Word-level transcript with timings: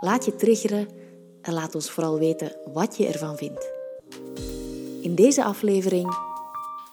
laat 0.00 0.24
je 0.24 0.36
triggeren 0.36 0.88
en 1.42 1.52
laat 1.52 1.74
ons 1.74 1.90
vooral 1.90 2.18
weten 2.18 2.56
wat 2.72 2.96
je 2.96 3.06
ervan 3.06 3.36
vindt. 3.36 3.70
In 5.02 5.14
deze 5.14 5.44
aflevering 5.44 6.28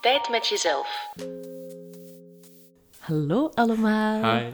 Tijd 0.02 0.30
met 0.30 0.48
jezelf. 0.48 1.08
Hallo 3.00 3.50
allemaal. 3.54 4.38
Hi, 4.38 4.54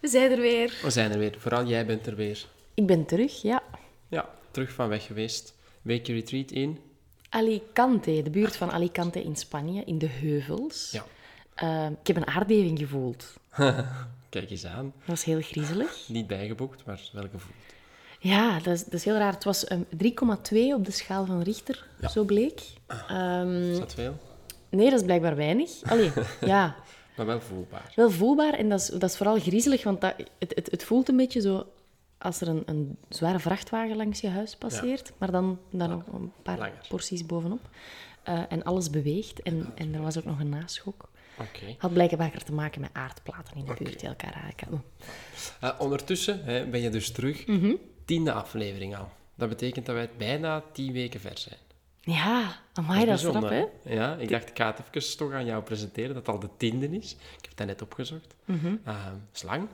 We 0.00 0.08
zijn 0.08 0.30
er 0.30 0.40
weer. 0.40 0.78
we 0.82 0.90
zijn 0.90 1.12
er 1.12 1.18
weer. 1.18 1.34
Vooral 1.38 1.64
jij 1.64 1.86
bent 1.86 2.06
er 2.06 2.16
weer. 2.16 2.46
Ik 2.74 2.86
ben 2.86 3.04
terug, 3.06 3.42
ja. 3.42 3.62
Ja, 4.08 4.28
terug 4.50 4.72
van 4.72 4.88
weg 4.88 5.06
geweest. 5.06 5.54
Weekje 5.82 6.12
retreat 6.12 6.50
in. 6.50 6.78
Alicante, 7.28 8.22
de 8.22 8.30
buurt 8.30 8.56
van 8.56 8.70
Alicante 8.70 9.22
in 9.22 9.36
Spanje, 9.36 9.82
in 9.84 9.98
de 9.98 10.08
heuvels. 10.08 10.90
Ja. 10.90 11.04
Eh, 11.54 11.86
ik 12.00 12.06
heb 12.06 12.16
een 12.16 12.26
aardbeving 12.26 12.78
gevoeld. 12.78 13.32
Kijk 14.40 14.50
eens 14.50 14.66
aan. 14.66 14.84
Dat 14.98 15.06
was 15.06 15.24
heel 15.24 15.40
griezelig. 15.40 16.04
Niet 16.08 16.26
bijgeboekt, 16.26 16.84
maar 16.86 17.00
wel 17.12 17.22
gevoeld. 17.30 17.54
Ja, 18.18 18.58
dat 18.58 18.74
is, 18.74 18.84
dat 18.84 18.92
is 18.92 19.04
heel 19.04 19.16
raar. 19.16 19.32
Het 19.32 19.44
was 19.44 19.70
um, 19.70 19.84
3,2 19.84 19.90
op 20.74 20.84
de 20.84 20.90
schaal 20.90 21.26
van 21.26 21.42
Richter, 21.42 21.86
Ja. 22.00 22.08
zo 22.08 22.24
bleek. 22.24 22.62
Ehm, 22.86 23.70
Is 23.70 23.78
dat 23.78 23.94
veel? 23.94 24.16
nee, 24.70 24.90
dat 24.90 24.98
is 24.98 25.04
blijkbaar 25.04 25.36
weinig. 25.36 25.70
Allee, 25.82 26.12
ja, 26.40 26.76
Maar 27.16 27.26
wel 27.26 27.40
voelbaar. 27.40 27.92
wel 27.96 28.10
voelbaar. 28.10 28.52
En 28.54 28.68
dat 28.68 28.80
is, 28.80 28.86
dat 28.86 29.10
is 29.10 29.16
vooral 29.16 29.38
griezelig, 29.40 29.82
want 29.84 30.00
dat, 30.00 30.14
het, 30.38 30.52
het, 30.54 30.70
het 30.70 30.84
voelt 30.84 31.08
een 31.08 31.16
beetje 31.16 31.40
zo 31.40 31.66
als 32.18 32.40
er 32.40 32.48
een, 32.48 32.62
een 32.66 32.96
zware 33.08 33.38
vrachtwagen 33.38 33.96
langs 33.96 34.20
je 34.20 34.28
huis 34.28 34.56
passeert, 34.56 35.12
maar 35.18 35.30
dan, 35.30 35.58
dan 35.70 35.90
nog 35.90 36.02
een 36.12 36.32
paar 36.42 36.58
Langer. 36.58 36.86
porties 36.88 37.26
bovenop. 37.26 37.60
Eh, 38.22 38.42
en 38.48 38.62
alles 38.62 38.90
beweegt. 38.90 39.42
En, 39.42 39.72
en 39.74 39.94
er 39.94 40.02
was 40.02 40.18
ook 40.18 40.24
nog 40.24 40.40
een 40.40 40.48
naschok. 40.48 41.10
Oké. 41.38 41.74
Had 41.78 41.92
blijkbaar 41.92 42.44
te 42.44 42.52
maken 42.52 42.80
met 42.80 42.90
aardplaten 42.92 43.56
in 43.56 43.64
de 43.64 43.74
buurt 43.78 44.00
die 44.00 44.08
elkaar 44.08 44.40
raken. 44.44 44.84
Eh, 45.60 45.70
ondertussen 45.78 46.44
hè, 46.44 46.66
ben 46.66 46.80
je 46.80 46.90
dus 46.90 47.12
terug. 47.12 47.46
Mhm. 47.46 47.74
Tiende 48.04 48.32
aflevering 48.32 48.96
al. 48.96 49.08
Dat 49.34 49.48
betekent 49.48 49.86
dat 49.86 49.94
wij 49.94 50.10
bijna 50.16 50.62
tien 50.72 50.92
weken 50.92 51.20
ver 51.20 51.38
zijn. 51.38 51.58
Ja, 52.00 52.56
amai, 52.72 53.06
dat 53.06 53.18
is 53.18 53.24
rap, 53.24 53.48
hè? 53.48 53.64
Ja, 53.84 54.16
ik 54.16 54.28
dacht, 54.28 54.48
ik 54.48 54.56
ga 54.56 54.66
het 54.66 54.80
even 54.92 55.16
toch 55.16 55.32
aan 55.32 55.44
jou 55.44 55.62
presenteren, 55.62 56.14
dat 56.14 56.26
het 56.26 56.34
al 56.34 56.40
de 56.40 56.48
tiende 56.56 56.88
is. 56.90 57.12
Ik 57.12 57.44
heb 57.44 57.56
dat 57.56 57.66
net 57.66 57.82
opgezocht. 57.82 58.34
Mhm. 58.44 58.76
Eh, 58.84 59.06
is 59.34 59.42
lang. 59.42 59.68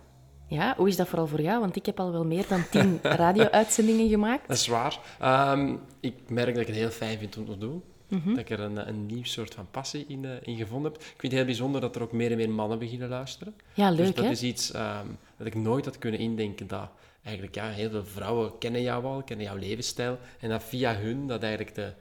Ja, 0.46 0.74
hoe 0.76 0.88
is 0.88 0.96
dat 0.96 1.08
vooral 1.08 1.26
voor 1.26 1.40
jou? 1.40 1.60
Want 1.60 1.76
ik 1.76 1.86
heb 1.86 2.00
al 2.00 2.12
wel 2.12 2.24
meer 2.24 2.44
dan 2.48 2.68
tien 2.70 2.98
radio-uitzendingen 3.22 4.08
gemaakt. 4.08 4.48
Dat 4.48 4.56
is 4.56 4.66
waar. 4.66 4.98
Ehm, 5.20 5.76
ik 6.00 6.14
merk 6.28 6.54
dat 6.54 6.62
ik 6.62 6.66
het 6.66 6.76
heel 6.76 6.90
fijn 6.90 7.18
vind 7.18 7.36
om 7.36 7.46
te 7.46 7.58
doen. 7.58 7.82
Mhm. 8.10 8.28
Dat 8.28 8.38
ik 8.38 8.50
er 8.50 8.60
een, 8.60 8.88
een 8.88 9.06
nieuw 9.06 9.24
soort 9.24 9.54
van 9.54 9.70
passie 9.70 10.04
in, 10.08 10.24
eh, 10.24 10.30
in 10.42 10.56
gevonden 10.56 10.92
heb. 10.92 11.00
Ik 11.00 11.06
vind 11.06 11.22
het 11.22 11.32
heel 11.32 11.44
bijzonder 11.44 11.80
dat 11.80 11.96
er 11.96 12.02
ook 12.02 12.12
meer 12.12 12.30
en 12.30 12.36
meer 12.36 12.50
mannen 12.50 12.78
beginnen 12.78 13.08
luisteren. 13.08 13.54
Ja, 13.74 13.90
dus 13.90 13.98
leuk, 13.98 14.16
dat 14.16 14.24
hè? 14.24 14.30
is 14.30 14.42
iets 14.42 14.72
ehm, 14.72 15.06
dat 15.36 15.46
ik 15.46 15.54
nooit 15.54 15.84
had 15.84 15.98
kunnen 15.98 16.20
indenken. 16.20 16.66
Dat 16.66 16.90
eigenlijk 17.22 17.54
ja, 17.54 17.68
heel 17.68 17.90
veel 17.90 18.04
vrouwen 18.04 18.58
kennen 18.58 18.82
jou 18.82 19.04
al, 19.04 19.22
kennen 19.22 19.46
jouw 19.46 19.56
levensstijl. 19.56 20.18
En 20.40 20.48
dat 20.48 20.62
via 20.62 20.94
hun 20.94 21.26
dat 21.26 21.42
eigenlijk 21.42 21.74
de, 21.74 21.92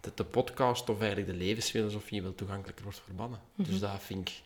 de, 0.00 0.10
de 0.14 0.24
podcast 0.24 0.88
of 0.88 1.00
eigenlijk 1.00 1.30
de 1.30 1.36
levensfilosofie 1.36 2.22
wel 2.22 2.34
toegankelijker 2.34 2.84
wordt 2.84 2.98
voor 2.98 3.14
mannen. 3.14 3.40
Mhm. 3.54 3.70
Dus 3.70 3.80
dat 3.80 4.02
vind 4.02 4.28
ik 4.28 4.42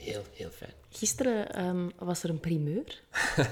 heel, 0.00 0.22
heel 0.34 0.50
fijn. 0.50 0.70
Gisteren 0.90 1.52
ehm, 1.54 1.88
was 1.98 2.22
er 2.22 2.30
een 2.30 2.40
primeur. 2.40 3.00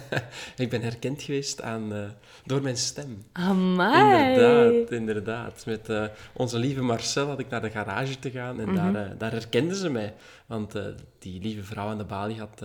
Ik 0.56 0.70
ben 0.70 0.82
herkend 0.82 1.22
geweest 1.22 1.62
aan, 1.62 1.94
eh, 1.94 2.08
door 2.44 2.62
mijn 2.62 2.76
stem. 2.76 3.24
Amai! 3.32 4.32
Inderdaad, 4.32 4.90
inderdaad. 4.90 5.66
Met 5.66 5.88
eh, 5.88 6.04
onze 6.32 6.58
lieve 6.58 6.82
Marcel 6.82 7.26
had 7.26 7.38
ik 7.38 7.48
naar 7.48 7.60
de 7.62 7.70
garage 7.70 8.18
te 8.18 8.30
gaan 8.30 8.60
en 8.60 8.74
daar, 8.74 8.94
eh, 8.94 9.10
daar 9.18 9.30
herkenden 9.30 9.76
ze 9.76 9.88
mij. 9.90 10.14
Want 10.46 10.72
die 11.18 11.40
lieve 11.40 11.62
vrouw 11.62 11.88
aan 11.88 11.98
de 11.98 12.04
balie 12.04 12.38
had, 12.38 12.62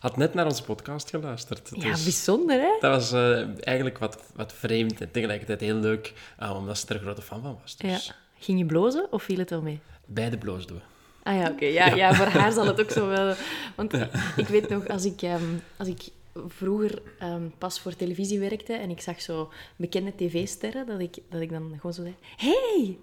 had 0.00 0.16
net 0.16 0.34
naar 0.34 0.46
onze 0.46 0.62
podcast 0.62 1.10
geluisterd. 1.10 1.70
Ja, 1.74 1.90
Dus 1.90 2.02
bijzonder, 2.02 2.60
hè? 2.60 2.76
dat 2.80 2.90
was 2.90 3.12
eigenlijk 3.60 3.98
wat, 3.98 4.22
wat 4.34 4.52
vreemd 4.52 5.00
en 5.00 5.10
tegelijkertijd 5.10 5.60
heel 5.60 5.76
leuk, 5.76 6.12
omdat 6.52 6.78
ze 6.78 6.86
er 6.88 6.94
een 6.94 7.00
grote 7.00 7.22
fan 7.22 7.42
van 7.42 7.58
was. 7.62 7.76
Dus 7.76 8.06
Ja. 8.06 8.14
Ging 8.38 8.58
je 8.58 8.66
blozen 8.66 9.06
of 9.10 9.22
viel 9.22 9.38
het 9.38 9.50
wel 9.50 9.62
mee? 9.62 9.80
beide 10.06 10.38
bloosden 10.38 10.76
we. 10.76 10.82
Ah 11.22 11.36
ja, 11.36 11.50
oké. 11.50 11.64
Ja, 11.64 11.94
ja. 11.94 12.14
voor 12.14 12.26
haar 12.26 12.52
zal 12.52 12.66
het 12.66 12.80
ook 12.80 12.90
zo 12.90 13.08
wel... 13.08 13.34
Want 13.76 13.92
ik 14.36 14.48
weet 14.48 14.68
nog, 14.68 14.88
als 14.88 15.04
ik, 15.04 15.22
ehm, 15.22 15.42
als 15.76 15.88
ik 15.88 16.00
vroeger 16.46 17.02
ehm, 17.18 17.42
pas 17.58 17.80
voor 17.80 17.96
televisie 17.96 18.38
werkte 18.38 18.72
en 18.72 18.90
ik 18.90 19.00
zag 19.00 19.20
zo 19.22 19.50
bekende 19.76 20.12
tv-sterren, 20.16 20.86
dat 20.86 21.00
ik, 21.00 21.16
dat 21.30 21.40
ik 21.40 21.50
dan 21.50 21.72
gewoon 21.76 21.92
zo 21.92 22.02
zei... 22.02 22.14
Hey! 22.36 22.96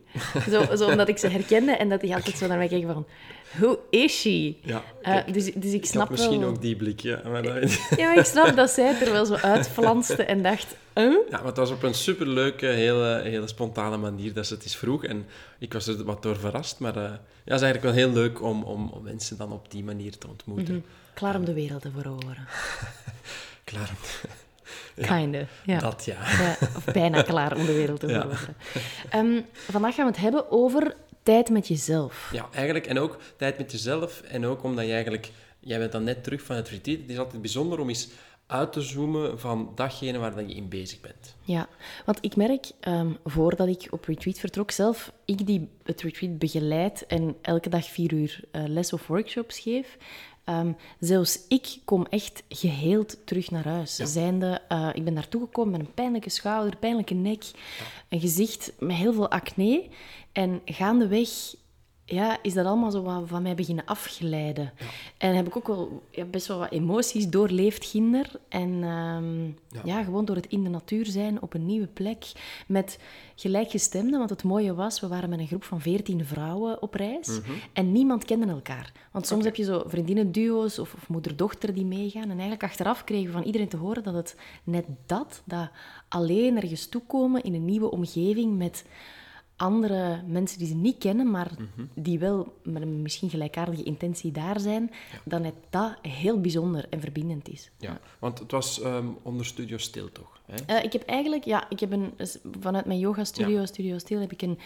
Zo, 0.49 0.75
zo 0.75 0.89
omdat 0.89 1.07
ik 1.07 1.17
ze 1.17 1.27
herkende 1.27 1.71
en 1.71 1.89
dat 1.89 2.01
die 2.01 2.15
altijd 2.15 2.37
zo 2.37 2.47
naar 2.47 2.57
mij 2.57 2.67
keken 2.67 2.93
van... 2.93 3.05
Who 3.57 3.79
is 3.89 4.19
she? 4.19 4.55
Ja, 4.61 4.83
Eh, 5.01 5.17
dus, 5.33 5.45
dus 5.53 5.71
ik 5.73 5.73
Ik 5.73 5.85
snap 5.85 6.09
misschien 6.09 6.39
wel... 6.39 6.49
ook 6.49 6.61
die 6.61 6.75
blik, 6.75 6.99
ja. 6.99 7.21
Maar 7.29 7.43
dat- 7.43 7.71
Ja, 7.97 8.07
maar 8.07 8.17
ik 8.17 8.25
snap 8.25 8.55
dat 8.55 8.69
zij 8.69 8.99
er 9.01 9.11
wel 9.11 9.25
zo 9.25 9.33
uitflanste 9.33 10.23
en 10.23 10.43
dacht... 10.43 10.75
Huh? 10.93 11.05
Ja, 11.29 11.37
maar 11.37 11.45
het 11.45 11.57
was 11.57 11.71
op 11.71 11.83
een 11.83 11.93
superleuke, 11.93 12.65
hele, 12.65 13.21
hele 13.23 13.47
spontane 13.47 13.97
manier 13.97 14.33
dat 14.33 14.45
ze 14.47 14.53
het 14.53 14.63
eens 14.63 14.75
vroeg. 14.75 15.03
En 15.03 15.25
ik 15.59 15.73
was 15.73 15.87
er 15.87 16.03
wat 16.03 16.23
door 16.23 16.37
verrast. 16.39 16.79
Maar 16.79 16.95
eh, 16.95 17.01
ja, 17.03 17.11
het 17.43 17.53
is 17.55 17.61
eigenlijk 17.61 17.83
wel 17.83 17.93
heel 17.93 18.11
leuk 18.13 18.41
om, 18.41 18.63
om, 18.63 18.89
om 18.89 19.03
mensen 19.03 19.37
dan 19.37 19.51
op 19.51 19.71
die 19.71 19.83
manier 19.83 20.17
te 20.17 20.27
ontmoeten. 20.27 20.85
Klaar 21.19 21.35
om 21.35 21.45
de 21.45 21.53
wereld 21.53 21.81
te 21.81 21.91
veroveren. 21.91 22.47
Klaar. 23.63 23.91
Kinda, 24.95 25.45
ja. 25.65 25.79
Dat 25.79 26.05
ja. 26.05 26.17
Ja, 26.39 26.57
of 26.75 26.85
bijna 26.85 27.21
klaar 27.21 27.55
om 27.55 27.65
de 27.65 27.73
wereld 27.73 27.99
te 27.99 28.07
veroveren. 28.07 28.55
Ehm, 29.09 29.41
vandaag 29.53 29.95
gaan 29.95 30.05
we 30.05 30.11
het 30.11 30.21
hebben 30.21 30.51
over 30.51 30.95
tijd 31.23 31.49
met 31.49 31.67
jezelf. 31.67 32.29
Ja, 32.33 32.49
eigenlijk. 32.53 32.85
En 32.85 32.99
ook 32.99 33.17
tijd 33.35 33.57
met 33.57 33.71
jezelf. 33.71 34.21
En 34.21 34.45
ook 34.45 34.63
omdat 34.63 34.85
je 34.85 34.91
eigenlijk... 34.91 35.31
Jij 35.59 35.79
bent 35.79 35.91
dan 35.91 36.03
net 36.03 36.23
terug 36.23 36.41
van 36.41 36.55
het 36.55 36.69
retreat. 36.69 36.99
Het 36.99 37.09
is 37.09 37.17
altijd 37.17 37.41
bijzonder 37.41 37.79
om 37.79 37.89
eens 37.89 38.09
uit 38.47 38.73
te 38.73 38.81
zoomen 38.81 39.39
van 39.39 39.71
datgene 39.75 40.17
waar 40.17 40.35
dan 40.35 40.49
je 40.49 40.55
in 40.55 40.69
bezig 40.69 41.01
bent. 41.01 41.35
Ja, 41.41 41.67
want 42.05 42.17
ik 42.21 42.35
merk, 42.35 42.71
ehm, 42.79 43.11
voordat 43.25 43.67
ik 43.67 43.87
op 43.89 44.05
retreat 44.05 44.37
vertrok, 44.37 44.71
zelf 44.71 45.11
ik 45.25 45.45
die 45.45 45.69
het 45.83 46.01
retreat 46.01 46.37
begeleid 46.37 47.05
en 47.05 47.35
elke 47.41 47.69
dag 47.69 47.85
vier 47.85 48.13
uur 48.13 48.39
eh, 48.51 48.63
les 48.65 48.93
of 48.93 49.07
workshops 49.07 49.59
geef, 49.59 49.97
ehm, 50.49 50.71
zelfs 50.99 51.39
ik 51.47 51.77
kom 51.85 52.05
echt 52.05 52.43
geheeld 52.49 53.17
terug 53.25 53.51
naar 53.51 53.67
huis. 53.67 53.95
Zijnde, 53.95 54.61
eh, 54.67 54.89
ik 54.93 55.03
ben 55.03 55.13
naartoe 55.13 55.41
gekomen 55.41 55.71
met 55.71 55.79
een 55.79 55.93
pijnlijke 55.93 56.29
schouder, 56.29 56.77
pijnlijke 56.77 57.13
nek, 57.13 57.43
een 58.09 58.19
gezicht 58.19 58.73
met 58.79 58.95
heel 58.95 59.13
veel 59.13 59.29
acne. 59.29 59.87
En 60.31 60.61
gaandeweg 60.65 61.29
ja, 62.09 62.37
is 62.41 62.53
dat 62.53 62.65
allemaal 62.65 62.91
zo 62.91 63.01
wat 63.01 63.23
van 63.25 63.41
mij 63.41 63.55
beginnen 63.55 63.85
afglijden. 63.85 64.73
En 65.17 65.35
heb 65.35 65.47
ik 65.47 65.57
ook 65.57 65.67
wel 65.67 66.03
ja, 66.11 66.25
best 66.25 66.47
wel 66.47 66.57
wat 66.57 66.71
emoties 66.71 67.29
doorleefd, 67.29 67.89
kinder. 67.91 68.31
En 68.47 68.83
ehm, 68.83 69.87
ja. 69.87 70.03
gewoon 70.03 70.25
door 70.25 70.35
het 70.35 70.47
in 70.47 70.63
de 70.63 70.69
natuur 70.69 71.05
zijn, 71.05 71.41
op 71.41 71.53
een 71.53 71.65
nieuwe 71.65 71.87
plek, 71.87 72.31
met 72.67 72.99
gelijkgestemden. 73.35 74.17
Want 74.17 74.29
het 74.29 74.43
mooie 74.43 74.73
was, 74.73 74.99
we 74.99 75.07
waren 75.07 75.29
met 75.29 75.39
een 75.39 75.47
groep 75.47 75.63
van 75.63 75.81
veertien 75.81 76.25
vrouwen 76.25 76.81
op 76.81 76.93
reis. 76.93 77.39
En 77.73 77.91
niemand 77.91 78.25
kende 78.25 78.47
elkaar. 78.47 78.91
Want 79.11 79.27
soms 79.27 79.43
heb 79.43 79.55
je 79.55 79.63
zo 79.63 79.83
vriendinnenduo's 79.85 80.79
of, 80.79 80.93
of 80.93 81.09
moeder-dochter 81.09 81.73
die 81.73 81.85
meegaan. 81.85 82.23
En 82.23 82.29
eigenlijk 82.29 82.63
achteraf 82.63 83.03
kregen 83.03 83.25
we 83.25 83.31
van 83.31 83.43
iedereen 83.43 83.69
te 83.69 83.77
horen 83.77 84.03
dat 84.03 84.13
het 84.13 84.35
net 84.63 84.85
dat, 85.05 85.41
dat 85.45 85.69
alleen 86.07 86.61
ergens 86.61 86.87
toekomen 86.87 87.43
in 87.43 87.53
een 87.53 87.65
nieuwe 87.65 87.91
omgeving 87.91 88.57
met 88.57 88.83
andere 89.59 90.21
mensen 90.27 90.59
die 90.59 90.67
ze 90.67 90.75
niet 90.75 90.97
kennen, 90.97 91.31
maar 91.31 91.51
die 91.93 92.19
wel 92.19 92.53
met 92.63 92.81
een 92.81 93.01
misschien 93.01 93.29
gelijkaardige 93.29 93.83
intentie 93.83 94.31
daar 94.31 94.59
zijn, 94.59 94.91
dan 95.25 95.41
net 95.41 95.53
dat 95.69 95.97
heel 96.01 96.41
bijzonder 96.41 96.85
en 96.89 97.01
verbindend 97.01 97.49
is. 97.49 97.71
Ja, 97.77 97.99
want 98.19 98.39
het 98.39 98.51
was 98.51 98.81
ehm, 98.81 99.07
onder 99.21 99.45
Studio 99.45 99.77
Stil, 99.77 100.11
toch? 100.11 100.41
Hè? 100.45 100.75
Eh, 100.75 100.83
ik 100.83 100.93
heb 100.93 101.03
eigenlijk, 101.03 101.43
ja, 101.43 101.69
ik 101.69 101.79
heb 101.79 101.91
een, 101.91 102.13
dus 102.15 102.37
vanuit 102.59 102.85
mijn 102.85 102.99
yoga 102.99 103.23
studio, 103.23 103.65
Studio 103.65 103.97
Stil, 103.97 104.19
heb 104.19 104.31
ik 104.31 104.41
een 104.41 104.59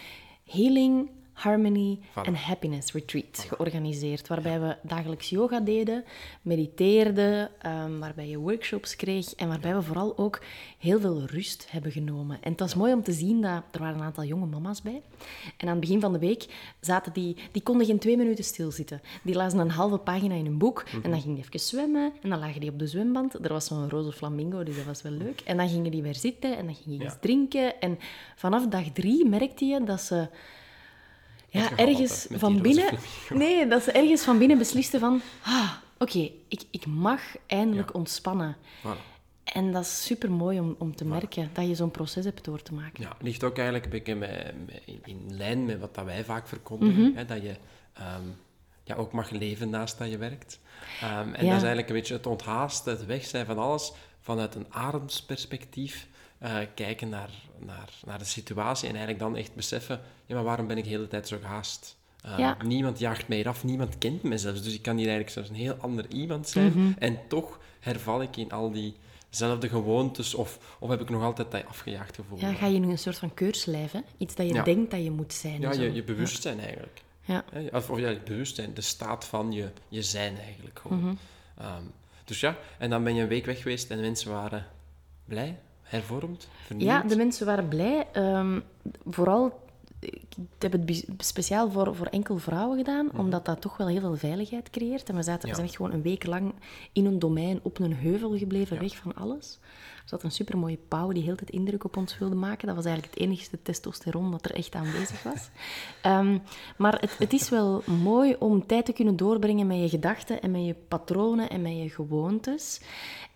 healing 0.44 1.10
Harmony 1.34 1.98
Voilà. 2.00 2.22
en 2.22 2.34
Happiness 2.34 2.92
Retreat 2.92 3.46
georganiseerd. 3.48 4.28
Waarbij 4.28 4.60
we 4.60 4.76
dagelijks 4.82 5.28
yoga 5.30 5.60
deden, 5.60 6.04
mediteerden, 6.42 7.50
ehm, 7.62 7.98
waarbij 7.98 8.28
je 8.28 8.38
workshops 8.38 8.96
kreeg 8.96 9.34
en 9.34 9.48
waarbij 9.48 9.74
we 9.74 9.82
vooral 9.82 10.18
ook 10.18 10.40
heel 10.78 11.00
veel 11.00 11.24
rust 11.24 11.66
hebben 11.70 11.92
genomen. 11.92 12.38
En 12.40 12.50
het 12.50 12.60
was 12.60 12.74
mooi 12.74 12.92
om 12.92 13.02
te 13.02 13.12
zien 13.12 13.40
dat 13.40 13.62
er 13.70 13.80
waren 13.80 13.96
een 13.98 14.04
aantal 14.04 14.24
jonge 14.24 14.46
mama's 14.46 14.82
bij. 14.82 15.02
En 15.56 15.66
aan 15.66 15.68
het 15.68 15.80
begin 15.80 16.00
van 16.00 16.12
de 16.12 16.18
week 16.18 16.46
zaten 16.80 17.12
die, 17.12 17.36
die 17.52 17.62
konden 17.62 17.86
geen 17.86 17.98
twee 17.98 18.16
minuten 18.16 18.44
stilzitten. 18.44 19.00
Die 19.22 19.34
lazen 19.34 19.58
een 19.58 19.70
halve 19.70 19.98
pagina 19.98 20.34
in 20.34 20.46
een 20.46 20.58
boek 20.58 20.84
en 21.02 21.10
dan 21.10 21.20
gingen 21.20 21.34
die 21.34 21.44
even 21.44 21.60
zwemmen 21.60 22.12
en 22.22 22.30
dan 22.30 22.38
lagen 22.38 22.60
die 22.60 22.70
op 22.70 22.78
de 22.78 22.86
zwemband. 22.86 23.34
Er 23.34 23.52
was 23.52 23.66
zo'n 23.66 23.90
roze 23.90 24.12
flamingo, 24.12 24.62
dus 24.62 24.76
dat 24.76 24.84
was 24.84 25.02
wel 25.02 25.12
leuk. 25.12 25.40
En 25.40 25.56
dan 25.56 25.68
gingen 25.68 25.90
die 25.90 26.02
weer 26.02 26.14
zitten 26.14 26.56
en 26.56 26.66
dan 26.66 26.74
gingen 26.74 26.98
die 26.98 27.06
iets 27.06 27.16
drinken. 27.20 27.80
En 27.80 27.98
vanaf 28.36 28.66
dag 28.66 28.84
drie 28.92 29.28
merkte 29.28 29.64
je 29.64 29.84
dat 29.84 30.00
ze 30.00 30.28
ja, 31.62 31.76
ergens 31.76 32.26
van 32.30 32.60
binnen... 32.62 32.98
Nee, 33.34 33.66
dat 33.66 33.82
ze 33.82 33.92
ergens 33.92 34.22
van 34.22 34.38
binnen 34.38 34.58
beslisten 34.58 35.00
van... 35.00 35.20
Ah, 35.42 35.70
oké, 35.98 36.30
ik, 36.48 36.62
ik 36.70 36.86
mag 36.86 37.20
eindelijk 37.46 37.88
Ja. 37.92 37.98
ontspannen. 37.98 38.56
Voilà. 38.82 39.12
En 39.44 39.72
dat 39.72 39.82
is 39.82 40.04
super 40.04 40.30
mooi 40.32 40.60
om, 40.60 40.74
om 40.78 40.96
te 40.96 41.04
merken 41.04 41.50
dat 41.52 41.66
je 41.66 41.74
zo'n 41.74 41.90
proces 41.90 42.24
hebt 42.24 42.44
door 42.44 42.62
te 42.62 42.74
maken. 42.74 43.02
Ja, 43.02 43.16
ligt 43.20 43.44
ook 43.44 43.54
eigenlijk 43.56 43.84
een 43.84 43.90
beetje 43.90 44.14
met, 44.14 44.54
met- 44.66 44.82
in, 45.04 45.20
lijn 45.28 45.64
met 45.64 45.78
wat 45.80 45.94
dat 45.94 46.04
wij 46.04 46.24
vaak 46.24 46.48
verkondigen. 46.48 47.02
Mhm. 47.02 47.16
hè, 47.16 47.24
dat 47.24 47.42
je 47.42 47.54
ehm, 47.92 48.22
ja, 48.84 48.94
ook 48.94 49.12
mag 49.12 49.30
leven 49.30 49.70
naast 49.70 49.98
dat 49.98 50.10
je 50.10 50.18
werkt. 50.18 50.60
Ehm, 51.00 51.12
en 51.18 51.26
Ja. 51.28 51.32
dat 51.34 51.42
is 51.42 51.48
eigenlijk 51.50 51.88
een 51.88 51.94
beetje 51.94 52.14
het 52.14 52.26
onthaasten, 52.26 52.92
het 52.96 53.06
weg 53.06 53.24
zijn 53.24 53.46
van 53.46 53.58
alles 53.58 53.92
vanuit 54.20 54.54
een 54.54 54.66
ademsperspectief. 54.70 56.06
Eh, 56.38 56.56
kijken 56.74 57.08
naar, 57.08 57.30
naar, 57.58 57.90
naar 58.04 58.18
de 58.18 58.24
situatie 58.24 58.88
en 58.88 58.94
eigenlijk 58.94 59.24
dan 59.24 59.36
echt 59.36 59.54
beseffen, 59.54 60.00
ja, 60.26 60.34
maar 60.34 60.44
waarom 60.44 60.66
ben 60.66 60.78
ik 60.78 60.84
de 60.84 60.90
hele 60.90 61.08
tijd 61.08 61.28
zo 61.28 61.38
gehaast? 61.40 61.96
Ja. 62.36 62.56
Niemand 62.64 62.98
jaagt 62.98 63.28
mij 63.28 63.46
af, 63.46 63.64
niemand 63.64 63.98
kent 63.98 64.22
mij 64.22 64.38
zelfs. 64.38 64.62
Dus 64.62 64.74
ik 64.74 64.82
kan 64.82 64.96
hier 64.96 65.08
eigenlijk 65.08 65.34
zelfs 65.34 65.48
een 65.48 65.54
heel 65.54 65.74
ander 65.74 66.08
iemand 66.08 66.48
zijn. 66.48 66.72
Mhm. 66.74 66.92
En 66.98 67.18
toch 67.28 67.58
herval 67.80 68.22
ik 68.22 68.36
in 68.36 68.50
al 68.50 68.70
diezelfde 68.72 69.68
gewoontes 69.68 70.34
of, 70.34 70.76
of 70.78 70.88
heb 70.88 71.00
ik 71.00 71.10
nog 71.10 71.22
altijd 71.22 71.50
dat 71.50 71.66
afgejaagd 71.66 72.14
gevoel. 72.14 72.38
Ja, 72.38 72.52
ga 72.52 72.66
je 72.66 72.78
nu 72.78 72.90
een 72.90 72.98
soort 72.98 73.18
van 73.18 73.34
keurslijf, 73.34 73.92
hè? 73.92 74.00
Iets 74.18 74.34
dat 74.34 74.48
je 74.48 74.54
Ja. 74.54 74.62
denkt 74.62 74.90
dat 74.90 75.02
je 75.02 75.10
moet 75.10 75.32
zijn. 75.32 75.60
Ja, 75.60 75.72
je, 75.72 75.92
je 75.92 76.02
bewustzijn 76.02 76.60
eigenlijk. 76.60 77.02
Ja. 77.20 77.44
Of, 77.72 77.90
of 77.90 77.98
ja, 77.98 78.08
het 78.08 78.24
bewustzijn, 78.24 78.74
de 78.74 78.80
staat 78.80 79.24
van 79.24 79.52
je, 79.52 79.70
je 79.88 80.02
zijn 80.02 80.38
eigenlijk 80.38 80.78
gewoon. 80.78 80.98
Mhm. 80.98 81.14
Ehm, 81.58 81.82
dus 82.24 82.40
ja, 82.40 82.56
en 82.78 82.90
dan 82.90 83.04
ben 83.04 83.14
je 83.14 83.22
een 83.22 83.28
week 83.28 83.44
weg 83.46 83.62
geweest 83.62 83.90
en 83.90 84.00
mensen 84.00 84.30
waren 84.30 84.66
blij, 85.24 85.58
hervormd, 85.84 86.48
vernieuwd. 86.66 86.88
Ja, 86.88 87.02
de 87.02 87.16
mensen 87.16 87.46
waren 87.46 87.68
blij. 87.68 88.06
Ehm, 88.12 88.60
vooral, 89.06 89.62
ik 90.00 90.36
heb 90.58 90.72
het 90.72 91.04
speciaal 91.18 91.70
voor, 91.70 91.94
voor 91.94 92.06
enkel 92.06 92.38
vrouwen 92.38 92.78
gedaan, 92.78 93.10
omdat 93.16 93.44
dat 93.44 93.60
toch 93.60 93.76
wel 93.76 93.86
heel 93.86 94.00
veel 94.00 94.16
veiligheid 94.16 94.70
creëert. 94.70 95.08
En 95.08 95.16
we, 95.16 95.22
zaten, 95.22 95.48
we 95.48 95.54
zijn 95.54 95.66
echt 95.66 95.76
gewoon 95.76 95.92
een 95.92 96.02
week 96.02 96.26
lang 96.26 96.54
in 96.92 97.06
een 97.06 97.18
domein 97.18 97.60
op 97.62 97.78
een 97.78 97.94
heuvel 97.94 98.38
gebleven, 98.38 98.78
weg 98.78 98.96
van 98.96 99.14
alles. 99.14 99.58
Er 100.04 100.10
zat 100.10 100.22
een 100.22 100.30
supermooie 100.30 100.78
pauw 100.88 101.12
die 101.12 101.22
heel 101.22 101.36
tijd 101.36 101.50
indruk 101.50 101.84
op 101.84 101.96
ons 101.96 102.18
wilde 102.18 102.34
maken. 102.34 102.66
Dat 102.66 102.76
was 102.76 102.84
eigenlijk 102.84 103.14
het 103.14 103.24
enigste 103.24 103.62
testosteron 103.62 104.30
dat 104.30 104.44
er 104.44 104.54
echt 104.54 104.74
aanwezig 104.74 105.22
was. 105.22 105.48
Ehm, 106.02 106.38
maar 106.76 107.00
het, 107.00 107.18
het 107.18 107.32
is 107.32 107.48
wel 107.48 107.82
mooi 108.02 108.36
om 108.38 108.66
tijd 108.66 108.84
te 108.84 108.92
kunnen 108.92 109.16
doorbrengen 109.16 109.66
met 109.66 109.80
je 109.80 109.88
gedachten 109.88 110.42
en 110.42 110.50
met 110.50 110.64
je 110.64 110.74
patronen 110.88 111.50
en 111.50 111.62
met 111.62 111.76
je 111.76 111.90
gewoontes. 111.90 112.80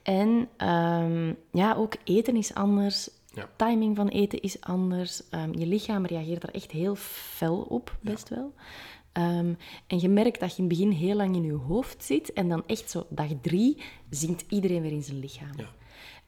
En 0.08 0.48
ehm, 0.56 1.34
ja, 1.52 1.74
ook 1.74 1.94
eten 2.04 2.36
is 2.36 2.54
anders. 2.54 3.10
Ja. 3.34 3.50
Timing 3.56 3.96
van 3.96 4.08
eten 4.08 4.40
is 4.40 4.60
anders. 4.60 5.28
Ehm, 5.28 5.58
je 5.58 5.66
lichaam 5.66 6.06
reageert 6.06 6.42
er 6.42 6.54
echt 6.54 6.70
heel 6.70 6.94
fel 6.94 7.60
op, 7.60 7.96
best 8.00 8.28
wel. 8.28 8.54
Ehm, 9.12 9.54
en 9.86 10.00
je 10.00 10.08
merkt 10.08 10.40
dat 10.40 10.56
je 10.56 10.62
in 10.62 10.68
het 10.68 10.78
begin 10.78 10.90
heel 10.90 11.14
lang 11.16 11.36
in 11.36 11.42
je 11.42 11.52
hoofd 11.52 12.04
zit. 12.04 12.32
En 12.32 12.48
dan 12.48 12.62
echt 12.66 12.90
zo, 12.90 13.06
dag 13.08 13.28
drie, 13.42 13.82
zinkt 14.10 14.44
iedereen 14.48 14.82
weer 14.82 14.92
in 14.92 15.02
zijn 15.02 15.18
lichaam. 15.18 15.56
Ja. 15.56 15.68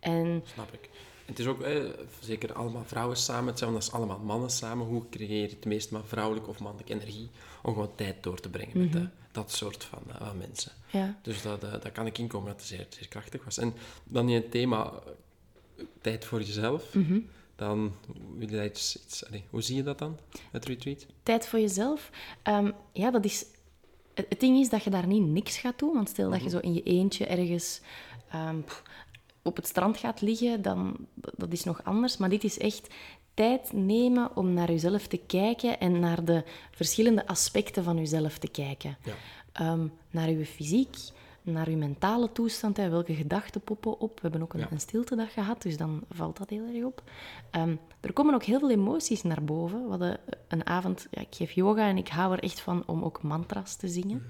En 0.01 0.43
Snap 0.45 0.73
ik. 0.73 0.91
Het 1.31 1.39
is 1.39 1.47
ook 1.47 1.61
eh, 1.63 1.85
zeker 2.21 2.53
allemaal 2.53 2.85
vrouwen 2.87 3.17
samen 3.17 3.47
hetzelfde 3.49 3.77
als 3.77 3.93
allemaal 3.93 4.19
mannen 4.19 4.51
samen. 4.51 4.87
Hoe 4.87 5.09
creëer 5.11 5.41
je 5.43 5.55
het 5.55 5.65
meest 5.65 5.91
maar 5.91 6.05
vrouwelijke 6.05 6.51
of 6.51 6.61
mannelijke 6.61 6.93
energie 6.93 7.29
om 7.63 7.73
gewoon 7.73 7.95
tijd 7.95 8.23
door 8.23 8.41
te 8.41 8.49
brengen 8.51 8.79
met 8.79 8.95
eh, 8.95 9.03
dat 9.33 9.53
soort 9.53 9.85
van, 9.85 10.03
eh, 10.09 10.27
van 10.27 10.39
mensen. 10.39 10.73
ja, 10.91 11.19
Dus 11.23 11.43
dat, 11.43 11.65
eh, 11.65 11.73
dat 11.73 11.93
kan 11.93 12.07
ik 12.07 12.19
inkomen 12.19 12.49
dat 12.49 12.57
het 12.61 12.69
zeer, 12.69 12.87
zeer 12.89 13.09
krachtig 13.09 13.45
was. 13.45 13.59
En 13.59 13.75
dan 14.05 14.29
in 14.29 14.35
het 14.35 14.51
thema 14.51 14.93
tijd 16.01 16.25
voor 16.25 16.39
jezelf, 16.39 16.95
dan 17.57 17.95
wil 18.37 18.49
je 18.49 18.65
iets, 18.65 18.99
hoe 19.51 19.63
zie 19.63 19.77
je 19.77 19.83
dat 19.83 19.99
dan, 19.99 20.19
het 20.51 20.65
retreat? 20.67 21.07
tijd 21.23 21.47
voor 21.47 21.59
jezelf. 21.61 22.11
Ehm, 22.43 22.71
ja, 22.93 23.11
dat 23.11 23.25
is... 23.25 23.45
Het 24.15 24.41
ding 24.41 24.59
is 24.59 24.69
dat 24.69 24.85
je 24.85 24.91
daar 24.91 25.07
niet 25.07 25.23
niks 25.27 25.59
gaat 25.59 25.79
doen. 25.79 25.95
Want 25.95 26.09
stel 26.09 26.29
Mhm. 26.29 26.35
dat 26.35 26.43
je 26.45 26.51
zo 26.51 26.59
in 26.59 26.75
je 26.75 26.83
eentje 26.83 27.27
ergens 27.27 27.81
ehm, 28.31 28.57
op 29.43 29.57
het 29.57 29.67
strand 29.67 29.97
gaat 29.97 30.21
liggen, 30.21 30.63
dan 30.63 30.97
dat 31.15 31.53
is 31.53 31.65
nog 31.65 31.85
anders. 31.85 32.17
Maar 32.17 32.29
dit 32.29 32.45
is 32.45 32.59
echt 32.59 32.95
tijd 33.35 33.73
nemen 33.73 34.37
om 34.37 34.53
naar 34.53 34.71
jezelf 34.71 35.07
te 35.07 35.21
kijken 35.27 35.81
en 35.81 36.01
naar 36.01 36.25
de 36.25 36.45
verschillende 36.71 37.27
aspecten 37.27 37.85
van 37.85 37.97
jezelf 37.97 38.39
te 38.39 38.49
kijken. 38.49 38.97
Ja. 39.05 39.13
Ehm, 39.53 39.87
naar 40.11 40.31
je 40.31 40.47
fysiek, 40.47 40.97
naar 41.43 41.71
je 41.71 41.77
mentale 41.77 42.33
toestand. 42.33 42.77
Hè. 42.77 42.89
Welke 42.89 43.15
gedachten 43.15 43.61
poppen 43.61 44.01
op? 44.01 44.15
We 44.15 44.21
hebben 44.23 44.43
ook 44.43 44.55
een, 44.55 44.61
Ja. 44.61 44.67
een 44.71 44.81
stiltedag 44.81 45.33
gehad, 45.33 45.63
dus 45.63 45.77
dan 45.77 46.01
valt 46.11 46.37
dat 46.37 46.51
heel 46.51 46.67
erg 46.75 46.85
op. 46.85 47.03
Ehm, 47.51 47.77
er 48.01 48.13
komen 48.13 48.35
ook 48.35 48.43
heel 48.43 48.59
veel 48.59 48.71
emoties 48.71 49.23
naar 49.23 49.45
boven. 49.45 49.83
We 49.85 49.91
hadden 49.91 50.19
een 50.49 50.67
avond, 50.67 51.07
ja, 51.11 51.21
ik 51.21 51.35
geef 51.35 51.53
yoga 51.53 51.89
en 51.89 51.97
ik 51.97 52.09
hou 52.09 52.33
er 52.33 52.43
echt 52.43 52.61
van 52.61 52.83
om 52.87 53.03
ook 53.05 53.23
mantras 53.23 53.77
te 53.77 53.89
zingen. 53.89 54.27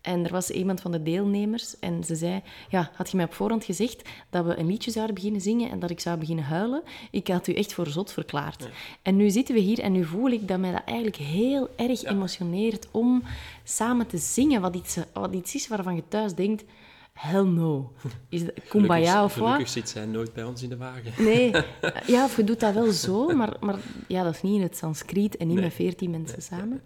En 0.00 0.24
er 0.24 0.32
was 0.32 0.50
iemand 0.50 0.80
van 0.80 0.92
de 0.92 1.02
deelnemers 1.02 1.78
en 1.78 2.04
ze 2.04 2.14
zei, 2.14 2.42
ja, 2.68 2.90
had 2.94 3.10
je 3.10 3.16
mij 3.16 3.26
op 3.26 3.34
voorhand 3.34 3.64
gezegd 3.64 4.08
dat 4.30 4.44
we 4.44 4.58
een 4.58 4.66
liedje 4.66 4.90
zouden 4.90 5.14
beginnen 5.14 5.40
zingen 5.40 5.70
en 5.70 5.78
dat 5.78 5.90
ik 5.90 6.00
zou 6.00 6.18
beginnen 6.18 6.44
huilen, 6.44 6.82
ik 7.10 7.28
had 7.28 7.46
u 7.46 7.54
echt 7.54 7.72
voor 7.72 7.86
zot 7.86 8.12
verklaard. 8.12 8.68
En 9.02 9.16
nu 9.16 9.30
zitten 9.30 9.54
we 9.54 9.60
hier 9.60 9.78
en 9.78 9.92
nu 9.92 10.04
voel 10.04 10.30
ik 10.30 10.48
dat 10.48 10.58
mij 10.58 10.72
dat 10.72 10.82
eigenlijk 10.84 11.16
heel 11.16 11.68
erg 11.76 12.02
emotioneert 12.04 12.88
om 12.90 13.22
samen 13.64 14.06
te 14.06 14.18
zingen, 14.18 14.60
wat 14.60 14.74
iets, 14.74 14.96
wat 15.12 15.34
iets 15.34 15.54
is 15.54 15.68
waarvan 15.68 15.94
je 15.94 16.02
thuis 16.08 16.34
denkt, 16.34 16.64
hell 17.12 17.42
no. 17.44 17.92
Is 18.28 18.44
dat 18.44 18.54
kumbaya 18.68 19.04
gelukkig, 19.12 19.24
of 19.24 19.34
wat? 19.34 19.44
Gelukkig 19.44 19.68
zit 19.68 19.88
zij 19.88 20.06
nooit 20.06 20.32
bij 20.32 20.44
ons 20.44 20.62
in 20.62 20.68
de 20.68 20.76
wagen. 20.76 21.24
Nee, 21.24 21.50
ja, 22.14 22.24
of 22.24 22.36
je 22.36 22.44
doet 22.44 22.60
dat 22.60 22.74
wel 22.74 22.90
zo, 22.90 23.28
maar, 23.36 23.56
maar 23.60 23.78
ja, 24.08 24.22
dat 24.22 24.34
is 24.34 24.42
niet 24.42 24.54
in 24.54 24.62
het 24.62 24.76
Sanskriet 24.76 25.36
en 25.36 25.46
niet 25.46 25.56
Nee. 25.56 25.64
met 25.64 25.74
veertien 25.74 26.10
mensen 26.10 26.42
samen. 26.42 26.82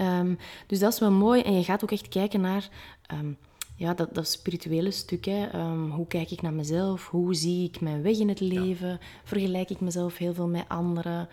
Ehm, 0.00 0.34
dus 0.66 0.78
dat 0.78 0.92
is 0.92 0.98
wel 0.98 1.10
mooi. 1.10 1.42
En 1.42 1.54
je 1.54 1.64
gaat 1.64 1.82
ook 1.82 1.90
echt 1.90 2.08
kijken 2.08 2.40
naar 2.40 2.68
ehm, 3.06 3.32
ja, 3.76 3.94
dat, 3.94 4.14
dat 4.14 4.28
spirituele 4.28 4.90
stuk. 4.90 5.24
Hè. 5.24 5.46
Ehm, 5.46 5.90
hoe 5.90 6.06
kijk 6.06 6.30
ik 6.30 6.42
naar 6.42 6.52
mezelf? 6.52 7.08
Hoe 7.08 7.34
zie 7.34 7.64
ik 7.64 7.80
mijn 7.80 8.02
weg 8.02 8.18
in 8.18 8.28
het 8.28 8.40
leven? 8.40 9.00
Vergelijk 9.24 9.70
ik 9.70 9.80
mezelf 9.80 10.16
heel 10.16 10.34
veel 10.34 10.48
met 10.48 10.64
anderen? 10.68 11.28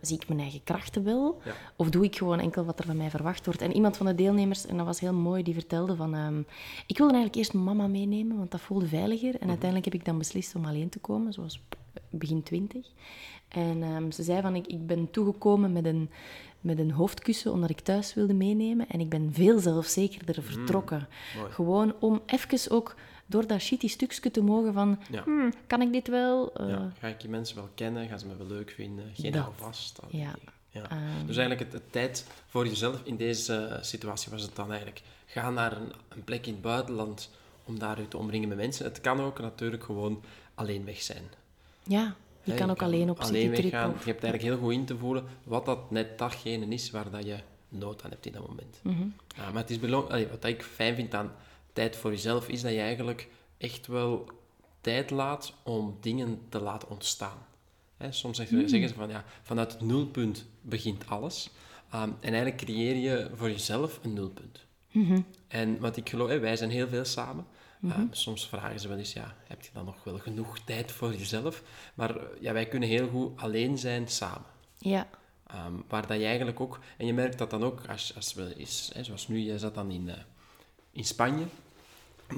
Zie 0.00 0.16
ik 0.16 0.28
mijn 0.28 0.40
eigen 0.40 0.62
krachten 0.64 1.04
wel? 1.04 1.40
Ja. 1.44 1.52
Of 1.76 1.90
doe 1.90 2.04
ik 2.04 2.16
gewoon 2.16 2.40
enkel 2.40 2.64
wat 2.64 2.78
er 2.78 2.86
van 2.86 2.96
mij 2.96 3.10
verwacht 3.10 3.44
wordt? 3.44 3.62
En 3.62 3.72
iemand 3.72 3.96
van 3.96 4.06
de 4.06 4.14
deelnemers, 4.14 4.66
en 4.66 4.76
dat 4.76 4.86
was 4.86 5.00
heel 5.00 5.14
mooi, 5.14 5.42
die 5.42 5.54
vertelde 5.54 5.96
van... 5.96 6.44
ik 6.86 6.98
wilde 6.98 7.12
eigenlijk 7.12 7.34
eerst 7.34 7.52
mama 7.52 7.86
meenemen, 7.86 8.36
want 8.36 8.50
dat 8.50 8.60
voelde 8.60 8.86
veiliger. 8.86 9.34
En 9.40 9.48
uiteindelijk 9.48 9.84
heb 9.84 9.94
ik 9.94 10.04
dan 10.04 10.18
beslist 10.18 10.54
om 10.54 10.64
alleen 10.64 10.88
te 10.88 10.98
komen, 10.98 11.32
zoals 11.32 11.62
begin 12.10 12.42
twintig. 12.42 12.86
En 13.48 14.12
ze 14.12 14.22
zei 14.22 14.40
van, 14.40 14.54
ik, 14.54 14.66
ik 14.66 14.86
ben 14.86 15.10
toegekomen 15.10 15.72
met 15.72 15.84
een, 15.84 16.10
met 16.60 16.78
een 16.78 16.90
hoofdkussen 16.90 17.52
omdat 17.52 17.70
ik 17.70 17.80
thuis 17.80 18.14
wilde 18.14 18.34
meenemen. 18.34 18.88
En 18.88 19.00
ik 19.00 19.08
ben 19.08 19.32
veel 19.32 19.58
zelfzekerder 19.58 20.42
vertrokken. 20.42 21.08
mooi. 21.36 21.52
Gewoon 21.52 21.94
om 22.00 22.22
even 22.26 22.70
ook 22.70 22.94
door 23.26 23.46
dat 23.46 23.60
shitty 23.60 23.88
stukje 23.88 24.30
te 24.30 24.42
mogen 24.42 24.72
van... 24.72 24.98
Ja. 25.10 25.22
"Hmm, 25.22 25.52
kan 25.66 25.82
ik 25.82 25.92
dit 25.92 26.08
wel? 26.08 26.52
Eh, 26.54 26.68
Ja, 26.68 26.92
ga 26.98 27.06
ik 27.08 27.20
je 27.22 27.28
mensen 27.28 27.56
wel 27.56 27.68
kennen? 27.74 28.08
Gaan 28.08 28.18
ze 28.18 28.26
me 28.26 28.36
wel 28.36 28.46
leuk 28.46 28.70
vinden? 28.70 29.04
Geen 29.14 29.32
Dat. 29.32 29.42
houvast? 29.42 30.02
al 30.02 30.08
die 30.10 30.20
Ja. 30.20 30.34
Ja. 30.70 30.90
Ehm. 30.90 31.26
dus 31.26 31.36
eigenlijk 31.36 31.60
het, 31.60 31.72
het 31.82 31.92
tijd 31.92 32.26
voor 32.46 32.66
jezelf 32.66 33.00
in 33.04 33.16
deze 33.16 33.54
eh, 33.56 33.82
situatie 33.82 34.30
was 34.30 34.42
het 34.42 34.56
dan 34.56 34.68
eigenlijk. 34.68 35.02
Ga 35.26 35.50
naar 35.50 35.72
een, 35.76 35.92
een 36.08 36.24
plek 36.24 36.46
in 36.46 36.52
het 36.52 36.62
buitenland 36.62 37.30
om 37.64 37.78
daar 37.78 38.00
je 38.00 38.08
te 38.08 38.18
omringen 38.18 38.48
met 38.48 38.56
mensen. 38.56 38.84
Het 38.84 39.00
kan 39.00 39.20
ook 39.20 39.40
natuurlijk 39.40 39.84
gewoon 39.84 40.22
alleen 40.54 40.84
weg 40.84 41.02
zijn. 41.02 41.22
ja, 41.82 42.14
je 42.42 42.54
kan 42.54 42.70
ook 42.70 42.82
alleen 42.82 43.10
op 43.10 43.18
alleen 43.20 43.50
weggaan. 43.50 43.90
of... 43.90 44.04
Je 44.04 44.10
hebt 44.10 44.22
eigenlijk 44.24 44.54
heel 44.54 44.64
goed 44.66 44.72
in 44.72 44.84
te 44.84 44.96
voelen 44.96 45.24
wat 45.44 45.64
dat 45.66 45.90
net 45.90 46.18
datgene 46.18 46.66
is 46.66 46.90
waar 46.90 47.10
dat 47.10 47.24
je 47.24 47.36
nood 47.68 48.02
aan 48.04 48.10
hebt 48.10 48.26
in 48.26 48.32
dat 48.32 48.46
moment. 48.48 48.78
Mhm. 48.82 49.02
Ja, 49.36 49.50
maar 49.50 49.62
het 49.62 49.70
is 49.70 49.78
belangrijk, 49.78 50.30
wat 50.30 50.44
ik 50.44 50.62
fijn 50.62 50.94
vind 50.94 51.14
aan 51.14 51.32
tijd 51.74 51.96
voor 51.96 52.10
jezelf, 52.10 52.48
is 52.48 52.62
dat 52.62 52.72
je 52.72 52.80
eigenlijk 52.80 53.28
echt 53.58 53.86
wel 53.86 54.28
tijd 54.80 55.10
laat 55.10 55.52
om 55.62 55.96
dingen 56.00 56.40
te 56.48 56.60
laten 56.60 56.90
ontstaan. 56.90 57.38
Soms 58.10 58.36
zeggen, 58.36 58.56
Mm. 58.58 58.68
zeggen 58.68 58.88
ze 58.88 58.94
van 58.94 59.08
ja, 59.08 59.24
vanuit 59.42 59.72
het 59.72 59.80
nulpunt 59.80 60.46
begint 60.60 61.08
alles. 61.08 61.50
Um, 61.94 62.00
en 62.00 62.16
eigenlijk 62.20 62.56
creëer 62.56 62.96
je 62.96 63.30
voor 63.34 63.50
jezelf 63.50 64.00
een 64.02 64.12
nulpunt. 64.12 64.64
Mhm. 64.90 65.20
En 65.48 65.78
wat 65.80 65.96
ik 65.96 66.08
geloof, 66.08 66.40
wij 66.40 66.56
zijn 66.56 66.70
heel 66.70 66.88
veel 66.88 67.04
samen. 67.04 67.46
Um, 67.84 68.08
soms 68.10 68.48
vragen 68.48 68.80
ze 68.80 68.88
wel 68.88 68.98
eens, 68.98 69.12
ja, 69.12 69.36
heb 69.46 69.62
je 69.62 69.70
dan 69.72 69.84
nog 69.84 70.04
wel 70.04 70.18
genoeg 70.18 70.58
tijd 70.58 70.92
voor 70.92 71.14
jezelf? 71.14 71.62
Maar 71.94 72.16
eh, 72.16 72.22
ja, 72.40 72.52
wij 72.52 72.66
kunnen 72.66 72.88
heel 72.88 73.08
goed 73.08 73.40
alleen 73.40 73.78
zijn 73.78 74.08
samen. 74.08 74.46
Ja, 74.78 75.08
Ehm, 75.46 75.72
waar 75.88 76.06
dat 76.06 76.18
je 76.18 76.24
eigenlijk 76.24 76.60
ook... 76.60 76.78
En 76.96 77.06
je 77.06 77.12
merkt 77.14 77.38
dat 77.38 77.50
dan 77.50 77.64
ook, 77.64 77.80
als, 77.88 78.12
als 78.16 78.34
we 78.34 78.54
is, 78.56 78.90
hè, 78.94 79.04
zoals 79.04 79.28
nu, 79.28 79.38
je 79.38 79.58
zat 79.58 79.74
dan 79.74 79.90
in, 79.90 80.08
eh, 80.08 80.16
in 80.90 81.04
Spanje, 81.04 81.44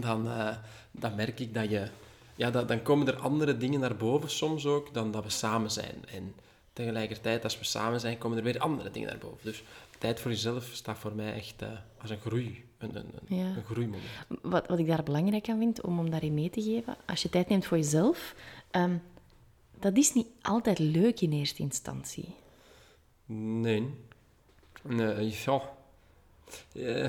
dan, 0.01 0.29
eh, 0.29 0.57
dan 0.91 1.15
merk 1.15 1.41
ik 1.41 1.55
dat 1.55 1.71
je... 1.71 1.89
Ja, 2.35 2.51
dat, 2.51 2.69
dan 2.69 2.83
komen 2.83 3.07
er 3.07 3.17
andere 3.17 3.57
dingen 3.57 3.81
naar 3.81 3.97
boven 3.97 4.31
soms 4.31 4.67
ook, 4.67 4.95
dan 4.95 5.11
dat 5.11 5.25
we 5.25 5.31
samen 5.31 5.71
zijn. 5.71 6.05
En 6.09 6.35
tegelijkertijd, 6.73 7.45
als 7.45 7.59
we 7.59 7.65
samen 7.65 8.01
zijn, 8.01 8.19
komen 8.19 8.39
er 8.39 8.45
weer 8.45 8.59
andere 8.59 8.91
dingen 8.91 9.09
naar 9.09 9.19
boven. 9.19 9.39
Dus 9.43 9.63
tijd 9.99 10.21
voor 10.21 10.31
jezelf 10.31 10.69
staat 10.73 10.99
voor 10.99 11.15
mij 11.15 11.35
echt 11.35 11.63
eh, 11.63 11.69
als 12.01 12.11
een 12.11 12.19
groei, 12.21 12.65
een, 12.79 12.97
een, 12.97 13.11
een, 13.29 13.37
Ja. 13.37 13.45
een 13.45 13.65
groeimoment. 13.65 14.05
Wat, 14.43 14.67
wat 14.67 14.79
ik 14.79 14.87
daar 14.87 15.03
belangrijk 15.03 15.49
aan 15.49 15.59
vind, 15.59 15.81
om, 15.81 15.99
om 15.99 16.11
daarin 16.11 16.35
mee 16.35 16.51
te 16.51 16.63
geven, 16.63 16.97
als 17.07 17.23
je 17.23 17.29
tijd 17.29 17.49
neemt 17.49 17.67
voor 17.67 17.77
jezelf, 17.77 18.35
ehm, 18.71 18.97
dat 19.81 19.97
is 19.97 20.13
niet 20.13 20.27
altijd 20.43 20.79
leuk 20.79 21.21
in 21.21 21.33
eerste 21.33 21.63
instantie. 21.63 22.35
Nee. 23.27 23.91
Nee, 24.83 25.35
ja. 25.45 25.76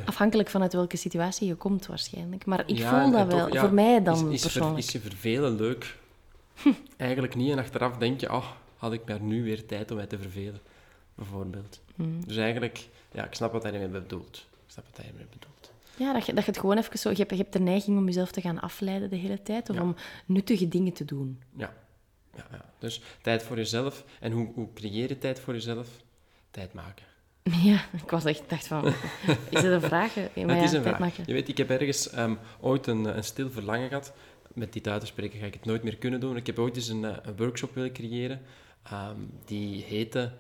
Afhankelijk 0.06 0.50
van 0.50 0.62
uit 0.62 0.74
welke 0.74 0.98
situatie 0.98 1.48
je 1.48 1.56
komt 1.56 1.86
waarschijnlijk. 1.86 2.46
Maar 2.46 2.64
ik 2.70 2.78
Ja, 2.78 2.90
voel 2.90 3.00
en- 3.00 3.12
dat 3.12 3.20
en 3.22 3.30
toch, 3.30 3.40
wel, 3.40 3.54
ja, 3.54 3.60
voor 3.62 3.74
mij 3.74 4.04
dan 4.04 4.16
is, 4.16 4.22
is 4.34 4.42
ver- 4.42 4.52
persoonlijk. 4.52 4.86
is 4.86 4.92
je 4.92 5.00
vervelen 5.00 5.56
leuk? 5.56 5.98
Eigenlijk 6.98 7.36
niet. 7.36 7.52
En 7.52 7.60
achteraf 7.60 7.98
denk 7.98 8.20
je, 8.20 8.32
oh, 8.34 8.46
had 8.78 8.94
ik 8.94 9.02
maar 9.08 9.22
nu 9.22 9.44
weer 9.44 9.66
tijd 9.66 9.92
om 9.92 9.98
mij 9.98 10.06
te 10.06 10.18
vervelen, 10.20 10.60
bijvoorbeeld. 11.16 11.80
Hmm. 11.96 12.26
Dus 12.26 12.38
eigenlijk, 12.38 12.88
ja, 13.12 13.26
ik 13.26 13.34
snap 13.34 13.52
wat 13.52 13.64
hij 13.64 13.74
ermee 13.74 13.88
bedoelt. 14.02 14.38
Ik 14.66 14.72
snap 14.74 14.86
wat 14.90 14.98
hij 14.98 15.06
ermee 15.08 15.26
bedoelt. 15.32 15.72
Ja, 15.98 16.14
dat 16.14 16.26
je, 16.26 16.34
dat 16.34 16.46
je 16.46 16.52
het 16.52 16.60
gewoon 16.60 16.78
even 16.78 17.00
zo... 17.00 17.10
Je 17.10 17.16
hebt, 17.16 17.30
je 17.32 17.38
hebt 17.38 17.54
de 17.54 17.60
neiging 17.60 17.98
om 17.98 18.06
jezelf 18.06 18.32
te 18.32 18.42
gaan 18.42 18.60
afleiden 18.60 19.10
de 19.10 19.16
hele 19.16 19.44
tijd, 19.44 19.70
of 19.70 19.76
Ja. 19.76 19.82
om 19.82 19.96
nuttige 20.26 20.68
dingen 20.68 20.94
te 20.94 21.06
doen. 21.06 21.42
Ja. 21.56 21.74
ja, 22.36 22.48
ja. 22.52 22.66
Dus 22.80 23.02
tijd 23.22 23.44
voor 23.44 23.56
jezelf. 23.58 24.04
En 24.20 24.32
hoe, 24.32 24.52
hoe 24.54 24.74
creëer 24.74 25.10
je 25.10 25.18
tijd 25.18 25.40
voor 25.40 25.54
jezelf? 25.54 25.88
Tijd 26.52 26.74
maken. 26.74 27.06
Ja, 27.70 27.86
ik 28.04 28.10
was 28.10 28.26
echt 28.26 28.50
dacht 28.50 28.68
van... 28.68 28.86
Is 29.50 29.62
dat 29.62 29.64
een 29.64 29.82
vraag? 29.82 30.16
Ja, 30.16 30.22
maar 30.34 30.56
het 30.56 30.58
ja, 30.58 30.64
is 30.64 30.72
een 30.72 30.82
vraag. 30.82 31.00
maken. 31.00 31.24
Je 31.28 31.34
weet, 31.34 31.48
ik 31.48 31.58
heb 31.58 31.70
ergens 31.70 32.10
ehm, 32.10 32.36
ooit 32.60 32.88
een, 32.88 33.06
een 33.18 33.24
stil 33.24 33.52
verlangen 33.52 33.88
gehad. 33.88 34.14
Met 34.54 34.74
dit 34.74 34.88
uit 34.88 35.00
te 35.02 35.06
spreken 35.08 35.40
ga 35.40 35.46
ik 35.46 35.54
het 35.54 35.66
nooit 35.66 35.84
meer 35.84 35.98
kunnen 35.98 36.20
doen. 36.20 36.36
Ik 36.36 36.46
heb 36.46 36.60
ooit 36.60 36.76
eens 36.76 36.88
een, 36.88 37.06
eh, 37.06 37.16
een 37.22 37.38
workshop 37.38 37.74
willen 37.74 37.94
creëren. 37.94 38.42
ehm, 38.84 39.20
die 39.46 39.84
heette 39.84 40.32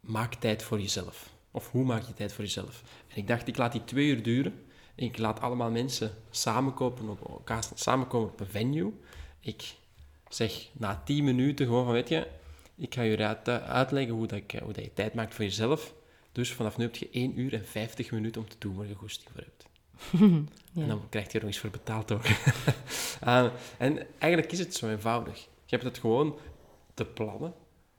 Maak 0.00 0.34
tijd 0.34 0.62
voor 0.62 0.80
jezelf. 0.80 1.30
Of 1.50 1.70
hoe 1.70 1.84
maak 1.84 2.02
je 2.02 2.14
tijd 2.14 2.32
voor 2.32 2.44
jezelf? 2.44 2.82
En 3.08 3.16
ik 3.16 3.26
dacht, 3.26 3.48
ik 3.48 3.56
laat 3.56 3.72
die 3.72 3.84
twee 3.84 4.06
uur 4.06 4.22
duren. 4.22 4.62
Ik 4.94 5.18
laat 5.18 5.40
allemaal 5.40 5.70
mensen 5.70 6.14
samenkomen 6.30 7.08
op, 7.08 7.28
elkaar 7.28 7.64
samenkomen 7.74 8.28
op 8.28 8.40
een 8.40 8.46
venue. 8.46 8.92
Ik 9.40 9.74
zeg 10.28 10.68
na 10.72 11.02
tien 11.04 11.24
minuten 11.24 11.66
gewoon 11.66 11.84
van, 11.84 11.92
weet 11.92 12.08
je, 12.08 12.26
ik 12.76 12.94
ga 12.94 13.02
je 13.02 13.16
uit, 13.16 13.48
uitleggen 13.48 14.14
hoe, 14.14 14.26
dat 14.26 14.38
ik, 14.38 14.52
eh, 14.52 14.62
hoe 14.62 14.72
dat 14.72 14.84
je 14.84 14.94
tijd 14.94 15.14
maakt 15.14 15.34
voor 15.34 15.44
jezelf. 15.44 15.94
Dus 16.38 16.52
vanaf 16.52 16.76
nu 16.76 16.84
heb 16.84 16.96
je 16.96 17.08
1 17.10 17.38
uur 17.40 17.54
en 17.54 17.66
50 17.66 18.10
minuten 18.10 18.40
om 18.40 18.48
te 18.48 18.56
doen 18.58 18.74
waar 18.76 18.86
je 18.86 18.94
goesting 18.94 19.28
voor 19.32 19.40
hebt. 19.44 19.66
Ja. 20.72 20.82
En 20.82 20.88
dan 20.88 21.02
krijg 21.08 21.26
je 21.26 21.32
er 21.32 21.38
nog 21.44 21.48
eens 21.52 21.58
voor 21.58 21.70
betaald 21.70 22.12
ook. 22.12 22.24
Eh, 23.20 23.46
en 23.78 24.06
eigenlijk 24.18 24.52
is 24.52 24.58
het 24.58 24.74
zo 24.74 24.88
eenvoudig. 24.88 25.38
Je 25.40 25.48
hebt 25.76 25.82
het 25.82 25.98
gewoon 25.98 26.38
te 26.94 27.04
plannen, 27.04 27.54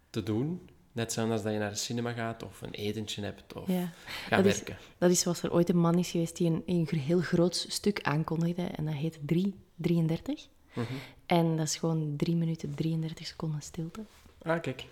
te 0.09 0.23
doen. 0.23 0.69
Net 0.91 1.13
zoals 1.13 1.43
dat 1.43 1.53
je 1.53 1.59
naar 1.59 1.69
de 1.69 1.75
cinema 1.75 2.11
gaat 2.11 2.43
of 2.43 2.61
een 2.61 2.71
etentje 2.73 3.21
hebt 3.23 3.53
of 3.53 3.67
Ja. 3.67 3.91
gaan 4.27 4.43
Dat 4.43 4.51
is- 4.53 4.55
werken. 4.57 4.77
Dat 4.97 5.11
is 5.11 5.19
zoals 5.19 5.43
er 5.43 5.53
ooit 5.53 5.69
een 5.69 5.77
man 5.77 5.97
is 5.97 6.11
geweest 6.11 6.37
die 6.37 6.47
een, 6.49 6.63
een 6.65 6.87
heel 6.99 7.19
groot 7.21 7.65
stuk 7.69 8.01
aankondigde. 8.01 8.63
En 8.63 8.85
dat 8.85 8.93
heet 8.93 9.19
333. 9.21 10.47
Mhm. 10.73 10.85
En 11.25 11.55
dat 11.57 11.65
is 11.65 11.75
gewoon 11.75 12.13
3 12.17 12.35
minuten 12.35 12.75
33 12.75 13.27
seconden 13.27 13.61
stilte. 13.61 14.01
Ah, 14.41 14.61
kijk. 14.61 14.85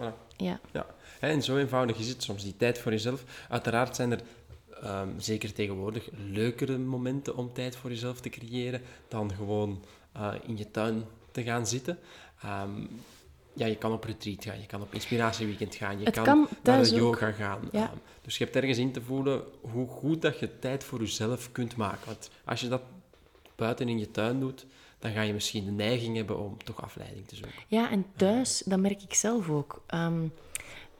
Voilà. 0.00 0.28
Ja. 0.36 0.60
En 1.20 1.42
zo 1.42 1.56
eenvoudig 1.56 1.98
is 1.98 2.08
het 2.08 2.22
soms, 2.22 2.42
die 2.42 2.56
tijd 2.56 2.78
voor 2.78 2.92
jezelf. 2.92 3.24
Uiteraard 3.48 3.96
zijn 3.96 4.10
er, 4.12 4.20
ehm, 4.82 5.08
zeker 5.18 5.52
tegenwoordig, 5.52 6.08
leukere 6.30 6.78
momenten 6.78 7.36
om 7.36 7.52
tijd 7.52 7.76
voor 7.76 7.90
jezelf 7.90 8.20
te 8.20 8.28
creëren 8.28 8.82
dan 9.08 9.32
gewoon 9.34 9.84
eh, 10.12 10.32
in 10.46 10.56
je 10.56 10.70
tuin 10.70 11.04
te 11.30 11.42
gaan 11.42 11.66
zitten. 11.66 11.98
Ehm, 12.42 12.70
ja, 13.52 13.66
je 13.66 13.76
kan 13.76 13.92
op 13.92 14.04
retreat 14.04 14.44
gaan, 14.44 14.60
je 14.60 14.66
kan 14.66 14.80
op 14.82 14.94
inspiratieweekend 14.94 15.74
gaan, 15.74 15.98
je 15.98 16.04
Het 16.04 16.14
kan, 16.14 16.24
kan 16.24 16.48
naar 16.62 16.82
de 16.82 16.90
ook. 16.90 16.96
yoga 16.98 17.30
gaan. 17.32 17.68
Ja. 17.72 17.82
Ehm, 17.82 17.96
dus 18.22 18.38
je 18.38 18.44
hebt 18.44 18.56
ergens 18.56 18.78
in 18.78 18.92
te 18.92 19.02
voelen 19.02 19.42
hoe 19.60 19.88
goed 19.88 20.22
dat 20.22 20.38
je 20.38 20.58
tijd 20.58 20.84
voor 20.84 20.98
jezelf 20.98 21.52
kunt 21.52 21.76
maken. 21.76 22.06
Want 22.06 22.30
als 22.44 22.60
je 22.60 22.68
dat 22.68 22.82
buiten 23.56 23.88
in 23.88 23.98
je 23.98 24.10
tuin 24.10 24.40
doet, 24.40 24.66
dan 25.00 25.12
ga 25.12 25.20
je 25.22 25.32
misschien 25.32 25.64
de 25.64 25.70
neiging 25.70 26.16
hebben 26.16 26.38
om 26.38 26.56
toch 26.64 26.82
afleiding 26.82 27.26
te 27.28 27.34
zoeken. 27.36 27.54
Ja, 27.66 27.90
en 27.90 28.04
thuis, 28.16 28.62
dat 28.66 28.78
merk 28.78 29.02
ik 29.02 29.14
zelf 29.14 29.48
ook. 29.50 29.82
Ehm, 29.86 30.26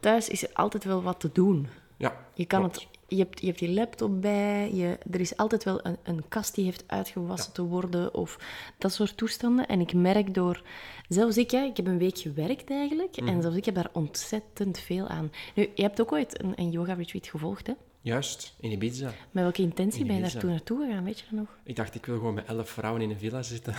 thuis 0.00 0.28
is 0.28 0.42
er 0.42 0.50
altijd 0.52 0.84
wel 0.84 1.02
wat 1.02 1.20
te 1.20 1.30
doen. 1.32 1.68
Ja, 1.96 2.16
Je, 2.34 2.44
kan 2.44 2.60
klopt. 2.60 2.74
het, 2.74 2.86
je, 3.08 3.16
hebt, 3.16 3.40
je 3.40 3.46
hebt 3.46 3.60
laptop 3.60 4.20
bij, 4.20 4.74
je, 4.74 4.98
er 5.10 5.20
is 5.20 5.36
altijd 5.36 5.64
wel 5.64 5.86
een, 5.86 5.96
een 6.02 6.24
kast 6.28 6.54
die 6.54 6.64
heeft 6.64 6.84
uitgewassen 6.86 7.52
te 7.52 7.62
worden 7.62 8.14
of 8.14 8.38
dat 8.78 8.92
soort 8.92 9.16
toestanden. 9.16 9.66
En 9.66 9.80
ik 9.80 9.94
merk 9.94 10.34
door, 10.34 10.62
zelfs 11.08 11.36
ik, 11.36 11.50
ja, 11.50 11.64
ik 11.64 11.76
heb 11.76 11.86
een 11.86 11.98
week 11.98 12.18
gewerkt 12.18 12.70
eigenlijk 12.70 13.20
Mhm. 13.20 13.28
en 13.28 13.42
zelfs 13.42 13.56
ik 13.56 13.64
heb 13.64 13.74
daar 13.74 13.90
ontzettend 13.92 14.78
veel 14.78 15.06
aan. 15.08 15.32
Nu, 15.54 15.70
je 15.74 15.82
hebt 15.82 16.00
ook 16.00 16.12
ooit 16.12 16.42
een, 16.42 16.52
een 16.56 16.70
yoga-retreat 16.70 17.26
gevolgd, 17.26 17.66
hè? 17.66 17.72
Juist, 18.02 18.54
in 18.60 18.70
Ibiza. 18.70 19.12
Met 19.30 19.42
welke 19.42 19.62
intentie 19.62 20.00
In 20.00 20.06
ben 20.06 20.16
je 20.16 20.22
daar 20.22 20.36
toen 20.36 20.50
naartoe 20.50 20.86
gegaan, 20.86 21.04
weet 21.04 21.18
je 21.18 21.24
dat 21.30 21.38
nog? 21.38 21.48
Ik 21.64 21.76
dacht, 21.76 21.94
ik 21.94 22.06
wil 22.06 22.16
gewoon 22.16 22.34
met 22.34 22.46
elf 22.46 22.70
vrouwen 22.70 23.02
in 23.02 23.10
een 23.10 23.18
villa 23.18 23.42
zitten. 23.42 23.74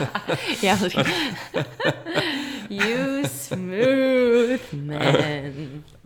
Ja, 0.60 0.76
dat 0.76 0.92
You 2.68 3.24
smooth 3.26 4.72
man. 4.72 5.16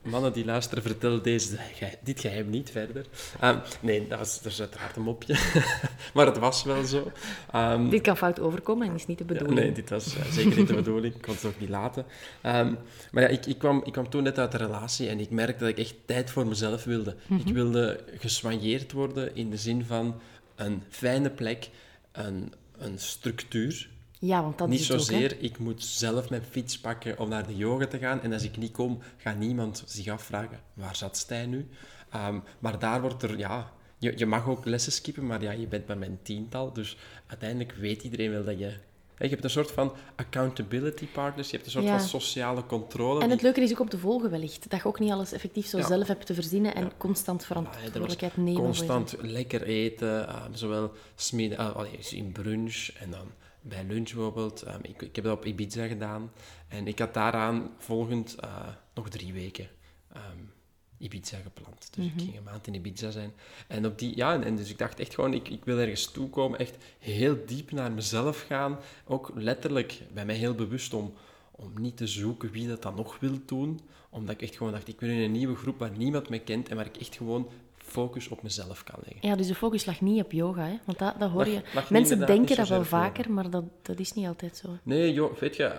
Mannen 0.02 0.32
die 0.32 0.44
luisteren, 0.44 0.82
vertel 0.82 1.22
deze, 1.22 1.58
dit 2.02 2.20
geheim 2.20 2.50
niet 2.50 2.70
verder. 2.70 3.06
Ehm, 3.40 3.58
nee, 3.80 4.08
dat 4.08 4.18
was, 4.18 4.42
dat 4.42 4.52
is 4.52 4.60
uiteraard 4.60 4.96
een 4.96 5.02
mopje. 5.02 5.34
maar 6.14 6.26
het 6.26 6.38
was 6.38 6.62
wel 6.64 6.84
zo. 6.84 7.12
Ehm, 7.52 7.88
Dit 7.88 8.00
kan 8.02 8.16
fout 8.16 8.40
overkomen 8.40 8.88
en 8.88 8.94
is 8.94 9.06
niet 9.06 9.18
de 9.18 9.24
ja, 9.28 9.32
bedoeling. 9.32 9.60
nee, 9.60 9.72
dit 9.72 9.90
was 9.90 10.16
eh, 10.16 10.24
zeker 10.30 10.56
niet 10.56 10.66
de 10.68 10.74
bedoeling. 10.74 11.14
Ik 11.14 11.22
kon 11.22 11.34
het 11.34 11.44
ook 11.44 11.60
niet 11.60 11.68
laten. 11.68 12.04
Ehm, 12.40 12.74
maar 13.10 13.22
ja, 13.22 13.28
ik, 13.28 13.46
ik, 13.46 13.58
kwam, 13.58 13.82
ik 13.84 13.92
kwam 13.92 14.08
toen 14.08 14.22
net 14.22 14.38
uit 14.38 14.52
de 14.52 14.58
relatie 14.58 15.08
en 15.08 15.20
ik 15.20 15.30
merkte 15.30 15.58
dat 15.64 15.68
ik 15.72 15.78
echt 15.78 15.94
tijd 16.04 16.30
voor 16.30 16.46
mezelf 16.46 16.84
wilde. 16.84 17.16
Mhm. 17.26 17.48
Ik 17.48 17.54
wilde 17.54 18.00
geswanjeerd 18.18 18.92
worden 18.92 19.36
in 19.36 19.50
de 19.50 19.56
zin 19.56 19.84
van 19.84 20.20
een 20.56 20.82
fijne 20.88 21.30
plek, 21.30 21.68
een, 22.12 22.52
een 22.78 22.98
structuur. 22.98 23.88
Ja, 24.22 24.42
want 24.42 24.58
dat 24.58 24.68
niet 24.68 24.80
is 24.80 24.88
het 24.88 25.00
ook, 25.00 25.06
hè. 25.06 25.12
zozeer, 25.12 25.36
ik 25.40 25.58
moet 25.58 25.84
zelf 25.84 26.30
mijn 26.30 26.42
fiets 26.50 26.78
pakken 26.78 27.18
om 27.18 27.28
naar 27.28 27.46
de 27.46 27.56
yoga 27.56 27.86
te 27.86 27.98
gaan. 27.98 28.22
En 28.22 28.32
als 28.32 28.42
ik 28.42 28.56
niet 28.56 28.72
kom, 28.72 28.98
gaat 29.16 29.36
niemand 29.38 29.82
zich 29.86 30.08
afvragen, 30.08 30.60
waar 30.74 30.96
zat 30.96 31.16
Stijn 31.16 31.50
nu? 31.50 31.68
Ehm, 32.10 32.38
maar 32.58 32.78
daar 32.78 33.00
wordt 33.00 33.22
er, 33.22 33.38
ja... 33.38 33.72
Je, 33.98 34.12
je 34.16 34.26
mag 34.26 34.48
ook 34.48 34.64
lessen 34.64 34.92
skippen, 34.92 35.26
maar 35.26 35.42
ja, 35.42 35.50
je 35.50 35.66
bent 35.66 35.86
met 35.86 36.02
een 36.02 36.18
tiental. 36.22 36.72
Dus 36.72 36.96
uiteindelijk 37.26 37.72
weet 37.72 38.02
iedereen 38.02 38.30
wel 38.30 38.44
dat 38.44 38.58
je... 38.58 38.74
Je 39.18 39.28
hebt 39.28 39.44
een 39.44 39.50
soort 39.50 39.70
van 39.70 39.92
accountability 40.16 41.06
partners. 41.06 41.50
Je 41.50 41.54
hebt 41.54 41.66
een 41.66 41.72
soort 41.72 41.84
Ja. 41.84 41.98
van 41.98 42.08
sociale 42.08 42.66
controle. 42.66 43.22
En 43.22 43.30
het 43.30 43.42
leuke 43.42 43.60
is 43.60 43.72
ook 43.72 43.80
om 43.80 43.88
te 43.88 43.98
volgen 43.98 44.30
wellicht. 44.30 44.70
Dat 44.70 44.80
je 44.80 44.86
ook 44.86 44.98
niet 44.98 45.10
alles 45.10 45.32
effectief 45.32 45.66
zo 45.66 45.78
Ja. 45.78 45.86
zelf 45.86 46.06
hebt 46.06 46.26
te 46.26 46.34
verzinnen 46.34 46.74
en 46.74 46.84
Ja. 46.84 46.90
constant 46.96 47.38
was 47.38 47.46
verantwoordelijkheid 47.46 48.36
nemen. 48.36 48.62
constant 48.62 49.14
lekker 49.20 49.62
eten, 49.62 50.28
ehm, 50.28 50.54
zowel 50.54 50.92
ah, 51.56 51.76
allee, 51.76 51.98
in 52.10 52.32
brunch 52.32 52.88
en 53.00 53.10
dan 53.10 53.26
bij 53.62 53.84
lunch 53.84 54.12
bijvoorbeeld. 54.12 54.62
Ehm, 54.62 54.78
ik, 54.82 55.02
ik 55.02 55.16
heb 55.16 55.24
dat 55.24 55.36
op 55.36 55.44
Ibiza 55.44 55.86
gedaan 55.86 56.32
en 56.68 56.86
ik 56.86 56.98
had 56.98 57.14
daaraan 57.14 57.70
volgend 57.78 58.34
eh, 58.34 58.68
nog 58.94 59.08
drie 59.08 59.32
weken 59.32 59.68
ehm, 60.12 60.38
Ibiza 60.98 61.38
gepland. 61.38 61.88
Dus 61.94 62.04
Mhm. 62.06 62.18
ik 62.18 62.24
ging 62.24 62.36
een 62.36 62.42
maand 62.42 62.66
in 62.66 62.74
Ibiza 62.74 63.10
zijn. 63.10 63.32
En, 63.68 63.86
op 63.86 63.98
die, 63.98 64.16
ja, 64.16 64.32
en, 64.34 64.44
en 64.44 64.56
dus 64.56 64.70
ik 64.70 64.78
dacht 64.78 65.00
echt 65.00 65.14
gewoon, 65.14 65.34
ik, 65.34 65.48
ik 65.48 65.64
wil 65.64 65.78
ergens 65.78 66.10
toekomen, 66.10 66.58
echt 66.58 66.76
heel 66.98 67.36
diep 67.46 67.70
naar 67.70 67.92
mezelf 67.92 68.40
gaan. 68.48 68.78
Ook 69.04 69.30
letterlijk 69.34 70.00
bij 70.12 70.24
mij 70.24 70.34
heel 70.34 70.54
bewust 70.54 70.94
om, 70.94 71.12
om 71.50 71.72
niet 71.80 71.96
te 71.96 72.06
zoeken 72.06 72.50
wie 72.50 72.68
dat 72.68 72.82
dan 72.82 72.94
nog 72.94 73.18
wil 73.18 73.38
doen. 73.46 73.80
Omdat 74.10 74.34
ik 74.34 74.42
echt 74.42 74.56
gewoon 74.56 74.72
dacht, 74.72 74.88
ik 74.88 75.00
wil 75.00 75.10
in 75.10 75.18
een 75.20 75.32
nieuwe 75.32 75.56
groep 75.56 75.78
waar 75.78 75.96
niemand 75.96 76.28
me 76.28 76.38
kent 76.38 76.68
en 76.68 76.76
waar 76.76 76.86
ik 76.86 76.96
echt 76.96 77.16
gewoon 77.16 77.48
focus 77.90 78.28
op 78.28 78.42
mezelf 78.42 78.84
kan 78.84 78.98
leggen. 79.04 79.28
Ja, 79.28 79.36
dus 79.36 79.46
de 79.46 79.54
focus 79.54 79.84
lag 79.84 80.00
niet 80.00 80.24
op 80.24 80.32
yoga, 80.32 80.62
hè? 80.64 80.78
want 80.84 80.98
dat, 80.98 81.18
dat 81.18 81.30
hoor 81.30 81.48
je. 81.48 81.62
lag 81.74 81.90
Mensen 81.90 82.26
denken 82.26 82.56
dat 82.56 82.68
wel 82.68 82.84
vaker, 82.84 83.32
maar 83.32 83.50
dat, 83.50 83.64
dat 83.82 83.98
is 83.98 84.12
niet 84.12 84.26
altijd 84.26 84.56
zo. 84.56 84.68
Nee, 84.82 85.12
joh, 85.12 85.36
weet 85.36 85.56
je, 85.56 85.78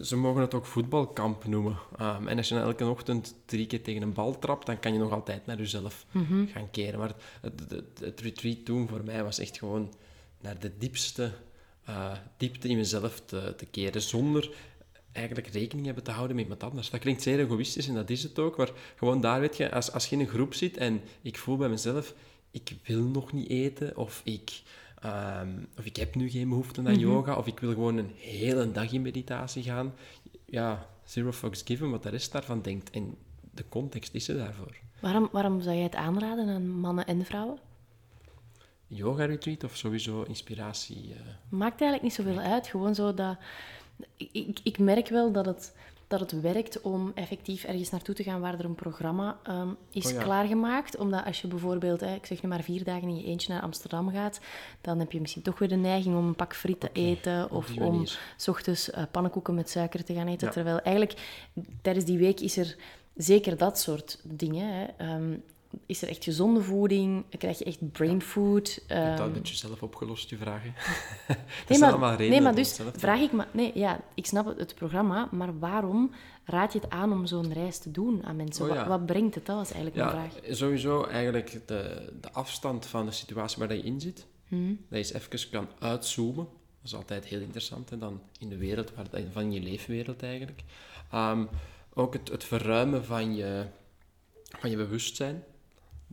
ze 0.00 0.16
mogen 0.16 0.40
het 0.40 0.54
ook 0.54 0.66
voetbalkamp 0.66 1.44
noemen. 1.46 1.78
Ehm, 1.98 2.28
en 2.28 2.36
als 2.36 2.48
je 2.48 2.54
elke 2.58 2.86
ochtend 2.86 3.34
drie 3.44 3.66
keer 3.66 3.82
tegen 3.82 4.02
een 4.02 4.12
bal 4.12 4.38
trapt, 4.38 4.66
dan 4.66 4.78
kan 4.80 4.92
je 4.92 4.98
nog 4.98 5.12
altijd 5.12 5.46
naar 5.46 5.56
jezelf 5.56 6.06
Mhm. 6.10 6.46
gaan 6.46 6.70
keren. 6.70 6.98
Maar 6.98 7.14
het, 7.40 7.82
het, 8.00 8.20
retreat 8.20 8.64
toen 8.64 8.88
voor 8.88 9.04
mij 9.04 9.22
was 9.24 9.38
echt 9.38 9.58
gewoon 9.58 9.94
naar 10.40 10.58
de 10.58 10.78
diepste 10.78 11.32
eh, 11.84 12.12
diepte 12.36 12.68
in 12.68 12.76
mezelf 12.76 13.20
te, 13.24 13.54
te 13.56 13.66
keren, 13.66 14.02
zonder 14.02 14.50
eigenlijk 15.14 15.46
rekening 15.46 15.86
hebben 15.86 16.04
te 16.04 16.10
houden 16.10 16.36
met 16.36 16.44
iemand 16.44 16.62
anders. 16.62 16.90
Dat 16.90 17.00
klinkt 17.00 17.22
zeer 17.22 17.40
egoïstisch 17.40 17.88
en 17.88 17.94
dat 17.94 18.10
is 18.10 18.22
het 18.22 18.38
ook, 18.38 18.56
maar 18.56 18.70
gewoon 18.96 19.20
daar 19.20 19.40
weet 19.40 19.56
je, 19.56 19.72
als, 19.72 19.92
als 19.92 20.06
je 20.06 20.14
in 20.16 20.20
een 20.20 20.28
groep 20.28 20.54
zit 20.54 20.76
en 20.76 21.00
ik 21.22 21.38
voel 21.38 21.56
bij 21.56 21.68
mezelf, 21.68 22.14
ik 22.50 22.76
wil 22.84 23.02
nog 23.02 23.32
niet 23.32 23.48
eten, 23.48 23.96
of 23.96 24.20
ik, 24.24 24.62
ehm, 25.00 25.48
of 25.78 25.84
ik 25.84 25.96
heb 25.96 26.14
nu 26.14 26.30
geen 26.30 26.48
behoefte 26.48 26.82
aan 26.84 26.98
yoga, 26.98 27.36
of 27.36 27.46
ik 27.46 27.60
wil 27.60 27.72
gewoon 27.72 27.96
een 27.96 28.12
hele 28.16 28.72
dag 28.72 28.92
in 28.92 29.02
meditatie 29.02 29.62
gaan, 29.62 29.94
ja, 30.46 30.86
zero 31.04 31.32
fucks 31.32 31.62
given 31.64 31.90
wat 31.90 32.02
de 32.02 32.08
rest 32.08 32.32
daarvan 32.32 32.62
denkt. 32.62 32.90
En 32.90 33.16
de 33.50 33.64
context 33.68 34.14
is 34.14 34.28
er 34.28 34.36
daarvoor. 34.36 34.76
Waarom, 35.00 35.28
waarom 35.32 35.60
zou 35.60 35.74
jij 35.74 35.84
het 35.84 35.94
aanraden 35.94 36.48
aan 36.48 36.68
mannen 36.68 37.06
en 37.06 37.24
vrouwen? 37.24 37.58
Yoga 38.86 39.24
retreat 39.24 39.64
of 39.64 39.76
sowieso 39.76 40.22
inspiratie? 40.22 41.12
eh, 41.14 41.20
Maakt 41.48 41.80
eigenlijk 41.80 42.02
niet 42.02 42.14
zoveel 42.14 42.38
uit. 42.38 42.66
Gewoon 42.66 42.94
zo 42.94 43.14
dat... 43.14 43.36
Ik, 44.16 44.60
ik, 44.62 44.78
merk 44.78 45.08
wel 45.08 45.32
dat 45.32 45.46
het, 45.46 45.74
dat 46.06 46.20
het 46.20 46.40
werkt 46.40 46.80
om 46.80 47.12
effectief 47.14 47.64
ergens 47.64 47.90
naartoe 47.90 48.14
te 48.14 48.22
gaan 48.22 48.40
waar 48.40 48.58
er 48.58 48.64
een 48.64 48.74
programma 48.74 49.38
ehm, 49.42 49.68
is 49.90 50.06
Oh 50.06 50.12
ja. 50.12 50.22
klaargemaakt. 50.22 50.96
Omdat 50.96 51.24
als 51.24 51.40
je 51.40 51.48
bijvoorbeeld, 51.48 52.00
hè, 52.00 52.14
ik 52.14 52.26
zeg 52.26 52.42
nu 52.42 52.48
maar 52.48 52.62
vier 52.62 52.84
dagen 52.84 53.08
in 53.08 53.16
je 53.16 53.24
eentje 53.24 53.52
naar 53.52 53.62
Amsterdam 53.62 54.10
gaat, 54.10 54.40
dan 54.80 54.98
heb 54.98 55.12
je 55.12 55.20
misschien 55.20 55.42
toch 55.42 55.58
weer 55.58 55.68
de 55.68 55.74
neiging 55.74 56.16
om 56.16 56.26
een 56.26 56.34
pak 56.34 56.54
friet 56.54 56.80
te 56.80 56.90
eten 56.92 57.50
of 57.50 57.78
om 57.78 58.06
s 58.36 58.48
ochtends 58.48 58.90
eh, 58.90 59.02
pannenkoeken 59.10 59.54
met 59.54 59.70
suiker 59.70 60.04
te 60.04 60.14
gaan 60.14 60.28
eten. 60.28 60.46
Ja. 60.46 60.52
Terwijl 60.52 60.80
eigenlijk 60.80 61.46
tijdens 61.82 62.04
die 62.04 62.18
week 62.18 62.40
is 62.40 62.56
er 62.56 62.76
zeker 63.14 63.56
dat 63.56 63.78
soort 63.78 64.20
dingen. 64.22 64.74
Hè. 64.74 64.84
Ehm, 64.96 65.36
is 65.86 66.02
er 66.02 66.08
echt 66.08 66.24
gezonde 66.24 66.62
voeding? 66.62 67.24
Krijg 67.38 67.58
je 67.58 67.64
echt 67.64 67.92
brain 67.92 68.22
food? 68.22 68.74
Je 68.74 68.94
hebt 68.94 69.08
dat 69.08 69.18
Ehm, 69.18 69.26
een 69.26 69.32
beetje 69.32 69.54
zelf 69.54 69.82
opgelost, 69.82 70.30
je 70.30 70.36
vragen. 70.36 70.74
dat 71.26 71.36
Nee, 71.68 71.78
maar, 71.78 71.88
allemaal 71.90 72.10
redenen 72.10 72.30
nee, 72.30 72.40
maar 72.40 72.54
dus 72.54 72.80
vraag 72.96 73.20
ik 73.20 73.32
me... 73.32 73.44
Nee, 73.52 73.70
ja, 73.74 74.00
ik 74.14 74.26
snap 74.26 74.46
het, 74.46 74.58
het 74.58 74.74
programma, 74.74 75.28
maar 75.30 75.58
waarom 75.58 76.10
raad 76.44 76.72
je 76.72 76.78
het 76.78 76.90
aan 76.90 77.12
om 77.12 77.26
zo'n 77.26 77.52
reis 77.52 77.78
te 77.78 77.90
doen 77.90 78.24
aan 78.24 78.36
mensen? 78.36 78.62
Oh, 78.62 78.68
Wat- 78.70 78.78
ja. 78.78 78.88
wat, 78.88 79.06
brengt 79.06 79.34
het? 79.34 79.46
Dat 79.46 79.56
was 79.56 79.72
eigenlijk 79.72 79.96
Ja, 79.96 80.14
mijn 80.14 80.30
vraag. 80.30 80.56
sowieso 80.56 81.02
eigenlijk 81.04 81.60
de, 81.66 82.12
de 82.20 82.32
afstand 82.32 82.86
van 82.86 83.06
de 83.06 83.12
situatie 83.12 83.58
waar 83.58 83.74
je 83.76 83.82
in 83.82 84.00
zit. 84.00 84.26
Mhm. 84.48 84.68
Dat 84.68 84.76
je 84.88 84.96
eens 84.96 85.12
even 85.12 85.50
kan 85.50 85.68
uitzoomen. 85.78 86.44
Dat 86.44 86.92
is 86.92 86.94
altijd 86.94 87.24
heel 87.24 87.40
interessant, 87.40 87.90
hè, 87.90 87.98
dan 87.98 88.20
in 88.38 88.48
de 88.48 88.56
wereld, 88.56 88.92
waar, 88.94 89.06
van 89.32 89.52
je 89.52 89.60
leefwereld 89.60 90.22
eigenlijk. 90.22 90.62
Ehm, 91.10 91.44
ook 91.94 92.12
het, 92.12 92.28
het 92.28 92.44
verruimen 92.44 93.04
van 93.04 93.34
je, 93.34 93.64
van 94.58 94.70
je 94.70 94.76
bewustzijn. 94.76 95.44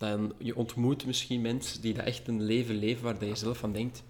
Dan, 0.01 0.34
je 0.38 0.55
ontmoet 0.55 1.05
misschien 1.05 1.41
mensen 1.41 1.81
die 1.81 1.93
dat 1.93 2.05
echt 2.05 2.27
een 2.27 2.41
leven 2.43 2.75
leven 2.75 3.03
waar 3.03 3.25
je 3.25 3.36
zelf 3.36 3.58
van 3.58 3.72
denkt, 3.72 4.03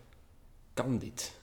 kan 0.73 0.97
dit? 0.97 1.39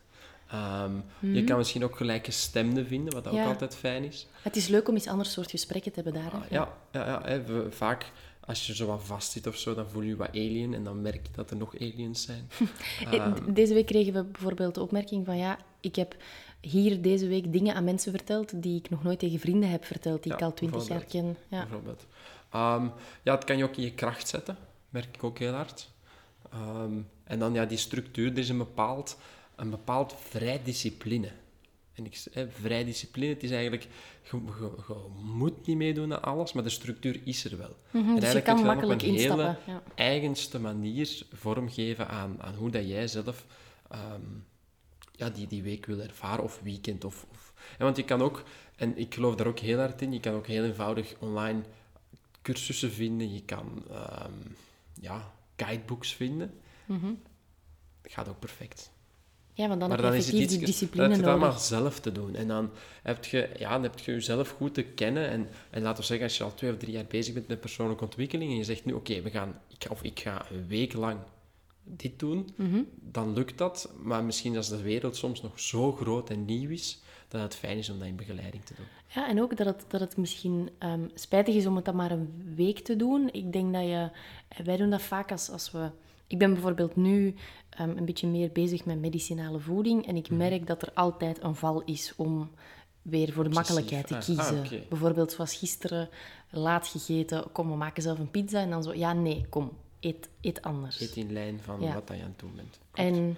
Ehm, 0.50 0.92
Je 1.20 1.44
kan 1.44 1.56
misschien 1.56 1.84
ook 1.84 1.96
gelijke 1.96 2.30
stemmen 2.30 2.86
vinden, 2.86 3.12
wat 3.14 3.26
ook 3.26 3.32
Mhm. 3.34 3.46
Altijd 3.46 3.76
fijn 3.76 4.04
is. 4.04 4.26
Het 4.42 4.56
is 4.56 4.68
leuk 4.68 4.88
om 4.88 4.94
eens 4.94 5.06
ander 5.06 5.26
soort 5.26 5.50
gesprekken 5.50 5.92
te 5.92 6.00
hebben 6.02 6.22
daar. 6.22 6.32
Ah, 6.32 6.50
ja, 6.50 6.74
ja, 6.92 7.06
ja 7.06 7.20
hè, 7.24 7.42
we- 7.42 7.66
vaak 7.70 8.10
als 8.40 8.66
je 8.66 8.74
zo 8.74 8.86
wat 8.86 9.00
vast 9.04 9.32
zit 9.32 9.46
of 9.46 9.56
zo, 9.56 9.74
dan 9.74 9.88
voel 9.90 10.02
je 10.02 10.08
je 10.08 10.16
wat 10.16 10.28
alien 10.28 10.74
en 10.74 10.84
dan 10.84 11.02
merk 11.02 11.26
je 11.26 11.32
dat 11.34 11.50
er 11.50 11.56
nog 11.56 11.74
aliens 11.80 12.22
zijn. 12.22 12.48
Eh, 13.10 13.12
Ehm, 13.12 13.52
Deze 13.52 13.74
week 13.74 13.86
kregen 13.86 14.12
we 14.12 14.24
bijvoorbeeld 14.24 14.74
de 14.74 14.80
opmerking 14.82 15.24
van 15.26 15.36
ja, 15.36 15.58
ik 15.80 15.96
heb 15.96 16.16
hier 16.60 17.02
deze 17.02 17.26
week 17.28 17.52
dingen 17.52 17.74
aan 17.74 17.84
mensen 17.84 18.12
verteld 18.12 18.62
die 18.62 18.76
ik 18.78 18.90
nog 18.90 19.02
nooit 19.02 19.18
tegen 19.18 19.38
vrienden 19.38 19.70
heb 19.70 19.84
verteld, 19.84 20.22
die 20.22 20.32
Ja, 20.32 20.38
ik 20.38 20.44
al 20.44 20.54
twintig 20.54 20.88
jaar 20.88 21.04
ken. 21.04 21.36
Ja. 21.48 21.60
bijvoorbeeld. 21.60 22.06
Ehm, 22.50 22.86
ja, 23.22 23.34
het 23.34 23.44
kan 23.44 23.56
je 23.56 23.64
ook 23.64 23.76
in 23.76 23.82
je 23.82 23.92
kracht 23.94 24.28
zetten, 24.28 24.56
merk 24.88 25.14
ik 25.16 25.24
ook 25.24 25.38
heel 25.38 25.52
hard. 25.52 25.90
Ehm, 26.52 26.92
en 27.24 27.38
dan 27.38 27.52
ja, 27.52 27.64
die 27.64 27.78
structuur, 27.78 28.30
er 28.32 28.38
is 28.38 28.48
een 28.48 28.58
bepaald, 28.58 29.18
een 29.56 29.70
bepaald 29.70 30.14
vrij 30.28 30.60
discipline. 30.64 31.28
En 31.92 32.04
ik, 32.04 32.24
hè, 32.32 32.50
vrij 32.50 32.84
discipline, 32.84 33.32
het 33.32 33.42
is 33.42 33.50
eigenlijk, 33.50 33.82
je, 34.30 34.36
je- 34.46 34.82
je 34.88 34.94
moet 35.22 35.66
niet 35.66 35.76
meedoen 35.76 36.12
aan 36.14 36.22
alles, 36.22 36.52
maar 36.52 36.62
de 36.62 36.68
structuur 36.68 37.20
is 37.24 37.44
er 37.44 37.58
wel. 37.58 37.76
Mhm, 37.90 38.08
en 38.08 38.14
dus 38.14 38.14
je 38.14 38.20
eigenlijk 38.20 38.44
kan 38.44 38.54
kun 38.54 38.64
dan 38.64 38.74
makkelijk 38.74 39.00
op 39.02 39.08
een 39.08 39.14
hele 39.14 39.28
instappen. 39.28 39.72
Ja. 39.72 39.82
eigenste 39.94 40.60
manier 40.60 41.22
vormgeven 41.32 42.08
aan, 42.08 42.42
aan 42.42 42.54
hoe 42.54 42.70
dat 42.70 42.88
jij 42.88 43.06
zelf 43.06 43.46
ehm, 43.90 44.20
ja, 45.12 45.30
die, 45.30 45.46
die 45.46 45.62
week 45.62 45.86
wil 45.86 46.00
ervaren, 46.00 46.44
of 46.44 46.60
weekend. 46.62 47.04
Of, 47.04 47.26
of... 47.30 47.52
Ja, 47.78 47.84
want 47.84 47.96
je 47.96 48.04
kan 48.04 48.22
ook, 48.22 48.42
en 48.76 48.98
ik 48.98 49.14
geloof 49.14 49.34
daar 49.34 49.46
ook 49.46 49.58
heel 49.58 49.78
hard 49.78 50.02
in, 50.02 50.12
je 50.12 50.20
kan 50.20 50.34
ook 50.34 50.46
heel 50.46 50.64
eenvoudig 50.64 51.14
online 51.18 51.60
cursussen 52.52 52.90
vinden, 52.92 53.32
je 53.34 53.42
kan 53.42 53.82
ehm, 53.90 54.32
ja, 55.00 55.32
guidebooks 55.56 56.14
vinden. 56.14 56.54
Mhm. 56.86 57.06
Dat 58.02 58.12
gaat 58.12 58.28
ook 58.28 58.38
perfect. 58.38 58.90
ja, 59.52 59.68
want 59.68 59.80
dan 59.80 59.88
maar 59.88 59.98
heb 59.98 60.06
je 60.06 60.12
dan 60.12 60.20
is 60.20 60.26
het 60.26 60.34
iets, 60.34 60.48
die 60.48 60.58
dan 60.58 60.66
discipline 60.66 61.02
heb 61.02 61.12
je 61.12 61.18
het 61.18 61.26
allemaal 61.30 61.58
zelf 61.58 62.00
te 62.00 62.12
doen. 62.12 62.34
En 62.34 62.48
dan 62.48 62.70
heb 63.02 63.24
je, 63.24 63.50
ja, 63.58 63.70
dan 63.72 63.82
heb 63.82 63.98
je 63.98 64.12
jezelf 64.12 64.48
goed 64.50 64.74
te 64.74 64.82
kennen. 64.82 65.28
En, 65.28 65.48
en 65.70 65.82
laten 65.82 66.00
we 66.00 66.06
zeggen, 66.06 66.26
als 66.26 66.36
je 66.36 66.44
al 66.44 66.54
twee 66.54 66.72
of 66.72 66.78
drie 66.78 66.92
jaar 66.92 67.04
bezig 67.04 67.34
bent 67.34 67.48
met 67.48 67.60
persoonlijke 67.60 68.04
ontwikkeling 68.04 68.50
en 68.50 68.56
je 68.56 68.64
zegt 68.64 68.84
nu, 68.84 68.92
oké, 68.92 69.22
we 69.22 69.30
gaan, 69.30 69.60
ik, 69.68 69.90
of 69.90 70.02
ik 70.02 70.20
ga 70.20 70.46
een 70.50 70.66
week 70.66 70.92
lang 70.92 71.18
dit 71.84 72.18
doen, 72.18 72.48
Mhm. 72.56 72.80
dan 73.00 73.32
lukt 73.32 73.58
dat. 73.58 73.92
Maar 74.02 74.24
misschien 74.24 74.56
als 74.56 74.68
de 74.68 74.82
wereld 74.82 75.16
soms 75.16 75.42
nog 75.42 75.60
zo 75.60 75.92
groot 75.92 76.30
en 76.30 76.44
nieuw 76.44 76.70
is, 76.70 77.02
dat 77.28 77.40
het 77.40 77.54
fijn 77.54 77.78
is 77.78 77.90
om 77.90 77.98
dat 77.98 78.08
in 78.08 78.16
begeleiding 78.16 78.64
te 78.64 78.74
doen. 78.76 78.86
Ja, 79.14 79.28
en 79.28 79.42
ook 79.42 79.56
dat 79.56 79.66
het, 79.66 79.84
dat 79.88 80.00
het 80.00 80.16
misschien 80.16 80.70
ehm, 80.78 81.08
spijtig 81.14 81.54
is 81.54 81.66
om 81.66 81.76
het 81.76 81.84
dan 81.84 81.96
maar 81.96 82.10
een 82.10 82.52
week 82.56 82.78
te 82.78 82.96
doen. 82.96 83.28
Ik 83.32 83.52
denk 83.52 83.72
dat 83.72 83.82
je... 83.82 84.10
Wij 84.64 84.76
doen 84.76 84.90
dat 84.90 85.02
vaak 85.02 85.30
als, 85.30 85.50
als 85.50 85.70
we... 85.70 85.90
Ik 86.26 86.38
ben 86.38 86.52
bijvoorbeeld 86.52 86.96
nu 86.96 87.34
ehm, 87.70 87.90
een 87.96 88.04
beetje 88.04 88.26
meer 88.26 88.52
bezig 88.52 88.84
met 88.84 88.98
medicinale 89.00 89.58
voeding. 89.58 90.06
En 90.06 90.14
Mhm. 90.14 90.24
ik 90.24 90.30
merk 90.30 90.66
dat 90.66 90.82
er 90.82 90.90
altijd 90.94 91.42
een 91.42 91.54
val 91.54 91.82
is 91.84 92.12
om 92.16 92.50
weer 93.02 93.32
voor 93.32 93.44
de 93.44 93.50
makkelijkheid 93.50 94.06
te 94.06 94.14
Ah, 94.16 94.20
kiezen. 94.24 94.58
ah, 94.58 94.64
oké. 94.64 94.82
Bijvoorbeeld 94.88 95.32
zoals 95.32 95.54
gisteren 95.54 96.08
laat 96.50 96.86
gegeten. 96.86 97.52
Kom, 97.52 97.70
we 97.70 97.76
maken 97.76 98.02
zelf 98.02 98.18
een 98.18 98.30
pizza. 98.30 98.60
En 98.60 98.70
dan 98.70 98.82
zo, 98.82 98.94
ja, 98.94 99.12
nee, 99.12 99.46
kom, 99.48 99.70
eet, 100.00 100.28
eet 100.40 100.62
anders. 100.62 101.00
Eet 101.00 101.16
in 101.16 101.32
lijn 101.32 101.60
van 101.62 101.80
Ja. 101.80 101.94
wat 101.94 102.02
je 102.08 102.14
aan 102.14 102.20
het 102.30 102.38
doen 102.38 102.52
bent. 102.56 102.78
En 102.94 103.36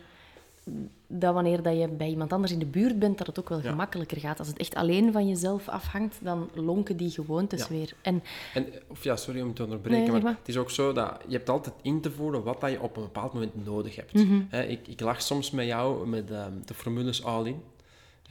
dat 1.07 1.35
wanneer 1.35 1.62
dat 1.62 1.79
je 1.79 1.88
bij 1.88 2.09
iemand 2.09 2.33
anders 2.33 2.53
in 2.53 2.59
de 2.59 2.66
buurt 2.66 2.99
bent, 2.99 3.18
dat 3.18 3.27
het 3.27 3.38
ook 3.38 3.49
wel 3.49 3.61
Ja. 3.62 3.70
gemakkelijker 3.70 4.20
gaat. 4.20 4.38
Als 4.38 4.49
het 4.49 4.59
echt 4.59 4.75
alleen 4.75 5.12
van 5.12 5.29
jezelf 5.29 5.68
afhangt, 5.68 6.18
dan 6.23 6.51
lonken 6.55 6.96
die 6.96 7.11
gewoontes 7.11 7.61
Ja. 7.61 7.68
weer. 7.68 7.92
En 8.03 8.23
En, 8.55 8.66
of 8.88 9.05
ja, 9.05 9.16
sorry 9.16 9.40
om 9.40 9.55
te 9.55 9.62
onderbreken, 9.62 10.03
Nee, 10.03 10.11
maar, 10.12 10.23
maar. 10.23 10.37
het 10.38 10.49
is 10.49 10.57
ook 10.57 10.70
zo 10.70 10.92
dat 10.92 11.20
je 11.27 11.37
hebt 11.37 11.49
altijd 11.49 11.75
in 11.83 12.01
te 12.01 12.11
voelen 12.11 12.42
wat 12.42 12.61
dat 12.61 12.70
je 12.70 12.81
op 12.83 12.96
een 12.96 13.03
bepaald 13.03 13.33
moment 13.33 13.64
nodig 13.64 13.96
hebt. 13.96 14.12
Mhm. 14.12 14.55
Ik, 14.68 14.88
ik 14.88 15.01
lach 15.01 15.23
soms 15.23 15.51
met 15.51 15.66
jou 15.66 16.09
met 16.09 16.31
ehm, 16.31 16.53
de 16.64 16.75
formules 16.75 17.25
all-in. 17.25 17.62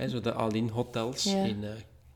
Zo 0.09 0.19
de 0.21 0.33
all-in 0.33 0.67
hotels 0.69 1.23
Ja. 1.23 1.43
in 1.43 1.63
eh, 1.63 1.69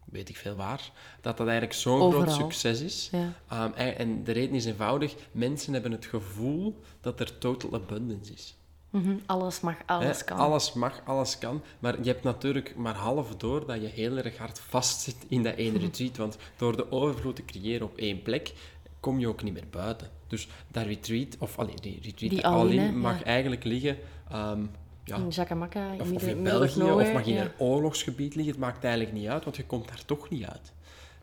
weet 0.06 0.30
ik 0.30 0.38
veel 0.38 0.56
waar. 0.56 0.92
Dat 1.22 1.38
dat 1.38 1.48
eigenlijk 1.48 1.78
zo'n 1.80 2.12
groot 2.12 2.32
succes 2.32 2.82
is. 2.82 3.10
Ehm, 3.48 3.72
en, 3.76 3.98
en 3.98 4.24
de 4.24 4.32
reden 4.32 4.56
is 4.56 4.66
eenvoudig. 4.66 5.16
Mensen 5.32 5.74
hebben 5.74 5.92
het 5.92 6.06
gevoel 6.06 6.76
dat 7.02 7.20
er 7.20 7.38
total 7.38 7.74
abundance 7.74 8.34
is. 8.34 8.56
Mhm, 9.02 9.18
alles 9.26 9.60
mag, 9.60 9.76
alles 9.86 10.24
kan. 10.24 10.38
Alles 10.38 10.74
mag, 10.74 11.02
alles 11.06 11.38
kan. 11.38 11.62
Maar 11.80 11.98
je 12.02 12.10
hebt 12.10 12.24
natuurlijk 12.24 12.76
maar 12.76 12.96
half 12.96 13.36
door 13.36 13.66
dat 13.66 13.82
je 13.82 13.88
heel 13.88 14.18
erg 14.18 14.38
hard 14.38 14.60
vastzit 14.60 15.16
in 15.28 15.44
dat 15.44 15.56
ene 15.56 15.78
retreat. 15.78 16.18
Want 16.18 16.38
door 16.58 16.76
de 16.76 16.92
overvloed 16.92 17.36
te 17.36 17.46
creëren 17.46 17.88
op 17.88 17.98
één 17.98 18.22
plek, 18.22 18.54
kom 19.00 19.20
je 19.20 19.28
ook 19.28 19.44
niet 19.44 19.54
meer 19.54 19.68
buiten. 19.70 20.10
Dus 20.28 20.48
dat 20.68 20.86
retreat, 20.86 21.38
of 21.40 21.60
allee, 21.60 21.76
die 21.82 22.00
retreat 22.02 22.70
Die 22.70 22.92
mag 22.92 23.20
ja. 23.20 23.26
eigenlijk 23.26 23.64
liggen... 23.64 23.98
ehm, 24.30 24.62
ja, 25.06 25.16
In 25.16 25.28
Jacamacca, 25.28 25.92
in 25.92 26.02
of, 26.02 26.28
in 26.28 26.44
België, 26.44 26.82
of 26.82 27.14
mag 27.14 27.26
in 27.26 27.34
ja. 27.34 27.42
een 27.44 27.52
oorlogsgebied 27.58 28.36
liggen. 28.36 28.54
Het 28.54 28.62
maakt 28.62 28.84
eigenlijk 28.84 29.16
niet 29.16 29.28
uit, 29.28 29.44
want 29.44 29.56
je 29.56 29.66
komt 29.66 29.88
daar 29.88 30.06
toch 30.06 30.30
niet 30.30 30.46
uit. 30.46 30.74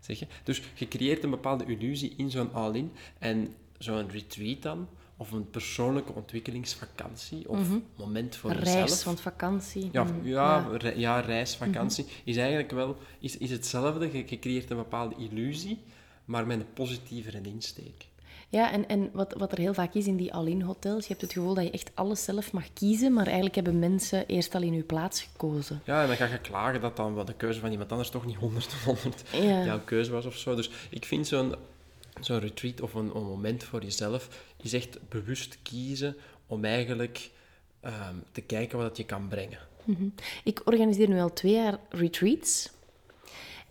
Zeg 0.01 0.19
je? 0.19 0.27
Dus 0.45 0.63
je 0.75 0.89
creëert 0.89 1.25
een 1.25 1.31
bepaalde 1.31 1.65
illusie 1.65 2.15
in 2.17 2.31
zo'n 2.31 2.53
all-in. 2.53 2.93
En 3.19 3.55
zo'n 3.79 4.11
retreat 4.11 4.63
dan, 4.63 4.89
of 5.21 5.33
een 5.33 5.51
persoonlijke 5.51 6.13
ontwikkelingsvakantie, 6.13 7.49
of 7.49 7.59
moment 7.97 8.37
voor 8.37 8.51
Een 8.51 8.57
jezelf. 8.59 8.77
Mhm. 8.79 8.87
reis, 8.87 9.05
want 9.05 9.21
vakantie. 9.21 9.89
Ja, 9.93 10.05
mm, 10.05 10.27
ja, 10.27 10.67
re- 10.79 10.95
ja 10.97 11.21
reis, 11.21 11.57
vakantie, 11.57 12.07
is 12.25 12.37
eigenlijk 12.37 12.71
wel 12.71 12.97
is, 13.19 13.37
is 13.39 13.51
hetzelfde. 13.51 14.13
Je, 14.13 14.25
je 14.27 14.39
creëert 14.39 14.71
een 14.71 14.77
bepaalde 14.77 15.15
illusie, 15.19 15.79
maar 16.25 16.47
met 16.47 16.61
een 16.61 16.73
positievere 16.75 17.41
insteek. 17.43 18.09
Ja, 18.49 18.73
en, 18.73 18.89
en 18.89 19.11
wat, 19.13 19.35
wat 19.39 19.53
er 19.53 19.59
heel 19.59 19.75
vaak 19.75 19.95
is 19.95 20.07
in 20.07 20.17
die 20.17 20.33
all-in 20.35 20.61
hotels, 20.63 21.03
je 21.03 21.09
hebt 21.09 21.21
het 21.21 21.33
gevoel 21.33 21.55
dat 21.55 21.65
je 21.65 21.71
echt 21.71 21.91
alles 21.95 22.25
zelf 22.25 22.53
mag 22.53 22.73
kiezen, 22.73 23.13
maar 23.13 23.25
eigenlijk 23.25 23.55
hebben 23.55 23.79
mensen 23.79 24.27
eerst 24.27 24.55
al 24.55 24.63
in 24.63 24.73
uw 24.73 24.87
plaats 24.87 25.23
gekozen. 25.23 25.81
Ja, 25.85 26.01
en 26.03 26.07
dan 26.07 26.17
ga 26.17 26.25
je 26.25 26.39
klagen 26.39 26.81
dat 26.81 26.97
dan 26.97 27.15
wel 27.15 27.25
de 27.25 27.35
keuze 27.35 27.61
van 27.61 27.71
iemand 27.71 27.91
anders 27.91 28.11
toch 28.11 28.27
niet 28.27 28.37
100 28.37 28.73
van 28.73 28.95
100 28.95 29.23
Ja. 29.33 29.65
jouw 29.65 29.81
keuze 29.85 30.11
was 30.11 30.25
of 30.27 30.37
zo. 30.37 30.55
Dus 30.55 30.71
ik 30.91 31.05
vind 31.05 31.27
zo'n 31.27 31.55
zo'n 32.21 32.39
retreat 32.41 32.81
of 32.81 32.95
een, 32.95 33.17
een 33.17 33.23
moment 33.27 33.65
voor 33.65 33.83
jezelf 33.83 34.29
is 34.63 34.73
echt 34.73 35.09
bewust 35.09 35.59
kiezen 35.63 36.17
om 36.47 36.65
eigenlijk 36.65 37.31
ehm, 37.81 38.15
te 38.33 38.41
kijken 38.41 38.79
wat 38.79 38.87
het 38.89 38.97
je 38.97 39.05
kan 39.05 39.29
brengen. 39.29 39.59
Mhm. 39.85 40.09
Ik 40.45 40.61
organiseer 40.65 41.09
nu 41.09 41.21
al 41.21 41.33
twee 41.33 41.53
jaar 41.53 41.79
retreats 41.89 42.71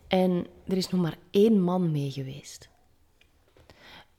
en 0.08 0.48
er 0.68 0.78
is 0.78 0.90
nog 0.90 1.02
maar 1.02 1.18
één 1.32 1.62
man 1.62 1.92
mee 1.92 2.12
geweest. 2.12 2.68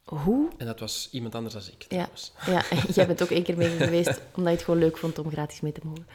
Hoe 0.05 0.49
En 0.57 0.67
dat 0.67 0.81
was 0.81 1.09
iemand 1.13 1.35
anders 1.35 1.55
dan 1.55 1.63
ik 1.73 1.83
Ja, 1.83 1.87
trouwens. 1.89 2.33
ja, 2.47 2.65
jij 2.95 3.07
bent 3.07 3.23
ook 3.23 3.31
één 3.31 3.43
keer 3.43 3.57
mee 3.57 3.71
geweest, 3.87 4.21
omdat 4.35 4.51
je 4.53 4.57
het 4.57 4.63
gewoon 4.63 4.81
leuk 4.81 4.97
vond 4.99 5.19
om 5.19 5.31
gratis 5.31 5.61
mee 5.61 5.73
te 5.73 5.81
mogen. 5.85 6.07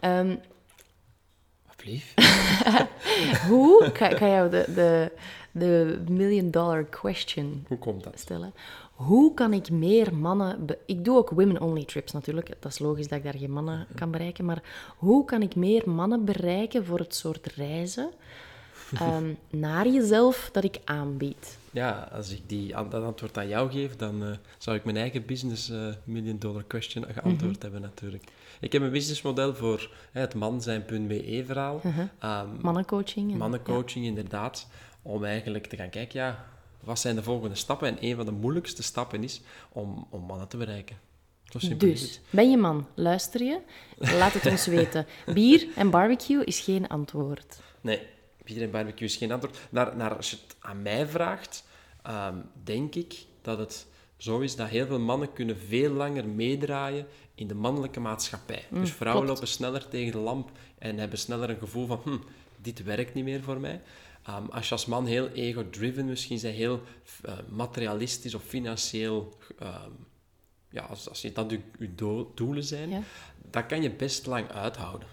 Ehm, 0.00 0.36
Hoe, 3.48 3.84
ik 3.84 3.96
ga 3.96 4.26
jou 4.28 4.50
de, 4.50 4.64
de, 4.74 5.10
de 5.52 5.98
million 6.08 6.50
dollar 6.50 6.84
question 6.84 7.64
Hoe 7.68 7.78
komt 7.78 8.04
dat? 8.04 8.18
stellen. 8.18 8.54
Hoe 8.94 9.34
kan 9.34 9.52
ik 9.52 9.70
meer 9.70 10.14
mannen... 10.14 10.66
be- 10.66 10.78
Ik 10.86 11.04
doe 11.04 11.16
ook 11.16 11.30
women-only 11.30 11.84
trips 11.84 12.12
natuurlijk. 12.12 12.50
Dat 12.60 12.72
is 12.72 12.78
logisch 12.78 13.08
dat 13.08 13.18
ik 13.18 13.24
daar 13.24 13.38
geen 13.38 13.52
mannen 13.52 13.86
kan 13.94 14.10
bereiken. 14.10 14.44
Maar 14.44 14.62
hoe 14.96 15.24
kan 15.24 15.42
ik 15.42 15.56
meer 15.56 15.90
mannen 15.90 16.24
bereiken 16.24 16.84
voor 16.84 16.98
het 16.98 17.14
soort 17.14 17.46
reizen 17.56 18.10
ehm, 19.00 19.32
naar 19.60 19.88
jezelf 19.88 20.48
dat 20.52 20.64
ik 20.64 20.78
aanbied? 20.84 21.58
Ja, 21.70 22.08
als 22.12 22.30
ik 22.30 22.40
die, 22.46 22.72
dat 22.72 23.02
antwoord 23.02 23.38
aan 23.38 23.48
jou 23.48 23.70
geef, 23.70 23.96
dan 23.96 24.22
eh, 24.24 24.28
zou 24.58 24.76
ik 24.76 24.84
mijn 24.84 24.96
eigen 24.96 25.26
business 25.26 25.70
eh, 25.70 25.86
million 26.04 26.38
dollar 26.38 26.64
question 26.64 27.04
geantwoord 27.12 27.62
hebben 27.62 27.80
natuurlijk. 27.80 28.24
Ik 28.60 28.72
heb 28.72 28.82
een 28.82 28.90
businessmodel 28.90 29.54
voor 29.54 29.90
hè, 30.12 30.20
het 30.20 30.34
manzijn.be 30.34 31.42
verhaal. 31.46 31.80
Ehm, 32.18 32.46
Mannencoaching? 32.60 33.32
en- 33.32 33.38
mannencoaching 33.38 34.04
inderdaad, 34.04 34.66
om 35.02 35.24
eigenlijk 35.24 35.66
te 35.66 35.76
gaan 35.76 35.90
kijken, 35.90 36.20
ja, 36.20 36.44
wat 36.80 36.98
zijn 36.98 37.14
de 37.14 37.22
volgende 37.22 37.54
stappen? 37.54 37.88
En 37.88 37.96
een 38.00 38.16
van 38.16 38.24
de 38.26 38.32
moeilijkste 38.32 38.82
stappen 38.82 39.22
is 39.24 39.40
om, 39.72 40.06
om 40.10 40.22
mannen 40.22 40.48
te 40.48 40.56
bereiken. 40.56 40.96
Dus, 41.78 42.20
ben 42.30 42.50
je 42.50 42.56
man? 42.56 42.86
Luister 42.94 43.42
je? 43.42 43.58
Laat 43.98 44.32
het 44.32 44.46
ons 44.46 44.66
weten. 44.76 45.06
Bier 45.34 45.66
en 45.76 45.90
barbecue 45.90 46.44
is 46.44 46.60
geen 46.60 46.88
antwoord. 46.88 47.60
Nee, 47.80 48.00
en 48.44 48.70
barbecue 48.70 49.06
is 49.06 49.16
geen 49.16 49.32
antwoord. 49.32 49.58
Naar, 49.70 49.96
naar, 49.96 50.16
als 50.16 50.30
je 50.30 50.36
het 50.46 50.56
aan 50.60 50.82
mij 50.82 51.06
vraagt, 51.06 51.64
ehm, 52.02 52.36
denk 52.64 52.94
ik 52.94 53.14
dat 53.42 53.58
het 53.58 53.86
zo 54.16 54.40
is 54.40 54.56
dat 54.56 54.68
heel 54.68 54.86
veel 54.86 54.98
mannen 55.00 55.32
kunnen 55.32 55.58
veel 55.58 55.90
langer 55.92 56.28
meedraaien 56.28 57.06
in 57.34 57.46
de 57.46 57.54
mannelijke 57.54 58.00
maatschappij. 58.00 58.64
dus 58.70 58.90
vrouwen 58.92 59.22
Mm, 59.22 59.28
klopt. 59.28 59.28
lopen 59.28 59.48
sneller 59.48 59.88
tegen 59.88 60.12
de 60.12 60.18
lamp 60.18 60.50
en 60.78 60.98
hebben 60.98 61.18
sneller 61.18 61.50
een 61.50 61.58
gevoel 61.58 61.86
van, 61.86 62.00
hm, 62.04 62.16
dit 62.62 62.82
werkt 62.82 63.14
niet 63.14 63.24
meer 63.24 63.42
voor 63.42 63.60
mij. 63.60 63.80
Ehm, 64.22 64.46
als 64.46 64.66
je 64.68 64.72
als 64.72 64.86
man 64.86 65.06
heel 65.06 65.28
ego-driven 65.28 66.04
misschien 66.04 66.40
bent, 66.40 66.54
heel 66.54 66.82
eh, 67.22 67.34
materialistisch 67.48 68.34
of 68.34 68.42
financieel... 68.42 69.34
ehm, 69.58 69.90
ja, 70.70 70.82
als, 70.82 71.08
als 71.08 71.22
je 71.22 71.32
dat 71.32 71.50
je, 71.50 71.60
je 71.78 71.94
do- 71.94 72.32
doelen 72.34 72.64
zijn, 72.64 72.90
Ja. 72.90 73.02
dat 73.50 73.66
kan 73.66 73.82
je 73.82 73.90
best 73.90 74.26
lang 74.26 74.50
uithouden. 74.50 75.08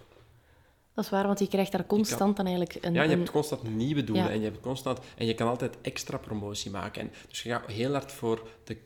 Dat 0.93 1.04
is 1.04 1.10
waar, 1.10 1.27
want 1.27 1.39
je 1.39 1.47
krijgt 1.47 1.71
daar 1.71 1.86
constant 1.86 2.38
dan 2.38 2.45
eigenlijk 2.45 2.77
een... 2.86 2.93
Ja, 2.93 3.04
je 3.04 3.10
een- 3.12 3.17
hebt 3.17 3.32
constant 3.32 3.75
nieuwe 3.75 4.04
doelen 4.04 4.25
Ja. 4.25 4.30
en 4.32 4.38
je 4.39 4.43
hebt 4.45 4.60
constant 4.60 4.99
en 5.17 5.25
je 5.25 5.34
kan 5.34 5.47
altijd 5.47 5.77
extra 5.82 6.17
promotie 6.17 6.71
maken. 6.71 7.01
En 7.01 7.12
dus 7.30 7.43
je 7.43 7.49
gaat 7.49 7.65
heel 7.67 7.91
hard 7.91 8.12
voor 8.12 8.47
de 8.63 8.77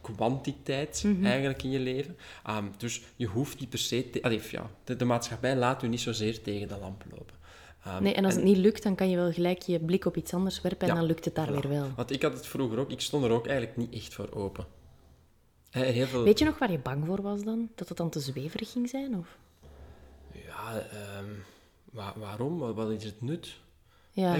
kwantiteit 0.00 1.02
Mhm. 1.06 1.24
eigenlijk 1.26 1.62
in 1.62 1.70
je 1.70 1.78
leven. 1.78 2.16
Ehm, 2.44 2.64
dus 2.76 3.02
je 3.16 3.26
hoeft 3.26 3.60
niet 3.60 3.68
per 3.68 3.78
se... 3.78 4.10
Te, 4.10 4.22
allee, 4.22 4.40
ja, 4.50 4.70
de, 4.84 4.96
de 4.96 5.04
maatschappij 5.04 5.56
laat 5.56 5.82
u 5.82 5.88
niet 5.88 6.00
zozeer 6.00 6.42
tegen 6.42 6.68
de 6.68 6.76
lamp 6.80 7.04
lopen. 7.10 7.34
Ehm, 7.84 8.02
Nee, 8.02 8.14
en 8.14 8.24
als 8.24 8.34
het 8.34 8.44
niet 8.44 8.56
lukt, 8.56 8.82
dan 8.82 8.94
kan 8.94 9.10
je 9.10 9.16
wel 9.16 9.32
gelijk 9.32 9.62
je 9.62 9.80
blik 9.80 10.04
op 10.04 10.16
iets 10.16 10.34
anders 10.34 10.60
werpen 10.60 10.80
en 10.88 10.94
Ja, 10.94 11.00
dan 11.00 11.08
lukt 11.08 11.24
het 11.24 11.34
daar 11.34 11.48
voilà. 11.48 11.52
weer 11.52 11.68
wel. 11.68 11.88
Want 11.96 12.10
ik 12.12 12.22
had 12.22 12.32
het 12.32 12.46
vroeger 12.46 12.78
ook, 12.78 12.90
ik 12.90 13.00
stond 13.00 13.24
er 13.24 13.30
ook 13.30 13.46
eigenlijk 13.46 13.76
niet 13.76 13.94
echt 13.94 14.14
voor 14.14 14.28
open. 14.34 14.66
Heel 15.70 16.06
veel... 16.06 16.22
Weet 16.22 16.38
je 16.38 16.44
nog 16.44 16.58
waar 16.58 16.70
je 16.72 16.78
bang 16.78 17.06
voor 17.06 17.22
was 17.22 17.42
dan? 17.44 17.68
Dat 17.74 17.88
het 17.88 17.96
dan 17.96 18.10
te 18.10 18.20
zweverig 18.20 18.72
ging 18.72 18.88
zijn? 18.88 19.16
Of? 19.16 19.38
Ja, 20.74 20.78
ehm, 20.80 21.24
wa- 21.84 22.14
waarom? 22.16 22.58
Wat, 22.58 22.74
wat 22.74 22.90
is 22.90 23.04
het 23.04 23.22
nut? 23.22 23.56
Ja, 24.12 24.32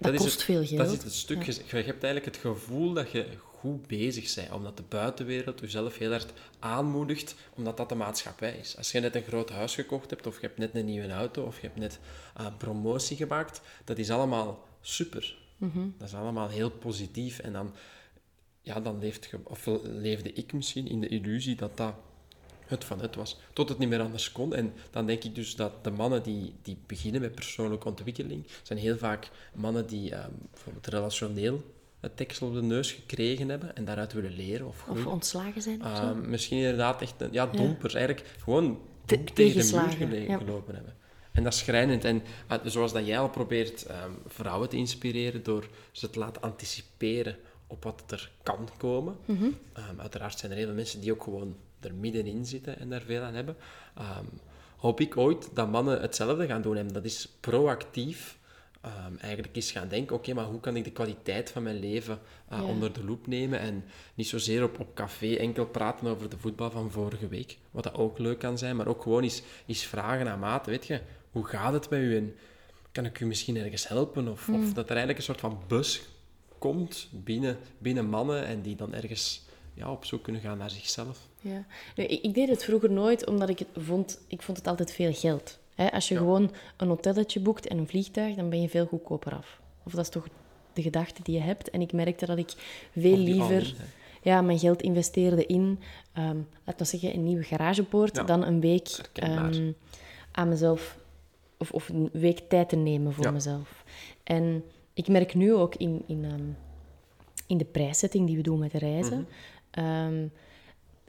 dat 0.00 0.14
is 0.14 0.20
kost 0.20 0.32
het, 0.32 0.42
veel 0.42 0.58
Dat 0.60 0.68
geld. 0.68 0.92
is 0.98 1.04
het 1.04 1.12
stuk. 1.14 1.42
Je, 1.42 1.52
je 1.52 1.76
hebt 1.82 2.04
eigenlijk 2.04 2.24
het 2.24 2.36
gevoel 2.36 2.92
dat 2.92 3.10
je 3.10 3.26
goed 3.40 3.86
bezig 3.86 4.34
bent, 4.34 4.52
omdat 4.52 4.76
de 4.76 4.82
buitenwereld 4.88 5.60
jezelf 5.60 5.98
heel 5.98 6.10
hard 6.10 6.32
aanmoedigt, 6.58 7.34
omdat 7.54 7.76
dat 7.76 7.88
de 7.88 7.94
maatschappij 7.94 8.56
is. 8.56 8.76
Als 8.76 8.92
je 8.92 9.00
net 9.00 9.14
een 9.14 9.22
groot 9.22 9.50
huis 9.50 9.74
gekocht 9.74 10.10
hebt, 10.10 10.26
of 10.26 10.34
je 10.40 10.46
hebt 10.46 10.58
net 10.58 10.74
een 10.74 10.84
nieuwe 10.84 11.10
auto, 11.10 11.44
of 11.44 11.56
je 11.60 11.66
hebt 11.66 11.78
net 11.78 11.98
eh, 12.36 12.46
promotie 12.58 13.16
gemaakt, 13.16 13.60
dat 13.84 13.98
is 13.98 14.10
allemaal 14.10 14.64
super. 14.80 15.36
Mhm. 15.56 15.88
Dat 15.98 16.08
is 16.08 16.14
allemaal 16.14 16.48
heel 16.48 16.70
positief. 16.70 17.38
En 17.38 17.52
dan, 17.52 17.74
ja, 18.62 18.80
dan 18.80 18.98
leeft 18.98 19.24
je, 19.30 19.38
of 19.44 19.66
leefde 19.82 20.32
ik 20.32 20.52
misschien 20.52 20.88
in 20.88 21.00
de 21.00 21.08
illusie 21.08 21.56
dat 21.56 21.76
dat 21.76 21.94
het 22.66 22.84
van 22.84 23.00
het 23.00 23.14
was, 23.14 23.38
tot 23.52 23.68
het 23.68 23.78
niet 23.78 23.88
meer 23.88 24.00
anders 24.00 24.32
kon. 24.32 24.54
En 24.54 24.72
dan 24.90 25.06
denk 25.06 25.24
ik 25.24 25.34
dus 25.34 25.56
dat 25.56 25.84
de 25.84 25.90
mannen 25.90 26.22
die, 26.22 26.54
die 26.62 26.78
beginnen 26.86 27.20
met 27.20 27.34
persoonlijke 27.34 27.88
ontwikkeling, 27.88 28.46
zijn 28.62 28.78
heel 28.78 28.96
vaak 28.96 29.30
mannen 29.54 29.86
die 29.86 30.14
ehm, 30.14 30.30
bijvoorbeeld 30.50 30.86
relationeel 30.86 31.74
het 32.00 32.16
tekstel 32.16 32.48
op 32.48 32.54
de 32.54 32.62
neus 32.62 32.92
gekregen 32.92 33.48
hebben 33.48 33.76
en 33.76 33.84
daaruit 33.84 34.12
willen 34.12 34.36
leren 34.36 34.66
of 34.66 34.80
groeien. 34.82 35.06
Of 35.06 35.12
ontslagen 35.12 35.62
zijn 35.62 35.84
of? 35.84 35.98
Ehm, 35.98 36.30
misschien 36.30 36.58
inderdaad 36.58 37.02
echt 37.02 37.20
een, 37.20 37.32
ja, 37.32 37.46
dompers, 37.46 37.94
eigenlijk 37.94 38.26
gewoon 38.38 38.78
Te- 39.04 39.24
tegen 39.24 39.98
de 39.98 40.06
muur 40.06 40.28
ja. 40.28 40.38
gelopen 40.38 40.74
hebben. 40.74 40.94
En 41.32 41.42
dat 41.42 41.52
is 41.52 41.58
schrijnend. 41.58 42.04
En 42.04 42.22
eh, 42.48 42.58
zoals 42.64 42.92
dat 42.92 43.06
jij 43.06 43.18
al 43.18 43.28
probeert 43.28 43.82
ehm, 43.86 44.10
vrouwen 44.26 44.68
te 44.68 44.76
inspireren 44.76 45.42
door 45.42 45.68
ze 45.92 46.10
te 46.10 46.18
laten 46.18 46.42
anticiperen 46.42 47.36
op 47.66 47.84
wat 47.84 48.02
er 48.06 48.30
kan 48.42 48.68
komen. 48.76 49.16
Mhm. 49.24 49.48
Uiteraard 49.96 50.38
zijn 50.38 50.50
er 50.52 50.56
heel 50.56 50.66
veel 50.66 50.76
mensen 50.76 51.00
die 51.00 51.12
ook 51.12 51.22
gewoon 51.22 51.56
er 51.80 51.94
middenin 51.94 52.46
zitten 52.46 52.78
en 52.78 52.88
daar 52.90 53.02
veel 53.02 53.22
aan 53.22 53.34
hebben. 53.34 53.56
Ehm, 53.96 54.24
hoop 54.76 55.00
ik 55.00 55.16
ooit 55.16 55.48
dat 55.54 55.70
mannen 55.70 56.00
hetzelfde 56.00 56.46
gaan 56.46 56.62
doen. 56.62 56.76
En 56.76 56.88
dat 56.88 57.04
is 57.04 57.28
proactief 57.40 58.38
ehm, 58.80 59.16
eigenlijk 59.20 59.56
eens 59.56 59.70
gaan 59.70 59.88
denken, 59.88 60.16
oké, 60.16 60.32
maar 60.34 60.44
hoe 60.44 60.60
kan 60.60 60.76
ik 60.76 60.84
de 60.84 60.90
kwaliteit 60.92 61.50
van 61.50 61.62
mijn 61.62 61.78
leven 61.78 62.18
eh, 62.48 62.58
Ja. 62.58 62.64
onder 62.64 62.92
de 62.92 63.04
loep 63.04 63.26
nemen 63.26 63.58
en 63.58 63.84
niet 64.14 64.28
zozeer 64.28 64.62
op, 64.62 64.80
op 64.80 64.94
café 64.94 65.34
enkel 65.34 65.66
praten 65.66 66.06
over 66.06 66.30
de 66.30 66.38
voetbal 66.38 66.70
van 66.70 66.90
vorige 66.90 67.28
week, 67.28 67.58
wat 67.70 67.82
dat 67.84 67.94
ook 67.94 68.18
leuk 68.18 68.38
kan 68.38 68.58
zijn, 68.58 68.76
maar 68.76 68.86
ook 68.86 69.02
gewoon 69.02 69.22
eens, 69.22 69.42
eens 69.66 69.82
vragen 69.84 70.28
aan 70.28 70.38
maat, 70.38 70.66
weet 70.66 70.86
je, 70.86 71.00
hoe 71.30 71.44
gaat 71.44 71.72
het 71.72 71.90
met 71.90 72.00
u 72.00 72.16
en 72.16 72.34
kan 72.92 73.04
ik 73.04 73.20
u 73.20 73.26
misschien 73.26 73.56
ergens 73.56 73.88
helpen? 73.88 74.28
Of, 74.28 74.48
of 74.48 74.72
dat 74.72 74.84
er 74.84 74.96
eigenlijk 74.96 75.18
een 75.18 75.24
soort 75.24 75.40
van 75.40 75.60
bus 75.66 76.02
komt 76.58 77.08
binnen, 77.12 77.58
binnen 77.78 78.06
mannen 78.08 78.46
en 78.46 78.62
die 78.62 78.76
dan 78.76 78.94
ergens 78.94 79.44
ja, 79.76 79.90
op 79.90 80.04
zoek 80.04 80.22
kunnen 80.22 80.42
gaan 80.42 80.58
naar 80.58 80.70
zichzelf. 80.70 81.28
Ja. 81.40 81.64
Nu, 81.96 82.04
ik, 82.04 82.22
ik 82.22 82.34
deed 82.34 82.48
het 82.48 82.64
vroeger 82.64 82.90
nooit, 82.90 83.26
omdat 83.26 83.48
ik 83.48 83.58
het 83.58 83.68
vond... 83.76 84.20
Ik 84.28 84.42
vond 84.42 84.56
het 84.58 84.66
altijd 84.66 84.92
veel 84.92 85.12
geld. 85.14 85.58
Hè? 85.74 85.92
Als 85.92 86.08
je 86.08 86.14
Ja. 86.14 86.20
gewoon 86.20 86.50
een 86.76 86.88
hotelletje 86.88 87.40
boekt 87.40 87.66
en 87.66 87.78
een 87.78 87.86
vliegtuig, 87.86 88.34
dan 88.34 88.50
ben 88.50 88.60
je 88.60 88.68
veel 88.68 88.86
goedkoper 88.86 89.34
af. 89.34 89.60
Of 89.84 89.92
dat 89.92 90.04
is 90.04 90.10
toch 90.10 90.26
de 90.72 90.82
gedachte 90.82 91.22
die 91.22 91.34
je 91.34 91.40
hebt. 91.40 91.70
En 91.70 91.80
ik 91.80 91.92
merkte 91.92 92.26
dat 92.26 92.38
ik 92.38 92.52
veel 92.96 93.16
liever 93.16 93.74
ja, 94.22 94.40
mijn 94.42 94.58
geld 94.58 94.82
investeerde 94.82 95.46
in, 95.46 95.78
ehm 96.12 96.36
laten 96.64 96.78
we 96.78 96.84
zeggen, 96.84 97.14
een 97.14 97.24
nieuwe 97.24 97.42
garagepoort, 97.42 98.16
Ja, 98.16 98.22
dan 98.22 98.44
een 98.44 98.60
week 98.60 99.00
ehm, 99.12 99.72
aan 100.32 100.48
mezelf... 100.48 100.98
Of, 101.58 101.70
of 101.70 101.88
een 101.88 102.08
week 102.12 102.38
tijd 102.38 102.68
te 102.68 102.76
nemen 102.76 103.12
voor 103.12 103.24
Ja. 103.24 103.30
mezelf. 103.30 103.84
En 104.22 104.64
ik 104.94 105.08
merk 105.08 105.34
nu 105.34 105.54
ook 105.54 105.74
in, 105.74 106.02
in, 106.06 106.24
ehm, 106.24 106.44
in 107.46 107.58
de 107.58 107.64
prijszetting 107.64 108.26
die 108.26 108.36
we 108.36 108.42
doen 108.42 108.58
met 108.58 108.70
de 108.72 108.78
reizen... 108.78 109.18
Mhm. 109.20 109.30
Ehm, 109.76 110.26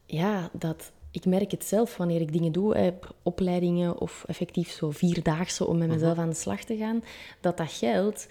ja, 0.06 0.50
dat 0.54 0.92
ik 1.12 1.26
merk 1.26 1.52
het 1.52 1.66
zelf 1.66 1.98
wanneer 1.98 2.22
ik 2.22 2.34
dingen 2.34 2.52
doe, 2.52 2.78
hè, 2.78 2.92
opleidingen 3.24 4.00
of 4.00 4.24
effectief 4.28 4.70
zo 4.70 4.92
vierdaagse 4.92 5.68
om 5.68 5.78
met 5.78 5.88
mezelf 5.88 6.18
aan 6.18 6.30
de 6.30 6.36
slag 6.36 6.64
te 6.64 6.78
gaan, 6.78 7.04
dat 7.42 7.58
dat 7.58 7.72
geld 7.72 8.28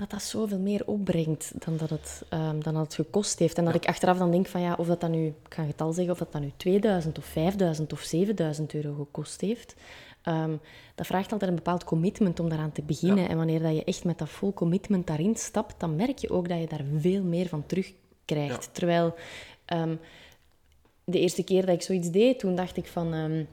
dat 0.00 0.10
dat 0.10 0.22
zoveel 0.22 0.58
meer 0.58 0.86
opbrengt 0.86 1.52
dan 1.64 1.76
dat 1.76 1.90
het, 1.90 2.22
ehm, 2.28 2.60
dan 2.60 2.74
dat 2.74 2.82
het 2.82 2.94
gekost 2.94 3.38
heeft. 3.38 3.58
En 3.58 3.64
dat 3.64 3.74
ik 3.74 3.86
achteraf 3.86 4.18
dan 4.18 4.30
denk 4.30 4.46
van 4.46 4.60
ja, 4.60 4.74
of 4.78 4.86
dat 4.86 5.00
dan 5.00 5.10
nu, 5.10 5.26
ik 5.26 5.54
ga 5.54 5.62
een 5.62 5.68
getal 5.68 5.92
zeggen, 5.92 6.12
of 6.12 6.18
dat 6.18 6.32
dan 6.32 6.40
nu 6.40 6.52
2000 6.56 7.18
of 7.18 7.24
5000 7.24 7.92
of 7.92 8.00
7000 8.00 8.74
euro 8.74 8.94
gekost 8.94 9.40
heeft. 9.40 9.74
ehm, 10.22 10.56
dat 10.94 11.06
vraagt 11.06 11.32
altijd 11.32 11.50
een 11.50 11.56
bepaald 11.56 11.84
commitment 11.84 12.40
om 12.40 12.48
daaraan 12.48 12.72
te 12.72 12.82
beginnen. 12.82 13.28
En 13.28 13.36
wanneer 13.36 13.62
dat 13.62 13.74
je 13.74 13.84
echt 13.84 14.04
met 14.04 14.18
dat 14.18 14.28
vol 14.28 14.52
commitment 14.52 15.06
daarin 15.06 15.36
stapt, 15.36 15.80
dan 15.80 15.96
merk 15.96 16.18
je 16.18 16.30
ook 16.30 16.48
dat 16.48 16.58
je 16.58 16.66
daar 16.66 16.84
veel 16.96 17.22
meer 17.22 17.48
van 17.48 17.66
terugkrijgt. 17.66 18.64
Ja. 18.64 18.70
Terwijl 18.72 19.14
ehm, 19.70 19.96
de 21.04 21.18
eerste 21.18 21.42
keer 21.42 21.66
dat 21.66 21.74
ik 21.74 21.82
zoiets 21.82 22.10
deed, 22.10 22.38
toen 22.38 22.54
dacht 22.54 22.76
ik 22.76 22.86
van... 22.86 23.14
ehm, 23.14 23.44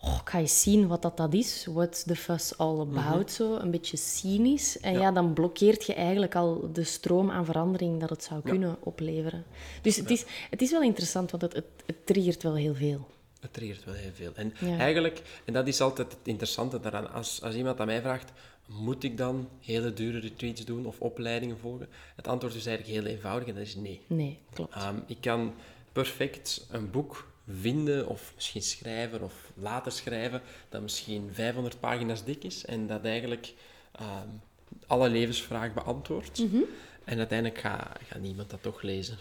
oh, 0.00 0.18
ik 0.22 0.28
ga 0.28 0.38
eens 0.38 0.62
zien 0.62 0.86
wat 0.86 1.02
dat, 1.02 1.16
dat 1.16 1.34
is. 1.34 1.66
What's 1.70 2.02
the 2.02 2.16
fuss 2.16 2.58
all 2.58 2.80
about? 2.80 3.30
Zo, 3.32 3.56
een 3.56 3.70
beetje 3.70 3.96
cynisch. 3.96 4.80
En 4.80 4.92
ja. 4.92 5.00
Ja. 5.00 5.12
dan 5.12 5.32
blokkeert 5.32 5.84
je 5.84 5.94
eigenlijk 5.94 6.34
al 6.34 6.70
de 6.72 6.84
stroom 6.84 7.30
aan 7.30 7.44
verandering 7.44 8.00
dat 8.00 8.10
het 8.10 8.24
zou 8.24 8.40
kunnen 8.42 8.76
opleveren. 8.80 9.44
Dus 9.82 9.96
het 9.96 10.10
is, 10.10 10.24
het 10.50 10.62
is 10.62 10.70
wel 10.70 10.82
interessant, 10.82 11.30
want 11.30 11.42
het, 11.42 11.52
het, 11.52 11.64
het 11.86 12.06
triggert 12.06 12.42
wel 12.42 12.54
heel 12.54 12.74
veel. 12.74 13.06
Het 13.40 13.52
triggert 13.52 13.84
wel 13.84 13.94
heel 13.94 14.12
veel. 14.14 14.32
En 14.34 14.52
eigenlijk, 14.78 15.22
en 15.44 15.52
dat 15.52 15.66
is 15.66 15.80
altijd 15.80 16.12
het 16.12 16.20
interessante 16.28 16.80
daaraan, 16.80 17.12
als, 17.12 17.42
als 17.42 17.54
iemand 17.54 17.80
aan 17.80 17.86
mij 17.86 18.00
vraagt, 18.00 18.32
moet 18.66 19.02
ik 19.02 19.16
dan 19.16 19.48
hele 19.60 19.92
dure 19.92 20.18
retreats 20.18 20.64
doen 20.64 20.86
of 20.86 21.00
opleidingen 21.00 21.58
volgen? 21.58 21.88
Het 22.16 22.28
antwoord 22.28 22.54
is 22.54 22.66
eigenlijk 22.66 22.98
heel 22.98 23.12
eenvoudig 23.12 23.48
en 23.48 23.54
dat 23.54 23.62
is 23.62 23.74
nee. 23.76 24.00
Nee, 24.06 24.38
klopt. 24.52 24.74
Ehm, 24.74 24.96
ik 25.06 25.20
kan 25.20 25.54
perfect 25.92 26.66
een 26.70 26.90
boek 26.90 27.32
vinden 27.48 28.08
of 28.08 28.32
misschien 28.34 28.62
schrijven 28.62 29.22
of 29.22 29.52
later 29.54 29.92
schrijven 29.92 30.40
dat 30.68 30.82
misschien 30.82 31.28
500 31.32 31.80
pagina's 31.80 32.24
dik 32.24 32.44
is 32.44 32.64
en 32.64 32.86
dat 32.86 33.04
eigenlijk 33.04 33.54
ehm, 33.92 34.28
alle 34.86 35.08
levensvragen 35.08 35.74
beantwoordt. 35.74 36.38
Mhm. 36.38 36.62
En 37.04 37.18
uiteindelijk 37.18 37.60
gaat 37.60 37.98
gaat 38.08 38.20
niemand 38.20 38.50
dat 38.50 38.62
toch 38.62 38.82
lezen. 38.82 39.18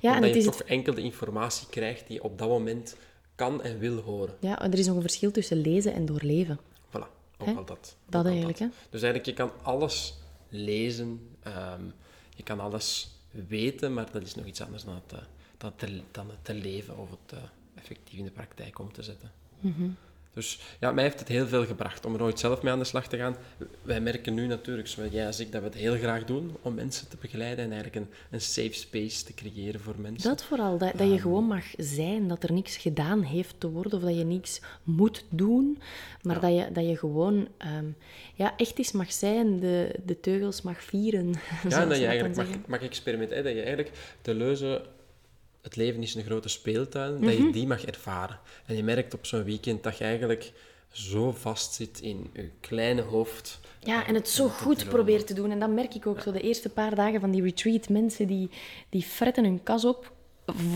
Ja, 0.00 0.08
en 0.10 0.14
Omdat 0.14 0.22
het 0.22 0.32
je 0.32 0.38
is 0.38 0.44
toch 0.44 0.58
het, 0.58 0.66
enkel 0.66 0.94
de 0.94 1.02
informatie 1.02 1.66
krijgt 1.70 2.06
die 2.06 2.16
je 2.16 2.22
op 2.22 2.38
dat 2.38 2.48
moment 2.48 2.96
kan 3.34 3.62
en 3.62 3.78
wil 3.78 3.96
horen. 3.96 4.34
ja, 4.40 4.62
er 4.62 4.78
is 4.78 4.86
nog 4.86 4.96
een 4.96 5.02
verschil 5.02 5.30
tussen 5.30 5.60
lezen 5.60 5.94
en 5.94 6.06
doorleven. 6.06 6.58
Ook 7.38 7.56
al 7.56 7.64
dat. 7.64 7.96
Dat 8.06 8.26
eigenlijk, 8.26 8.58
hè? 8.58 8.66
Dus 8.90 9.02
eigenlijk, 9.02 9.26
je 9.26 9.32
kan 9.44 9.52
alles 9.62 10.18
lezen, 10.48 11.36
ehm, 11.42 11.84
je 12.34 12.42
kan 12.42 12.60
alles 12.60 13.10
weten, 13.30 13.94
maar 13.94 14.12
dat 14.12 14.22
is 14.22 14.34
nog 14.34 14.46
iets 14.46 14.60
anders 14.60 14.84
dan 14.84 14.94
het, 14.94 15.12
eh, 15.12 15.18
dan 15.58 15.72
te, 15.76 16.00
dan 16.10 16.28
het 16.28 16.44
te 16.44 16.54
leven 16.54 16.98
of 16.98 17.10
het 17.10 17.32
eh, 17.32 17.38
effectief 17.74 18.18
in 18.18 18.24
de 18.24 18.30
praktijk 18.30 18.78
om 18.78 18.92
te 18.92 19.02
zetten. 19.02 19.32
Mhm. 19.60 19.88
Dus 20.38 20.58
ja, 20.80 20.92
mij 20.92 21.04
heeft 21.04 21.18
het 21.18 21.28
heel 21.28 21.46
veel 21.46 21.66
gebracht 21.66 22.06
om 22.06 22.14
er 22.14 22.22
ooit 22.22 22.38
zelf 22.38 22.62
mee 22.62 22.72
aan 22.72 22.78
de 22.78 22.84
slag 22.84 23.08
te 23.08 23.16
gaan. 23.16 23.36
Wij 23.82 24.00
merken 24.00 24.34
nu 24.34 24.46
natuurlijk, 24.46 24.88
zowel 24.88 25.10
jij 25.10 25.26
als 25.26 25.40
ik, 25.40 25.52
dat 25.52 25.60
we 25.60 25.66
het 25.66 25.76
heel 25.76 25.96
graag 25.96 26.24
doen 26.24 26.56
om 26.62 26.74
mensen 26.74 27.08
te 27.08 27.16
begeleiden 27.20 27.64
en 27.64 27.72
eigenlijk 27.72 28.04
een, 28.04 28.12
een 28.30 28.40
safe 28.40 28.72
space 28.72 29.24
te 29.24 29.34
creëren 29.34 29.80
voor 29.80 29.94
mensen. 29.98 30.28
Dat 30.28 30.44
vooral, 30.44 30.78
dat, 30.78 30.92
dat 30.96 31.10
je 31.10 31.18
gewoon 31.18 31.44
mag 31.44 31.64
zijn, 31.76 32.28
dat 32.28 32.42
er 32.42 32.52
niks 32.52 32.76
gedaan 32.76 33.22
heeft 33.22 33.54
te 33.58 33.70
worden 33.70 33.92
of 33.92 34.04
dat 34.04 34.16
je 34.16 34.24
niks 34.24 34.60
moet 34.82 35.24
doen, 35.28 35.78
maar 36.22 36.40
dat, 36.40 36.54
je, 36.54 36.72
dat 36.72 36.88
je 36.88 36.96
gewoon 36.96 37.48
ehm, 37.56 37.86
ja, 38.34 38.56
echt 38.56 38.78
eens 38.78 38.92
mag 38.92 39.12
zijn, 39.12 39.60
de, 39.60 39.94
de 40.04 40.20
teugels 40.20 40.62
mag 40.62 40.82
vieren. 40.82 41.32
Ja, 41.68 41.80
en 41.80 41.88
dat 41.88 41.98
je 41.98 42.06
eigenlijk 42.06 42.36
mag, 42.36 42.46
mag 42.66 42.82
experimenteren. 42.82 43.44
Dat 43.44 43.52
je 43.52 43.62
eigenlijk 43.62 43.96
de 44.22 44.34
leuze... 44.34 44.82
Het 45.62 45.76
leven 45.76 46.02
is 46.02 46.14
een 46.14 46.24
grote 46.24 46.48
speeltuin, 46.48 47.20
dat 47.20 47.36
je 47.36 47.50
die 47.52 47.66
mag 47.66 47.84
ervaren. 47.84 48.38
En 48.66 48.76
je 48.76 48.82
merkt 48.82 49.14
op 49.14 49.26
zo'n 49.26 49.44
weekend 49.44 49.82
dat 49.82 49.98
je 49.98 50.04
eigenlijk 50.04 50.52
zo 50.90 51.32
vast 51.32 51.74
zit 51.74 52.00
in 52.00 52.30
je 52.32 52.50
kleine 52.60 53.02
hoofd. 53.02 53.60
Ja, 53.80 54.06
en 54.06 54.14
het 54.14 54.28
zo 54.28 54.48
goed 54.48 54.88
probeert 54.88 55.26
te 55.26 55.34
doen. 55.34 55.50
En 55.50 55.60
dat 55.60 55.70
merk 55.70 55.94
ik 55.94 56.06
ook 56.06 56.20
zo 56.20 56.32
de 56.32 56.40
eerste 56.40 56.68
paar 56.68 56.94
dagen 56.94 57.20
van 57.20 57.30
die 57.30 57.42
retreat. 57.42 57.88
Mensen 57.88 58.26
die, 58.26 58.50
die 58.88 59.02
fretten 59.02 59.44
hun 59.44 59.62
kas 59.62 59.84
op 59.84 60.12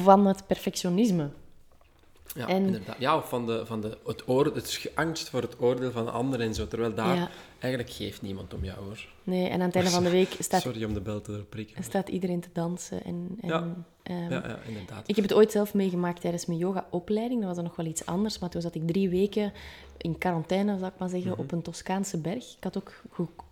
van 0.02 0.26
het 0.26 0.46
perfectionisme. 0.46 1.30
Ja, 2.34 2.48
En- 2.48 2.64
inderdaad. 2.66 2.96
Ja, 2.98 3.16
of 3.16 3.28
van, 3.28 3.46
de, 3.46 3.66
van 3.66 3.80
de, 3.80 3.98
het, 4.06 4.28
oor, 4.28 4.44
het 4.44 4.90
angst 4.94 5.28
voor 5.28 5.42
het 5.42 5.56
oordeel 5.60 5.90
van 5.90 6.04
de 6.04 6.10
ander 6.10 6.40
en 6.40 6.54
zo. 6.54 6.68
Terwijl 6.68 6.94
daar 6.94 7.16
Ja. 7.16 7.28
eigenlijk 7.58 7.92
geeft 7.94 8.22
niemand 8.22 8.54
om 8.54 8.64
jou, 8.64 8.78
hoor. 8.84 9.06
Nee, 9.24 9.48
en 9.48 9.60
aan 9.60 9.66
het 9.66 9.74
einde 9.76 9.90
van 9.90 10.02
de 10.02 10.10
week 10.10 10.36
staat, 10.38 10.60
Sorry 10.62 10.84
om 10.84 10.94
de 10.94 11.00
bel 11.00 11.20
te 11.20 11.44
prikken. 11.48 11.84
staat 11.84 12.08
iedereen 12.08 12.40
te 12.40 12.48
dansen. 12.52 13.04
En, 13.04 13.38
en, 13.40 13.48
Ja. 13.48 13.74
ehm, 14.02 14.22
Ja, 14.22 14.28
ja, 14.48 14.58
inderdaad. 14.66 15.08
Ik 15.08 15.14
heb 15.16 15.24
het 15.24 15.34
ooit 15.34 15.50
zelf 15.52 15.74
meegemaakt 15.74 16.20
tijdens 16.20 16.46
mijn 16.46 16.58
yogaopleiding. 16.58 17.38
Dat 17.38 17.46
was 17.48 17.56
dan 17.56 17.64
nog 17.66 17.76
wel 17.76 17.86
iets 17.86 18.06
anders. 18.06 18.38
Maar 18.38 18.50
toen 18.50 18.60
zat 18.62 18.74
ik 18.74 18.86
drie 18.86 19.08
weken 19.08 19.52
in 19.98 20.18
quarantaine, 20.18 20.78
zou 20.78 20.90
ik 20.92 20.98
maar 20.98 21.08
zeggen, 21.08 21.38
op 21.38 21.52
een 21.52 21.62
Toscaanse 21.62 22.18
berg. 22.18 22.56
Ik 22.56 22.64
had 22.64 22.76
ook, 22.76 22.92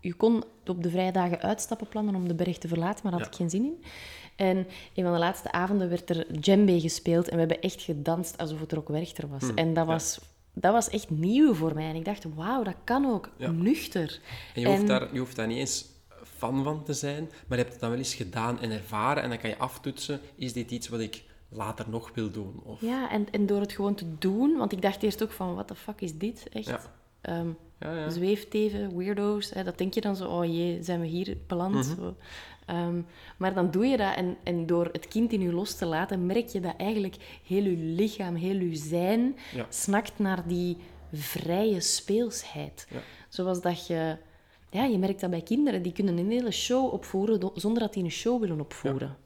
je 0.00 0.14
kon 0.14 0.44
op 0.66 0.82
de 0.82 0.90
vrije 0.90 1.12
dagen 1.12 1.40
uitstappen 1.40 1.88
plannen 1.88 2.14
om 2.14 2.28
de 2.28 2.34
berg 2.34 2.58
te 2.58 2.68
verlaten, 2.68 3.00
maar 3.02 3.12
daar 3.12 3.20
had 3.20 3.36
Ja. 3.38 3.44
ik 3.44 3.50
geen 3.50 3.60
zin 3.60 3.64
in. 3.64 3.84
En 4.40 4.56
een 4.94 5.04
van 5.04 5.12
de 5.12 5.18
laatste 5.18 5.52
avonden 5.52 5.88
werd 5.88 6.10
er 6.10 6.40
djembe 6.40 6.80
gespeeld 6.80 7.28
en 7.28 7.32
we 7.34 7.38
hebben 7.40 7.60
echt 7.60 7.82
gedanst 7.82 8.38
alsof 8.38 8.60
het 8.60 8.72
er 8.72 8.78
ook 8.78 8.88
Werchter 8.88 9.28
was. 9.28 9.54
en 9.54 9.74
dat 9.74 9.86
was, 9.86 10.20
dat 10.54 10.72
was 10.72 10.88
echt 10.88 11.10
nieuw 11.10 11.54
voor 11.54 11.74
mij. 11.74 11.88
En 11.88 11.94
ik 11.96 12.04
dacht, 12.04 12.26
wauw, 12.34 12.62
dat 12.62 12.74
kan 12.84 13.06
ook, 13.06 13.30
Ja. 13.36 13.50
nuchter. 13.50 14.20
En 14.54 14.60
je 14.60 14.66
hoeft, 14.66 14.80
En- 14.80 14.86
daar, 14.86 15.12
je 15.12 15.18
hoeft 15.18 15.36
daar 15.36 15.46
niet 15.46 15.58
eens 15.58 15.84
fan 16.22 16.64
van 16.64 16.84
te 16.84 16.92
zijn, 16.92 17.24
maar 17.24 17.58
je 17.58 17.62
hebt 17.64 17.70
het 17.72 17.80
dan 17.80 17.90
wel 17.90 17.98
eens 17.98 18.14
gedaan 18.14 18.60
en 18.60 18.70
ervaren. 18.70 19.22
En 19.22 19.28
dan 19.28 19.38
kan 19.38 19.50
je 19.50 19.58
aftoetsen, 19.58 20.20
is 20.36 20.52
dit 20.52 20.70
iets 20.70 20.88
wat 20.88 21.00
ik 21.00 21.22
later 21.48 21.84
nog 21.88 22.10
wil 22.14 22.30
doen? 22.30 22.60
Of, 22.64 22.80
Ja, 22.80 23.10
en, 23.10 23.26
en 23.30 23.46
door 23.46 23.60
het 23.60 23.72
gewoon 23.72 23.94
te 23.94 24.04
doen, 24.18 24.56
want 24.56 24.72
ik 24.72 24.82
dacht 24.82 25.02
eerst 25.02 25.22
ook 25.22 25.32
van, 25.32 25.54
what 25.54 25.66
the 25.66 25.74
fuck 25.74 26.00
is 26.00 26.18
dit? 26.18 26.48
Echt. 26.52 26.66
Ja. 26.66 26.80
Ehm, 27.20 27.48
ja, 27.80 27.92
ja. 27.96 28.10
zweefteven, 28.10 28.96
weirdo's. 28.96 29.50
Hè, 29.50 29.64
dat 29.64 29.78
denk 29.78 29.94
je 29.94 30.00
dan 30.00 30.16
zo, 30.16 30.28
oh 30.28 30.44
jee, 30.44 30.82
zijn 30.82 31.00
we 31.00 31.06
hier 31.06 31.36
beland? 31.46 31.74
Mhm. 31.74 31.82
Zo. 31.96 32.14
Ehm, 32.66 33.00
maar 33.36 33.54
dan 33.54 33.70
doe 33.70 33.86
je 33.86 33.96
dat 33.96 34.14
en, 34.14 34.36
en 34.42 34.66
door 34.66 34.88
het 34.92 35.08
kind 35.08 35.32
in 35.32 35.40
je 35.40 35.52
los 35.52 35.74
te 35.74 35.86
laten, 35.86 36.26
merk 36.26 36.48
je 36.48 36.60
dat 36.60 36.74
eigenlijk 36.76 37.16
heel 37.46 37.62
je 37.62 37.76
lichaam, 37.76 38.34
heel 38.34 38.56
je 38.60 38.76
zijn, 38.76 39.36
Ja. 39.54 39.66
snakt 39.68 40.18
naar 40.18 40.46
die 40.46 40.76
vrije 41.12 41.80
speelsheid. 41.80 42.88
Zoals 43.28 43.60
dat 43.60 43.86
je... 43.86 44.16
Ja, 44.72 44.84
je 44.84 44.98
merkt 44.98 45.20
dat 45.20 45.30
bij 45.30 45.40
kinderen. 45.42 45.82
Die 45.82 45.92
kunnen 45.92 46.18
een 46.18 46.30
hele 46.30 46.50
show 46.50 46.92
opvoeren 46.92 47.50
zonder 47.54 47.82
dat 47.82 47.92
die 47.92 48.04
een 48.04 48.10
show 48.10 48.40
willen 48.40 48.60
opvoeren. 48.60 49.16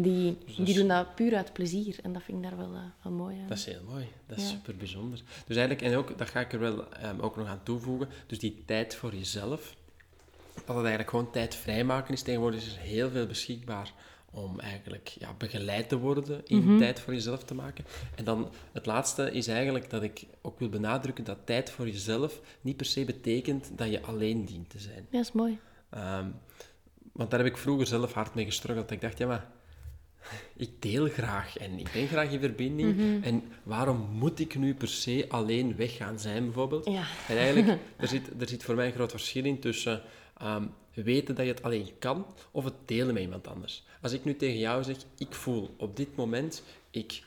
Die, 0.00 0.38
dat 0.56 0.66
die 0.66 0.74
doen 0.74 0.88
dat 0.88 1.14
puur 1.14 1.36
uit 1.36 1.52
plezier. 1.52 1.96
En 2.02 2.12
dat 2.12 2.22
vind 2.22 2.36
ik 2.44 2.50
daar 2.50 2.58
wel, 2.58 2.74
eh, 2.74 2.80
wel 3.02 3.12
mooi 3.12 3.38
aan. 3.40 3.48
Dat 3.48 3.58
is 3.58 3.64
heel 3.64 3.82
mooi. 3.88 4.06
Dat 4.26 4.38
is 4.38 4.44
Ja. 4.44 4.50
super 4.50 4.76
bijzonder. 4.76 5.22
Dus 5.46 5.56
eigenlijk, 5.56 5.86
en 5.86 5.96
ook, 5.96 6.18
dat 6.18 6.28
ga 6.28 6.40
ik 6.40 6.52
er 6.52 6.58
wel 6.58 6.92
ehm, 6.92 7.20
ook 7.20 7.36
nog 7.36 7.46
aan 7.46 7.60
toevoegen, 7.62 8.08
dus 8.26 8.38
die 8.38 8.62
tijd 8.66 8.94
voor 8.94 9.14
jezelf, 9.14 9.74
dat 10.54 10.66
het 10.66 10.76
eigenlijk 10.76 11.10
gewoon 11.10 11.30
tijd 11.30 11.54
vrijmaken 11.54 12.14
is. 12.14 12.22
Tegenwoordig 12.22 12.66
is 12.66 12.72
er 12.74 12.80
heel 12.80 13.10
veel 13.10 13.26
beschikbaar 13.26 13.92
om 14.30 14.60
eigenlijk 14.60 15.08
ja, 15.18 15.34
begeleid 15.38 15.88
te 15.88 15.98
worden 15.98 16.40
in 16.46 16.64
Mhm. 16.64 16.78
tijd 16.78 17.00
voor 17.00 17.12
jezelf 17.14 17.44
te 17.44 17.54
maken. 17.54 17.84
En 18.14 18.24
dan 18.24 18.48
het 18.72 18.86
laatste 18.86 19.30
is 19.32 19.46
eigenlijk 19.46 19.90
dat 19.90 20.02
ik 20.02 20.24
ook 20.42 20.58
wil 20.58 20.68
benadrukken 20.68 21.24
dat 21.24 21.38
tijd 21.44 21.70
voor 21.70 21.86
jezelf 21.86 22.40
niet 22.60 22.76
per 22.76 22.86
se 22.86 23.04
betekent 23.04 23.70
dat 23.76 23.90
je 23.90 24.02
alleen 24.02 24.44
dient 24.44 24.70
te 24.70 24.78
zijn. 24.78 25.06
Ja, 25.10 25.18
dat 25.18 25.20
is 25.26 25.32
mooi. 25.32 25.58
Ehm, 25.90 26.26
want 27.12 27.30
daar 27.30 27.40
heb 27.40 27.48
ik 27.48 27.56
vroeger 27.56 27.86
zelf 27.86 28.12
hard 28.12 28.34
mee 28.34 28.44
gestruggeld. 28.44 28.88
Dat 28.88 28.96
ik 28.96 29.02
dacht, 29.02 29.18
ja, 29.18 29.26
maar 29.26 29.46
ik 30.56 30.70
deel 30.78 31.08
graag 31.08 31.58
en 31.58 31.78
ik 31.78 31.90
ben 31.92 32.08
graag 32.08 32.30
in 32.30 32.40
verbinding. 32.40 32.96
Mhm. 32.96 33.22
En 33.22 33.42
waarom 33.62 34.08
moet 34.12 34.40
ik 34.40 34.54
nu 34.54 34.74
per 34.74 34.88
se 34.88 35.24
alleen 35.28 35.76
weg 35.76 35.96
gaan 35.96 36.18
zijn, 36.18 36.44
bijvoorbeeld? 36.44 36.84
Ja. 36.84 37.04
En 37.28 37.36
eigenlijk, 37.36 37.78
er 37.96 38.08
zit, 38.08 38.40
er 38.40 38.48
zit 38.48 38.62
voor 38.62 38.74
mij 38.74 38.86
een 38.86 38.92
groot 38.92 39.10
verschil 39.10 39.44
in 39.44 39.58
tussen 39.58 40.02
ehm, 40.38 40.64
weten 40.94 41.34
dat 41.34 41.44
je 41.44 41.52
het 41.52 41.62
alleen 41.62 41.88
kan 41.98 42.26
of 42.50 42.64
het 42.64 42.74
delen 42.84 43.14
met 43.14 43.22
iemand 43.22 43.48
anders. 43.48 43.84
Als 44.02 44.12
ik 44.12 44.24
nu 44.24 44.36
tegen 44.36 44.58
jou 44.58 44.84
zeg, 44.84 44.96
ik 45.18 45.34
voel 45.34 45.74
op 45.76 45.96
dit 45.96 46.16
moment, 46.16 46.62
ik 46.90 47.22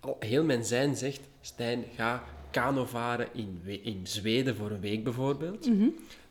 al 0.00 0.16
heel 0.20 0.44
mijn 0.44 0.64
zijn 0.64 0.96
zegt, 0.96 1.20
Stijn, 1.40 1.84
ga 1.96 2.24
kano 2.50 2.86
varen 2.86 3.28
in, 3.32 3.62
in 3.82 4.00
Zweden 4.06 4.56
voor 4.56 4.70
een 4.70 4.80
week 4.80 5.04
bijvoorbeeld, 5.04 5.68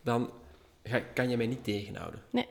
dan 0.02 0.30
ga, 0.84 0.98
kan 0.98 1.28
je 1.28 1.36
mij 1.36 1.46
niet 1.46 1.64
tegenhouden. 1.64 2.22
Nee. 2.30 2.46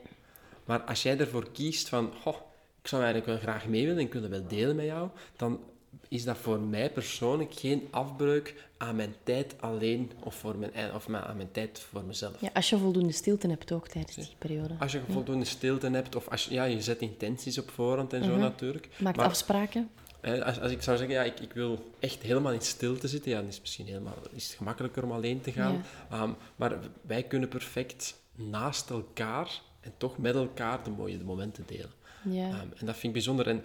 Maar 0.65 0.81
als 0.81 1.03
jij 1.03 1.17
ervoor 1.17 1.51
kiest 1.51 1.89
van, 1.89 2.13
goh, 2.21 2.37
ik 2.85 2.91
zou 2.91 3.03
eigenlijk 3.03 3.31
wel 3.31 3.51
graag 3.53 3.67
mee 3.67 3.85
willen 3.85 4.09
en 4.11 4.21
dat 4.21 4.29
wel 4.29 4.47
delen 4.47 4.75
met 4.75 4.85
jou, 4.85 5.09
dan 5.37 5.59
is 6.07 6.23
dat 6.23 6.37
voor 6.37 6.59
mij 6.59 6.91
persoonlijk 6.91 7.53
geen 7.53 7.87
afbreuk 7.91 8.67
aan 8.77 8.95
mijn 8.95 9.15
tijd 9.23 9.55
alleen 9.61 10.11
of, 10.23 10.35
voor 10.35 10.55
mijn, 10.57 10.71
of 10.95 11.07
ma- 11.07 11.25
aan 11.25 11.35
mijn 11.35 11.51
tijd 11.51 11.79
voor 11.79 12.03
mezelf. 12.03 12.41
Ja, 12.41 12.49
als 12.53 12.69
je 12.69 12.77
voldoende 12.77 13.11
stilte 13.11 13.47
hebt 13.47 13.71
ook 13.71 13.87
tijdens 13.87 14.15
die 14.15 14.35
periode. 14.37 14.75
Als 14.79 14.91
je 14.91 15.01
voldoende 15.09 15.45
stilte 15.45 15.89
hebt, 15.89 16.15
of 16.15 16.27
als 16.29 16.45
je, 16.45 16.53
ja, 16.53 16.63
je 16.63 16.81
zet 16.81 16.99
intenties 16.99 17.57
op 17.57 17.69
voorhand 17.71 18.13
en 18.13 18.23
zo 18.23 18.35
natuurlijk. 18.37 18.87
Maakt 18.99 19.17
Maar- 19.17 19.25
afspraken. 19.25 19.89
Eh, 20.21 20.41
Als, 20.41 20.59
als 20.59 20.71
ik 20.71 20.81
zou 20.81 20.97
zeggen, 20.97 21.15
ja, 21.15 21.23
ik, 21.23 21.39
ik 21.39 21.53
wil 21.53 21.91
echt 21.99 22.21
helemaal 22.21 22.51
in 22.53 22.61
stilte 22.61 23.07
zitten, 23.07 23.31
ja, 23.31 23.37
dan 23.37 23.47
is 23.47 23.53
het 23.53 23.61
misschien 23.63 23.85
helemaal, 23.85 24.15
is 24.31 24.47
het 24.47 24.57
gemakkelijker 24.57 25.03
om 25.03 25.11
alleen 25.11 25.41
te 25.41 25.51
gaan. 25.51 25.83
Ehm, 26.09 26.29
maar 26.55 26.77
wij 27.01 27.23
kunnen 27.23 27.49
perfect 27.49 28.15
naast 28.35 28.89
elkaar 28.89 29.61
en 29.81 29.93
toch 29.97 30.17
met 30.17 30.35
elkaar 30.35 30.83
de 30.83 30.89
mooie 30.89 31.17
de 31.17 31.23
momenten 31.23 31.63
delen. 31.67 31.91
Ja. 32.29 32.47
Ehm, 32.47 32.55
en 32.55 32.85
dat 32.85 32.93
vind 32.95 33.03
ik 33.03 33.11
bijzonder. 33.13 33.47
En 33.47 33.63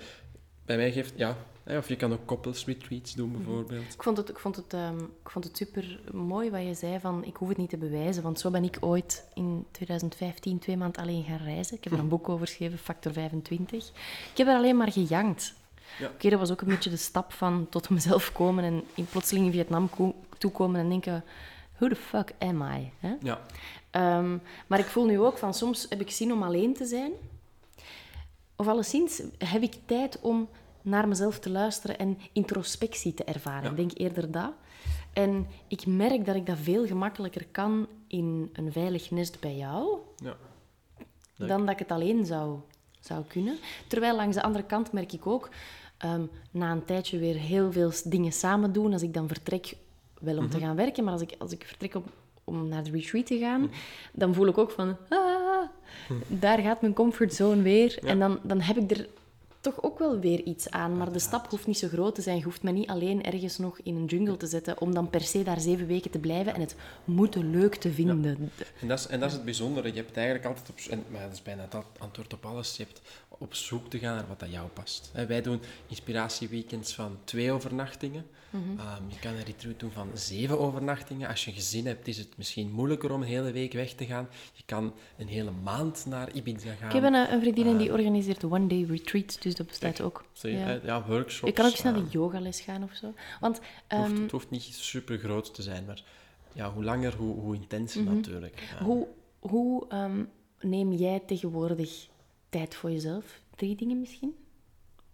bij 0.65 0.77
mij 0.77 0.93
geeft, 0.93 1.13
ja, 1.17 1.37
of 1.67 1.89
je 1.89 1.97
kan 1.97 2.13
ook 2.13 2.27
koppels 2.27 2.65
retreats 2.65 3.15
doen 3.15 3.33
bijvoorbeeld. 3.33 3.95
Ik 3.95 4.03
vond 4.03 4.17
het, 4.17 4.29
ik 4.29 4.39
vond 4.39 4.57
het, 4.57 4.73
ehm, 4.75 4.99
ik 4.99 5.31
vond 5.31 5.45
het 5.45 5.57
super 5.57 6.01
mooi 6.13 6.51
wat 6.51 6.63
je 6.63 6.75
zei 6.75 7.01
van 7.01 7.25
ik 7.25 7.37
hoef 7.37 7.49
het 7.49 7.57
niet 7.57 7.71
te 7.71 7.77
bewijzen, 7.77 8.23
want 8.23 8.41
zo 8.41 8.51
ben 8.51 8.65
ik 8.65 8.77
ooit 8.81 9.25
in 9.35 9.67
2015 9.71 10.59
twee 10.59 10.77
maanden 10.77 11.03
alleen 11.03 11.25
gaan 11.25 11.39
reizen. 11.45 11.77
Ik 11.77 11.85
heb 11.85 11.93
er 11.93 11.99
een 11.99 12.09
boek 12.17 12.29
over 12.29 12.47
geschreven, 12.47 12.79
Factor 12.79 13.13
25. 13.13 13.89
Ik 14.31 14.37
heb 14.37 14.47
er 14.47 14.55
alleen 14.55 14.77
maar 14.77 14.93
gejankt. 14.93 15.55
Ja. 15.99 16.07
Oké, 16.07 16.29
dat 16.29 16.39
was 16.39 16.51
ook 16.51 16.61
een 16.61 16.69
beetje 16.69 16.91
de 16.91 16.97
stap 16.97 17.33
van 17.33 17.67
tot 17.71 17.91
mezelf 17.91 18.33
komen 18.33 18.65
en 18.65 18.83
in 18.95 19.05
plotseling 19.07 19.47
in 19.47 19.53
Vietnam 19.53 19.91
ko- 19.91 20.15
toekomen 20.39 20.81
en 20.81 20.89
denken, 20.89 21.25
who 21.77 21.89
the 21.89 21.97
fuck 21.97 22.33
am 22.39 22.63
I? 22.63 22.91
Hè? 22.99 23.15
Ja, 23.23 23.41
Ehm, 23.91 24.37
maar 24.67 24.79
ik 24.79 24.85
voel 24.87 25.05
nu 25.05 25.21
ook 25.21 25.39
van 25.39 25.55
soms 25.55 25.87
heb 25.89 26.01
ik 26.01 26.11
zin 26.11 26.33
om 26.33 26.43
alleen 26.43 26.75
te 26.75 26.85
zijn. 26.85 27.13
Of 28.61 28.69
alleszins 28.69 29.23
heb 29.39 29.63
ik 29.63 29.77
tijd 29.85 30.19
om 30.21 30.49
naar 30.83 31.09
mezelf 31.09 31.39
te 31.39 31.51
luisteren 31.51 31.99
en 31.99 32.19
introspectie 32.33 33.15
te 33.15 33.25
ervaren. 33.25 33.63
Ja. 33.63 33.71
Ik 33.71 33.77
denk 33.77 33.91
eerder 33.95 34.31
dat. 34.31 34.53
En 35.13 35.47
ik 35.69 35.87
merk 35.87 36.27
dat 36.27 36.37
ik 36.37 36.47
dat 36.47 36.59
veel 36.59 36.87
gemakkelijker 36.87 37.47
kan 37.51 37.87
in 38.07 38.51
een 38.53 38.73
veilig 38.73 39.11
nest 39.11 39.41
bij 39.41 39.57
jou, 39.57 39.99
ja. 40.17 40.37
Dan 41.37 41.61
dat 41.61 41.71
ik 41.71 41.79
het 41.79 41.91
alleen 41.91 42.27
zou, 42.27 42.59
zou 43.01 43.25
kunnen. 43.25 43.59
Terwijl 43.89 44.17
langs 44.17 44.37
de 44.37 44.43
andere 44.43 44.65
kant 44.65 44.93
merk 44.93 45.13
ik 45.13 45.27
ook, 45.27 45.49
ehm, 45.97 46.23
na 46.51 46.71
een 46.71 46.85
tijdje 46.85 47.19
weer 47.19 47.37
heel 47.37 47.73
veel 47.73 47.93
dingen 48.05 48.33
samen 48.33 48.73
doen. 48.73 48.93
Als 48.93 49.03
ik 49.03 49.15
dan 49.15 49.29
vertrek, 49.29 49.77
wel 50.21 50.39
om 50.39 50.51
te 50.51 50.59
gaan 50.59 50.77
werken, 50.77 51.05
maar 51.05 51.13
als 51.13 51.23
ik, 51.23 51.35
als 51.39 51.53
ik 51.53 51.65
vertrek 51.65 51.95
om, 51.95 52.05
om 52.45 52.69
naar 52.69 52.85
de 52.85 52.91
retreat 52.91 53.27
te 53.27 53.39
gaan, 53.39 53.71
dan 54.13 54.35
voel 54.35 54.47
ik 54.47 54.59
ook 54.59 54.71
van, 54.71 54.97
ah, 55.09 55.40
daar 56.27 56.59
gaat 56.59 56.81
mijn 56.81 56.93
comfortzone 56.93 57.63
weer. 57.63 57.99
En 58.05 58.19
dan, 58.19 58.39
dan 58.43 58.61
heb 58.61 58.77
ik 58.77 58.91
er 58.91 59.07
toch 59.61 59.83
ook 59.83 59.99
wel 59.99 60.19
weer 60.19 60.43
iets 60.43 60.71
aan. 60.71 60.97
Maar 60.97 61.13
de 61.13 61.19
stap 61.19 61.51
hoeft 61.51 61.67
niet 61.67 61.79
zo 61.79 61.89
groot 61.89 62.15
te 62.15 62.23
zijn. 62.23 62.37
Je 62.37 62.45
hoeft 62.45 62.63
me 62.63 62.71
niet 62.71 62.89
alleen 62.89 63.23
ergens 63.23 63.59
nog 63.59 63.79
in 63.83 63.97
een 63.97 64.05
jungle 64.05 64.37
te 64.37 64.47
zetten 64.47 64.81
om 64.81 64.95
dan 64.95 65.11
per 65.11 65.21
se 65.21 65.43
daar 65.43 65.61
zeven 65.61 65.87
weken 65.87 66.11
te 66.11 66.19
blijven 66.19 66.55
en 66.55 66.61
het 66.61 66.75
moeten 67.05 67.51
leuk 67.51 67.75
te 67.75 67.93
vinden. 67.93 68.51
En 68.81 68.89
dat, 68.89 68.99
is, 68.99 69.07
en 69.07 69.21
dat 69.21 69.29
is 69.29 69.35
het 69.35 69.45
bijzondere. 69.45 69.89
Je 69.89 69.95
hebt 69.95 70.17
eigenlijk 70.17 70.47
altijd 70.47 70.69
op... 70.69 70.79
En, 70.91 71.05
maar 71.11 71.23
dat 71.23 71.33
is 71.33 71.43
bijna 71.43 71.63
het 71.63 71.85
antwoord 71.99 72.33
op 72.33 72.45
alles. 72.45 72.77
Je 72.77 72.83
hebt 72.83 73.01
op 73.41 73.55
zoek 73.55 73.91
te 73.91 73.99
gaan 73.99 74.15
naar 74.15 74.27
wat 74.29 74.41
dat 74.41 74.51
jou 74.51 74.69
past. 74.69 75.11
Wij 75.27 75.43
doen 75.43 75.61
inspiratieweekends 75.87 76.95
van 76.95 77.19
twee 77.25 77.53
overnachtingen. 77.53 78.27
Ehm, 78.53 79.03
je 79.09 79.19
kan 79.19 79.33
een 79.33 79.45
retreat 79.45 79.81
doen 79.81 79.91
van 79.91 80.09
zeven 80.15 80.59
overnachtingen. 80.59 81.29
Als 81.29 81.45
je 81.45 81.51
een 81.51 81.57
gezin 81.57 81.87
hebt, 81.87 82.09
is 82.09 82.19
het 82.19 82.37
misschien 82.37 82.71
moeilijker 82.73 83.13
om 83.13 83.23
een 83.23 83.29
hele 83.29 83.53
week 83.53 83.73
weg 83.73 83.93
te 83.93 84.07
gaan. 84.07 84.29
Je 84.53 84.63
kan 84.67 84.93
een 85.19 85.29
hele 85.29 85.51
maand 85.51 86.07
naar 86.07 86.33
Ibiza 86.33 86.73
gaan. 86.73 86.89
Ik 86.89 86.95
heb 86.95 87.03
een, 87.03 87.15
een 87.15 87.41
vriendin 87.41 87.77
die 87.77 87.93
organiseert 87.93 88.45
one-day 88.45 88.83
retreats, 88.83 89.39
dus 89.39 89.55
dat 89.55 89.67
bestaat 89.67 90.01
ook. 90.01 90.25
Ja. 90.33 90.49
hè? 90.49 90.73
ja, 90.83 91.07
workshops. 91.07 91.49
Je 91.49 91.53
kan 91.53 91.65
ook 91.65 91.71
eens 91.71 91.83
naar 91.83 91.95
eh, 91.95 92.03
de 92.03 92.11
yogales 92.11 92.61
gaan 92.61 92.83
of 92.83 92.95
zo. 92.95 93.15
Want 93.41 93.57
het, 93.57 93.65
ehm, 93.87 94.01
hoeft, 94.01 94.21
het 94.21 94.31
hoeft 94.31 94.51
niet 94.51 94.63
super 94.63 95.19
groot 95.19 95.55
te 95.55 95.63
zijn, 95.63 95.85
maar 95.85 96.03
ja, 96.53 96.73
hoe 96.73 96.85
langer, 96.85 97.15
hoe, 97.15 97.35
hoe 97.35 97.55
intenser 97.55 98.03
natuurlijk. 98.03 98.61
Ja. 98.61 98.75
Mhm. 98.75 98.85
hoe, 98.85 99.07
hoe 99.39 99.89
ehm, 99.89 100.25
neem 100.61 100.93
jij 100.93 101.23
tegenwoordig 101.27 102.09
tijd 102.51 102.75
voor 102.75 102.91
jezelf? 102.91 103.41
Drie 103.57 103.77
dingen 103.77 104.01
misschien? 104.01 104.35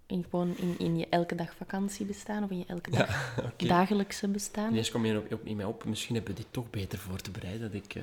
In, 0.06 0.24
gewoon 0.30 0.56
in, 0.56 0.78
in 0.78 0.98
je 0.98 1.06
elke 1.08 1.34
dag 1.34 1.54
vakantie 1.56 2.06
bestaan 2.06 2.44
of 2.44 2.50
in 2.50 2.58
je 2.58 2.64
elke 2.66 2.90
dag 2.90 3.36
oké. 3.52 3.66
dagelijkse 3.66 4.28
bestaan? 4.28 4.70
Ineens 4.70 4.90
kom 4.90 5.06
je 5.06 5.18
op, 5.18 5.32
op, 5.32 5.44
in 5.44 5.56
mij 5.56 5.64
op, 5.64 5.84
misschien 5.84 6.14
hebben 6.14 6.34
we 6.34 6.40
dit 6.40 6.52
toch 6.52 6.70
beter 6.70 6.98
voor 6.98 7.20
te 7.20 7.30
bereiden, 7.30 7.72
dat 7.72 7.82
ik 7.84 7.94
eh, 7.94 8.02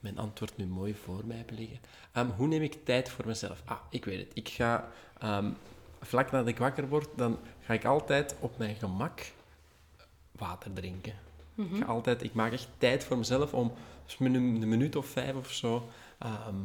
mijn 0.00 0.18
antwoord 0.18 0.56
nu 0.56 0.66
mooi 0.66 0.94
voor 0.94 1.26
mij 1.26 1.36
heb 1.36 1.50
liggen. 1.50 1.78
Ehm, 2.12 2.26
hoe 2.26 2.46
neem 2.46 2.62
ik 2.62 2.84
tijd 2.84 3.08
voor 3.08 3.26
mezelf? 3.26 3.62
Ah, 3.64 3.78
ik 3.90 4.04
weet 4.04 4.18
het. 4.18 4.30
Ik 4.34 4.48
ga, 4.48 4.88
ehm, 5.18 5.50
vlak 6.00 6.30
nadat 6.30 6.48
ik 6.48 6.58
wakker 6.58 6.88
word, 6.88 7.08
dan 7.16 7.38
ga 7.60 7.74
ik 7.74 7.84
altijd 7.84 8.34
op 8.40 8.58
mijn 8.58 8.74
gemak 8.74 9.32
water 10.32 10.72
drinken. 10.72 11.14
Ik, 11.56 11.76
ga 11.76 11.84
altijd, 11.84 12.22
ik 12.22 12.32
maak 12.32 12.52
echt 12.52 12.68
tijd 12.78 13.04
voor 13.04 13.18
mezelf 13.18 13.54
om 13.54 13.72
dus 14.04 14.16
een 14.18 14.34
een 14.34 14.68
minuut 14.68 14.96
of 14.96 15.06
vijf 15.06 15.34
of 15.34 15.50
zo 15.50 15.88
ehm, 16.18 16.56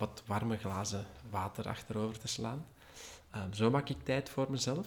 wat 0.00 0.22
warme 0.26 0.56
glazen 0.56 1.06
water 1.30 1.68
achterover 1.68 2.18
te 2.18 2.28
slaan. 2.28 2.66
Ehm, 3.30 3.52
zo 3.52 3.70
maak 3.70 3.88
ik 3.88 3.96
tijd 4.04 4.28
voor 4.28 4.46
mezelf. 4.50 4.86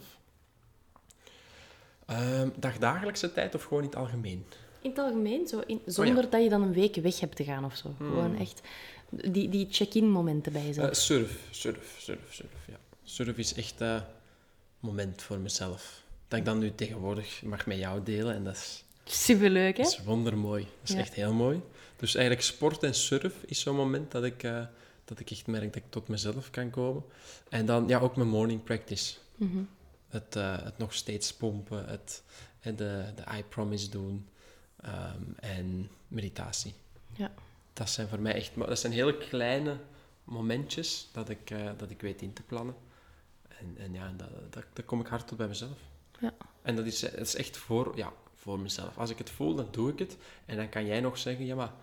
Ehm 2.06 2.49
dagdagelijkse 2.56 3.34
tijd 3.34 3.56
of 3.56 3.63
gewoon 3.63 3.84
in 3.84 3.89
het 3.89 3.97
algemeen? 3.97 4.45
In 4.82 4.89
het 4.89 4.99
algemeen, 4.99 5.47
zo 5.47 5.60
in, 5.65 5.82
zonder 5.86 6.30
dat 6.30 6.43
je 6.43 6.49
dan 6.49 6.62
een 6.62 6.73
week 6.73 6.95
weg 6.95 7.19
hebt 7.19 7.36
te 7.36 7.43
gaan 7.43 7.65
of 7.65 7.76
zo. 7.76 7.93
Hmm. 7.97 8.08
Gewoon 8.10 8.38
echt 8.38 8.62
die, 9.10 9.49
die 9.49 9.67
check-in 9.71 10.10
momenten 10.10 10.52
bij 10.54 10.65
jezelf. 10.65 10.88
Eh, 10.89 10.93
surf, 10.93 11.38
surf, 11.52 11.95
surf, 11.99 12.19
surf, 12.30 12.52
ja. 12.67 12.78
Surf 13.04 13.38
is 13.38 13.54
echt 13.54 13.80
een 13.80 14.02
moment 14.80 15.21
voor 15.21 15.38
mezelf. 15.38 16.02
Dat 16.28 16.39
ik 16.39 16.45
dan 16.45 16.60
nu 16.60 16.76
tegenwoordig 16.76 17.41
mag 17.43 17.65
met 17.65 17.78
jou 17.78 18.04
delen 18.04 18.36
en 18.36 18.43
dat 18.43 18.56
is, 18.56 18.84
Superleuk, 19.04 19.78
hè? 19.78 19.84
dat 19.84 19.91
is 19.91 20.04
wondermooi. 20.04 20.63
Dat 20.63 20.89
is 20.89 20.95
Ja. 20.95 20.99
echt 21.02 21.13
heel 21.13 21.34
mooi. 21.34 21.62
Dus 21.95 22.15
eigenlijk 22.15 22.45
sport 22.45 22.84
en 22.84 22.95
surf 22.95 23.34
is 23.45 23.60
zo'n 23.60 23.76
moment 23.76 24.12
dat 24.12 24.23
ik, 24.23 24.43
eh, 24.43 24.62
dat 25.05 25.19
ik 25.19 25.31
echt 25.31 25.47
merk 25.47 25.73
dat 25.73 25.83
ik 25.83 25.89
tot 25.89 26.07
mezelf 26.07 26.49
kan 26.49 26.69
komen. 26.69 27.03
En 27.49 27.65
dan 27.65 27.87
ja, 27.87 27.99
ook 27.99 28.15
mijn 28.15 28.27
morning 28.27 28.63
practice. 28.63 29.15
Mhm. 29.35 29.63
Het, 30.07 30.35
eh, 30.35 30.63
het 30.63 30.77
nog 30.77 30.93
steeds 30.93 31.33
pompen, 31.33 31.85
het, 31.85 32.23
en 32.59 32.75
de, 32.75 33.05
de 33.15 33.23
I 33.37 33.43
promise 33.43 33.89
doen 33.89 34.27
ehm, 34.81 35.23
en 35.35 35.89
meditatie. 36.07 36.73
Ja. 37.15 37.31
Dat 37.73 37.89
zijn 37.89 38.07
voor 38.07 38.19
mij 38.19 38.33
echt... 38.33 38.51
Dat 38.55 38.79
zijn 38.79 38.93
hele 38.93 39.17
kleine 39.17 39.77
momentjes 40.23 41.09
dat 41.11 41.29
ik, 41.29 41.49
eh, 41.49 41.69
dat 41.77 41.89
ik 41.89 42.01
weet 42.01 42.21
in 42.21 42.33
te 42.33 42.43
plannen. 42.43 42.75
En, 43.47 43.75
en 43.77 43.93
ja, 43.93 44.13
dat, 44.17 44.29
dat, 44.49 44.63
daar 44.73 44.85
kom 44.85 44.99
ik 44.99 45.07
hard 45.07 45.27
tot 45.27 45.37
bij 45.37 45.47
mezelf. 45.47 45.77
Ja. 46.19 46.33
En 46.61 46.75
dat 46.75 46.85
is, 46.85 46.99
dat 46.99 47.19
is 47.19 47.35
echt 47.35 47.57
voor, 47.57 47.97
ja, 47.97 48.13
voor 48.35 48.59
mezelf. 48.59 48.97
Als 48.97 49.09
ik 49.09 49.17
het 49.17 49.29
voel, 49.29 49.55
dan 49.55 49.67
doe 49.71 49.91
ik 49.91 49.99
het. 49.99 50.17
En 50.45 50.57
dan 50.57 50.69
kan 50.69 50.85
jij 50.85 50.99
nog 50.99 51.17
zeggen, 51.17 51.45
ja, 51.45 51.55
maar 51.55 51.73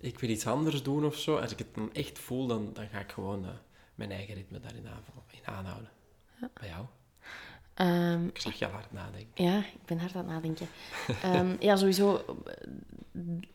ik 0.00 0.18
wil 0.18 0.30
iets 0.30 0.46
anders 0.46 0.82
doen 0.82 1.04
of 1.04 1.16
zo. 1.16 1.36
Als 1.36 1.52
ik 1.52 1.58
het 1.58 1.74
dan 1.74 1.92
echt 1.94 2.18
voel, 2.18 2.46
dan, 2.46 2.70
dan 2.72 2.88
ga 2.88 2.98
ik 2.98 3.12
gewoon 3.12 3.44
eh, 3.44 3.50
mijn 3.94 4.10
eigen 4.10 4.34
ritme 4.34 4.60
daarin 4.60 4.86
aanval- 4.88 5.24
in 5.30 5.46
aanhouden. 5.54 5.90
Bij 6.60 6.68
jou? 6.68 6.84
Ehm, 7.74 8.26
Ik 8.26 8.40
zag 8.40 8.54
je 8.58 8.66
al 8.66 8.72
hard 8.72 8.92
nadenken. 8.92 9.44
ja, 9.44 9.58
ik 9.58 9.84
ben 9.84 9.98
hard 9.98 10.14
aan 10.14 10.24
het 10.24 10.30
nadenken. 10.34 10.66
Ehm, 11.22 11.56
ja, 11.60 11.76
sowieso 11.76 12.24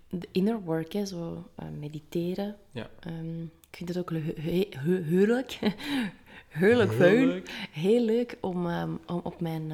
de 0.09 0.27
inner 0.31 0.61
work, 0.61 0.93
hè, 0.93 1.05
zo 1.05 1.49
eh, 1.55 1.65
mediteren. 1.79 2.55
Ja. 2.71 2.89
Ehm, 2.99 3.41
ik 3.43 3.75
vind 3.77 3.89
het 3.89 3.97
ook 3.97 4.11
heerlijk. 4.39 5.59
heerlijk 6.49 6.91
fijn. 6.91 7.15
Heerlijk. 7.17 7.49
Heel 7.71 8.01
leuk 8.05 8.37
om, 8.41 8.65
om 9.05 9.19
op 9.23 9.41
mijn 9.41 9.71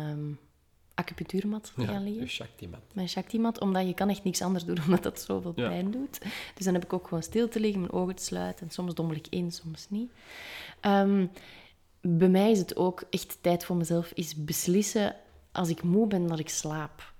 acupunctuurmat 0.99 1.71
te 1.75 1.85
gaan 1.85 2.03
liggen. 2.03 2.27
Shakti-mat. 2.29 2.79
Mijn 2.93 3.09
Shakti-mat, 3.09 3.59
omdat 3.59 3.87
je 3.87 3.93
kan 3.93 4.09
echt 4.09 4.23
niks 4.23 4.41
anders 4.41 4.65
doen, 4.65 4.77
omdat 4.85 5.03
dat 5.03 5.21
zoveel 5.21 5.53
Ja. 5.55 5.67
pijn 5.69 5.91
doet. 5.91 6.19
Dus 6.55 6.65
dan 6.65 6.73
heb 6.73 6.83
ik 6.83 6.93
ook 6.93 7.07
gewoon 7.07 7.23
stil 7.23 7.47
te 7.49 7.59
liggen, 7.59 7.79
mijn 7.79 7.91
ogen 7.93 8.15
te 8.15 8.23
sluiten. 8.23 8.65
En 8.65 8.71
soms 8.71 8.93
dommel 8.93 9.15
ik 9.15 9.27
in, 9.29 9.51
soms 9.51 9.87
niet. 9.89 10.11
Ehm, 10.79 11.25
bij 12.01 12.29
mij 12.29 12.51
is 12.51 12.59
het 12.59 12.75
ook 12.75 13.03
echt 13.09 13.37
tijd 13.41 13.65
voor 13.65 13.75
mezelf, 13.75 14.11
is 14.13 14.35
beslissen 14.35 15.15
als 15.51 15.69
ik 15.69 15.83
moe 15.83 16.07
ben 16.07 16.27
dat 16.27 16.39
ik 16.39 16.49
slaap. 16.49 17.13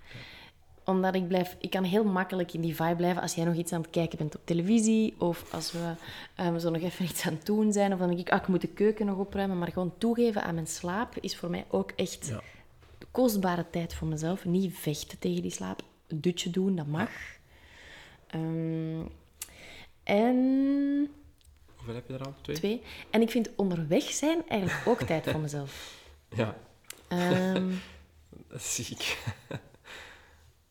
Omdat 0.86 1.16
ik 1.16 1.28
blijf, 1.28 1.56
ik 1.60 1.70
kan 1.70 1.84
heel 1.84 2.04
makkelijk 2.04 2.54
in 2.54 2.62
die 2.62 2.76
vibe 2.76 2.96
blijven 2.96 3.22
als 3.22 3.34
jij 3.36 3.46
nog 3.46 3.56
iets 3.56 3.74
aan 3.74 3.82
het 3.82 3.90
kijken 3.90 4.18
bent 4.18 4.36
op 4.36 4.42
televisie. 4.46 5.16
Of 5.18 5.54
als 5.54 5.72
we 5.72 5.94
ehm, 6.36 6.60
zo 6.60 6.70
nog 6.70 6.82
even 6.82 7.06
iets 7.06 7.26
aan 7.26 7.34
het 7.34 7.46
doen 7.46 7.74
zijn. 7.74 7.94
Of 7.94 8.00
dan 8.00 8.08
denk 8.08 8.20
ik, 8.20 8.32
ah, 8.32 8.42
ik 8.42 8.48
moet 8.48 8.62
de 8.62 8.68
keuken 8.68 9.06
nog 9.06 9.18
opruimen. 9.18 9.58
Maar 9.58 9.72
gewoon 9.72 9.94
toegeven 9.98 10.44
aan 10.44 10.54
mijn 10.54 10.68
slaap 10.68 11.18
is 11.22 11.38
voor 11.38 11.50
mij 11.50 11.66
ook 11.70 11.92
echt 11.96 12.28
Ja. 12.28 12.42
Kostbare 13.12 13.66
tijd 13.72 13.94
voor 13.94 14.08
mezelf. 14.08 14.46
Niet 14.46 14.74
vechten 14.78 15.20
tegen 15.20 15.42
die 15.42 15.52
slaap. 15.52 15.82
Een 16.08 16.22
dutje 16.22 16.50
doen, 16.50 16.76
dat 16.76 16.88
mag. 16.88 17.10
Ehm, 18.28 19.02
en 20.04 20.38
Hoeveel 21.76 21.94
heb 21.96 22.08
je 22.08 22.14
er 22.14 22.26
al? 22.26 22.34
Twee? 22.42 22.56
twee. 22.56 22.82
En 23.10 23.22
ik 23.22 23.30
vind 23.30 23.50
onderweg 23.56 24.04
zijn 24.04 24.42
eigenlijk 24.48 24.88
ook 24.88 25.02
tijd 25.02 25.30
voor 25.30 25.40
mezelf. 25.40 25.98
Ja, 26.36 26.56
Ehm, 27.08 27.72
dat 28.52 28.62
zie 28.64 28.86
ik. 28.90 29.18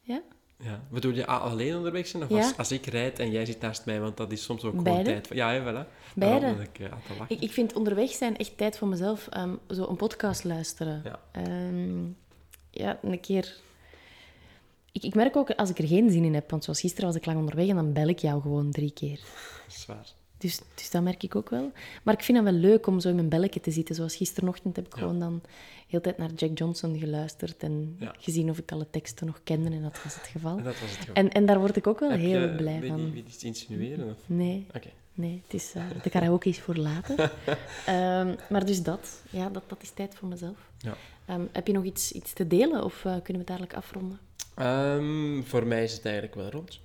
ja? 0.00 0.22
Ja. 0.56 0.82
Bedoel 0.90 1.12
je 1.12 1.26
alleen 1.26 1.76
onderweg 1.76 2.06
zijn? 2.06 2.22
Of 2.22 2.28
Ja. 2.28 2.36
als, 2.36 2.56
als 2.56 2.72
ik 2.72 2.86
rijd 2.86 3.18
en 3.18 3.30
jij 3.30 3.46
zit 3.46 3.60
naast 3.60 3.86
mij? 3.86 4.00
Want 4.00 4.16
dat 4.16 4.32
is 4.32 4.42
soms 4.42 4.64
ook 4.64 4.76
gewoon 4.78 5.04
tijd. 5.04 5.26
voor- 5.26 5.36
Ja, 5.36 5.50
hè, 5.52 5.60
voilà. 5.60 5.88
Beide. 6.14 6.46
Ik 6.62 6.78
eh, 6.78 6.92
aan 6.92 7.02
te 7.06 7.12
lachen. 7.18 7.36
Ik, 7.36 7.42
ik 7.42 7.50
vind 7.52 7.72
onderweg 7.72 8.10
zijn 8.10 8.36
echt 8.36 8.56
tijd 8.56 8.78
voor 8.78 8.88
mezelf. 8.88 9.26
ehm, 9.28 9.54
zo 9.70 9.86
een 9.88 9.96
podcast 9.96 10.44
luisteren. 10.44 11.02
Ja. 11.04 11.20
Ja, 12.78 12.98
een 13.02 13.20
keer... 13.20 13.56
Ik, 14.92 15.02
ik 15.02 15.14
merk 15.14 15.36
ook 15.36 15.50
als 15.50 15.70
ik 15.70 15.78
er 15.78 15.86
geen 15.86 16.10
zin 16.10 16.24
in 16.24 16.34
heb, 16.34 16.50
want 16.50 16.64
zoals 16.64 16.80
gisteren 16.80 17.06
was 17.06 17.16
ik 17.16 17.26
lang 17.26 17.38
onderweg 17.38 17.68
en 17.68 17.74
dan 17.74 17.92
bel 17.92 18.08
ik 18.08 18.18
jou 18.18 18.40
gewoon 18.42 18.70
drie 18.70 18.92
keer. 18.92 19.20
Zwaar. 19.68 20.06
Dus, 20.38 20.60
dus 20.74 20.90
dat 20.90 21.02
merk 21.02 21.22
ik 21.22 21.34
ook 21.36 21.50
wel. 21.50 21.72
Maar 22.02 22.14
ik 22.14 22.22
vind 22.22 22.38
het 22.38 22.46
wel 22.46 22.56
leuk 22.56 22.86
om 22.86 23.00
zo 23.00 23.08
in 23.08 23.14
mijn 23.14 23.28
belletje 23.28 23.60
te 23.60 23.70
zitten. 23.70 23.94
Zoals 23.94 24.16
gisterenochtend 24.16 24.76
heb 24.76 24.86
ik 24.86 24.94
Ja. 24.94 24.98
gewoon 25.00 25.18
dan 25.18 25.40
heel 25.88 26.00
de 26.00 26.00
tijd 26.00 26.18
naar 26.18 26.30
Jack 26.32 26.58
Johnson 26.58 26.98
geluisterd 26.98 27.62
en 27.62 27.96
Ja. 28.00 28.14
gezien 28.18 28.50
of 28.50 28.58
ik 28.58 28.72
alle 28.72 28.86
teksten 28.90 29.26
nog 29.26 29.40
kende. 29.44 29.70
En 29.70 29.82
dat 29.82 30.02
was 30.04 30.14
het 30.14 30.26
geval. 30.26 30.58
En 30.58 30.64
dat 30.64 30.80
was 30.80 30.90
het 30.90 30.98
gewoon. 30.98 31.14
En, 31.14 31.30
en 31.32 31.46
daar 31.46 31.58
word 31.58 31.76
ik 31.76 31.86
ook 31.86 32.00
wel 32.00 32.10
Heb 32.10 32.18
heel 32.20 32.40
je, 32.40 32.54
blij 32.56 32.82
van. 32.86 33.10
je 33.14 33.22
iets 33.26 33.44
insinueren? 33.44 34.08
Of? 34.10 34.16
Nee, 34.26 34.66
Oké. 34.74 34.88
nee, 35.14 35.42
het 35.44 35.54
is 35.54 35.72
uh, 35.76 35.82
de 36.02 36.10
karaoke 36.10 36.48
is 36.48 36.60
voor 36.60 36.76
later. 36.76 37.16
Ehm, 37.86 38.34
maar 38.50 38.66
dus 38.66 38.82
dat, 38.82 39.22
ja, 39.30 39.48
dat, 39.48 39.62
dat 39.66 39.82
is 39.82 39.90
tijd 39.90 40.14
voor 40.14 40.28
mezelf. 40.28 40.70
Ja. 40.78 40.96
Ehm, 41.28 41.42
heb 41.52 41.66
je 41.66 41.72
nog 41.72 41.84
iets, 41.84 42.12
iets 42.12 42.32
te 42.32 42.46
delen 42.46 42.84
of 42.84 42.94
eh, 42.96 43.02
kunnen 43.02 43.24
we 43.26 43.38
het 43.38 43.46
dadelijk 43.46 43.74
afronden? 43.74 44.18
Ehm, 44.54 45.42
voor 45.42 45.66
mij 45.66 45.84
is 45.84 45.92
het 45.92 46.04
eigenlijk 46.04 46.34
wel 46.34 46.50
rond. 46.50 46.80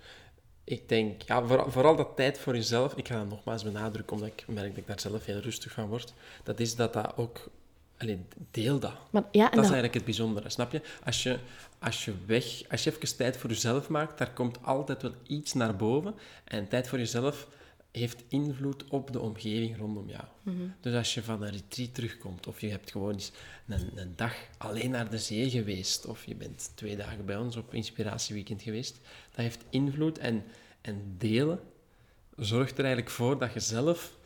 Ik 0.63 0.89
denk, 0.89 1.21
ja, 1.21 1.45
vooral, 1.45 1.71
vooral 1.71 1.95
dat 1.95 2.15
tijd 2.15 2.39
voor 2.39 2.55
jezelf, 2.55 2.95
ik 2.95 3.07
ga 3.07 3.17
dat 3.17 3.29
nogmaals 3.29 3.63
benadrukken, 3.63 4.15
omdat 4.15 4.31
ik 4.31 4.43
merk 4.47 4.69
dat 4.69 4.77
ik 4.77 4.87
daar 4.87 4.99
zelf 4.99 5.25
heel 5.25 5.39
rustig 5.39 5.71
van 5.71 5.87
word, 5.87 6.13
dat 6.43 6.59
is 6.59 6.75
dat 6.75 6.93
dat 6.93 7.17
ook... 7.17 7.49
Allee, 7.97 8.25
deel 8.51 8.79
dat. 8.79 8.93
Maar, 9.09 9.23
ja, 9.31 9.43
Dat 9.43 9.53
is 9.53 9.59
eigenlijk 9.59 9.93
het 9.93 10.05
bijzondere, 10.05 10.49
snap 10.49 10.71
je? 10.71 10.81
Als 11.05 11.23
je, 11.23 11.39
als 11.79 12.05
je 12.05 12.13
weg, 12.25 12.43
als 12.69 12.83
je 12.83 12.91
even 12.91 13.17
tijd 13.17 13.37
voor 13.37 13.49
jezelf 13.49 13.89
maakt, 13.89 14.17
daar 14.17 14.33
komt 14.33 14.57
altijd 14.61 15.01
wel 15.01 15.13
iets 15.27 15.53
naar 15.53 15.75
boven. 15.75 16.15
En 16.43 16.67
tijd 16.67 16.87
voor 16.87 16.97
jezelf 16.97 17.47
heeft 17.93 18.23
invloed 18.27 18.83
op 18.89 19.11
de 19.11 19.19
omgeving 19.19 19.77
rondom 19.77 20.09
jou. 20.09 20.23
Dus 20.79 20.95
als 20.95 21.13
je 21.13 21.23
van 21.23 21.41
een 21.43 21.51
retreat 21.51 21.93
terugkomt, 21.93 22.47
of 22.47 22.61
je 22.61 22.69
hebt 22.69 22.91
gewoon 22.91 23.13
eens 23.13 23.31
een, 23.67 23.91
een 23.95 24.13
dag 24.15 24.35
alleen 24.57 24.91
naar 24.91 25.09
de 25.09 25.17
zee 25.17 25.49
geweest, 25.49 26.05
of 26.05 26.25
je 26.25 26.35
bent 26.35 26.71
twee 26.75 26.95
dagen 26.97 27.25
bij 27.25 27.37
ons 27.37 27.55
op 27.55 27.73
inspiratieweekend 27.73 28.61
geweest, 28.61 28.99
dat 29.29 29.39
heeft 29.39 29.63
invloed. 29.69 30.17
En, 30.17 30.43
en 30.81 31.15
delen 31.17 31.59
zorgt 32.35 32.77
er 32.77 32.83
eigenlijk 32.85 33.13
voor 33.15 33.39
dat 33.39 33.53
je 33.53 33.59
zelf 33.59 34.17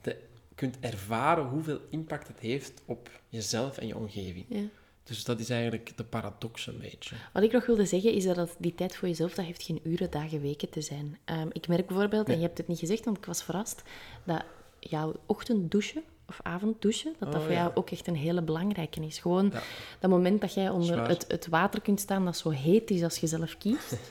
de, 0.00 0.16
kunt 0.54 0.76
ervaren 0.80 1.44
hoeveel 1.44 1.80
impact 1.90 2.28
het 2.28 2.40
heeft 2.40 2.82
op 2.84 3.10
jezelf 3.28 3.78
en 3.78 3.86
je 3.86 3.96
omgeving. 3.96 4.44
ja. 4.48 4.64
Dus 5.06 5.24
dat 5.24 5.40
is 5.40 5.50
eigenlijk 5.50 5.96
de 5.96 6.04
paradox 6.04 6.66
een 6.66 6.78
beetje. 6.78 7.16
Wat 7.32 7.42
ik 7.42 7.52
nog 7.52 7.66
wilde 7.66 7.84
zeggen 7.86 8.12
is 8.12 8.24
dat 8.24 8.36
het- 8.36 8.54
die 8.58 8.74
tijd 8.74 8.96
voor 8.96 9.08
jezelf, 9.08 9.34
dat 9.34 9.44
heeft 9.44 9.62
geen 9.62 9.80
uren, 9.82 10.10
dagen, 10.10 10.40
weken 10.40 10.70
te 10.70 10.80
zijn. 10.80 11.18
Ehm, 11.24 11.48
ik 11.52 11.68
merk 11.68 11.86
bijvoorbeeld, 11.86 12.28
en 12.28 12.36
je 12.36 12.42
hebt 12.42 12.58
het 12.58 12.68
niet 12.68 12.78
gezegd, 12.78 13.04
want 13.04 13.16
ik 13.16 13.24
was 13.26 13.42
verrast, 13.42 13.82
dat 14.24 14.42
jouw 14.80 15.12
ochtenddouchen 15.26 16.02
of 16.28 16.40
avonddouchen, 16.42 17.14
dat 17.18 17.28
dat 17.32 17.40
Oh, 17.40 17.44
voor 17.46 17.52
ja. 17.56 17.60
jou 17.62 17.70
ook 17.74 17.90
echt 17.90 18.06
een 18.06 18.16
hele 18.16 18.42
belangrijke 18.42 19.00
is. 19.06 19.18
Gewoon 19.18 19.50
Ja. 19.52 19.62
dat 20.00 20.10
moment 20.10 20.40
dat 20.40 20.54
jij 20.54 20.68
onder 20.70 21.08
het, 21.08 21.24
het 21.28 21.46
water 21.46 21.80
kunt 21.80 22.00
staan 22.00 22.24
dat 22.24 22.36
zo 22.36 22.50
heet 22.50 22.90
is 22.90 23.02
als 23.02 23.18
je 23.18 23.26
zelf 23.26 23.56
kiest. 23.58 23.96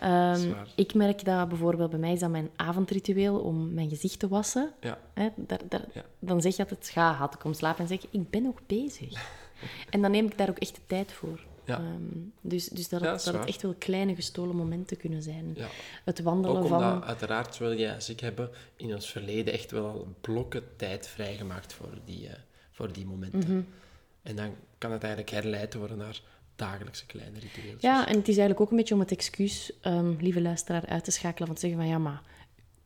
Ehm, 0.00 0.52
ik 0.74 0.94
merk 0.94 1.24
dat 1.24 1.48
bijvoorbeeld 1.48 1.90
bij 1.90 1.98
mij 1.98 2.12
is 2.12 2.20
dat 2.20 2.30
mijn 2.30 2.50
avondritueel 2.56 3.38
om 3.38 3.74
mijn 3.74 3.88
gezicht 3.88 4.18
te 4.18 4.28
wassen. 4.28 4.72
Ja. 4.80 4.98
Hè, 5.14 5.28
daar, 5.36 5.60
daar, 5.68 5.84
Ja. 5.94 6.04
Dan 6.18 6.40
zeg 6.40 6.56
je 6.56 6.62
altijd, 6.62 6.88
ga, 6.88 7.12
had 7.12 7.34
ik 7.34 7.44
om 7.44 7.54
slapen 7.54 7.80
en 7.82 7.88
zeg 7.88 8.00
ik 8.10 8.30
ben 8.30 8.42
nog 8.42 8.60
bezig. 8.66 9.40
En 9.90 10.02
dan 10.02 10.10
neem 10.10 10.26
ik 10.26 10.38
daar 10.38 10.48
ook 10.48 10.58
echt 10.58 10.74
de 10.74 10.80
tijd 10.86 11.12
voor. 11.12 11.40
Ja. 11.64 11.78
Ehm, 11.78 12.18
dus 12.40 12.68
dus 12.68 12.88
dat, 12.88 13.00
het, 13.00 13.24
dat 13.24 13.34
het 13.34 13.46
echt 13.46 13.62
wel 13.62 13.74
kleine 13.78 14.14
gestolen 14.14 14.56
momenten 14.56 14.96
kunnen 14.96 15.22
zijn. 15.22 15.56
Het 16.04 16.22
wandelen 16.22 16.56
Ook 16.56 16.68
van... 16.68 16.84
omdat, 16.84 17.04
uiteraard, 17.04 17.54
zowel 17.54 17.74
jij 17.74 17.94
als 17.94 18.08
ik 18.08 18.20
hebben 18.20 18.50
in 18.76 18.94
ons 18.94 19.10
verleden 19.10 19.52
echt 19.52 19.70
wel 19.70 19.86
al 19.86 20.14
blokken 20.20 20.62
tijd 20.76 21.08
vrijgemaakt 21.08 21.72
voor 21.72 21.98
die, 22.04 22.28
eh, 22.28 22.34
voor 22.70 22.92
die 22.92 23.06
momenten. 23.06 23.38
Mhm. 23.38 23.62
En 24.22 24.36
dan 24.36 24.54
kan 24.78 24.92
het 24.92 25.02
eigenlijk 25.02 25.32
herleid 25.32 25.74
worden 25.74 25.96
naar 25.96 26.20
dagelijkse 26.56 27.06
kleine 27.06 27.38
ritueeltjes. 27.38 27.82
Ja, 27.82 28.06
en 28.06 28.16
het 28.16 28.28
is 28.28 28.36
eigenlijk 28.36 28.60
ook 28.60 28.70
een 28.70 28.76
beetje 28.76 28.94
om 28.94 29.00
het 29.00 29.10
excuus, 29.12 29.72
ehm, 29.80 30.14
lieve 30.18 30.40
luisteraar, 30.40 30.86
uit 30.86 31.04
te 31.04 31.10
schakelen. 31.10 31.46
Van 31.46 31.56
te 31.56 31.60
zeggen 31.60 31.80
van 31.80 31.88
ja, 31.88 31.98
maar 31.98 32.22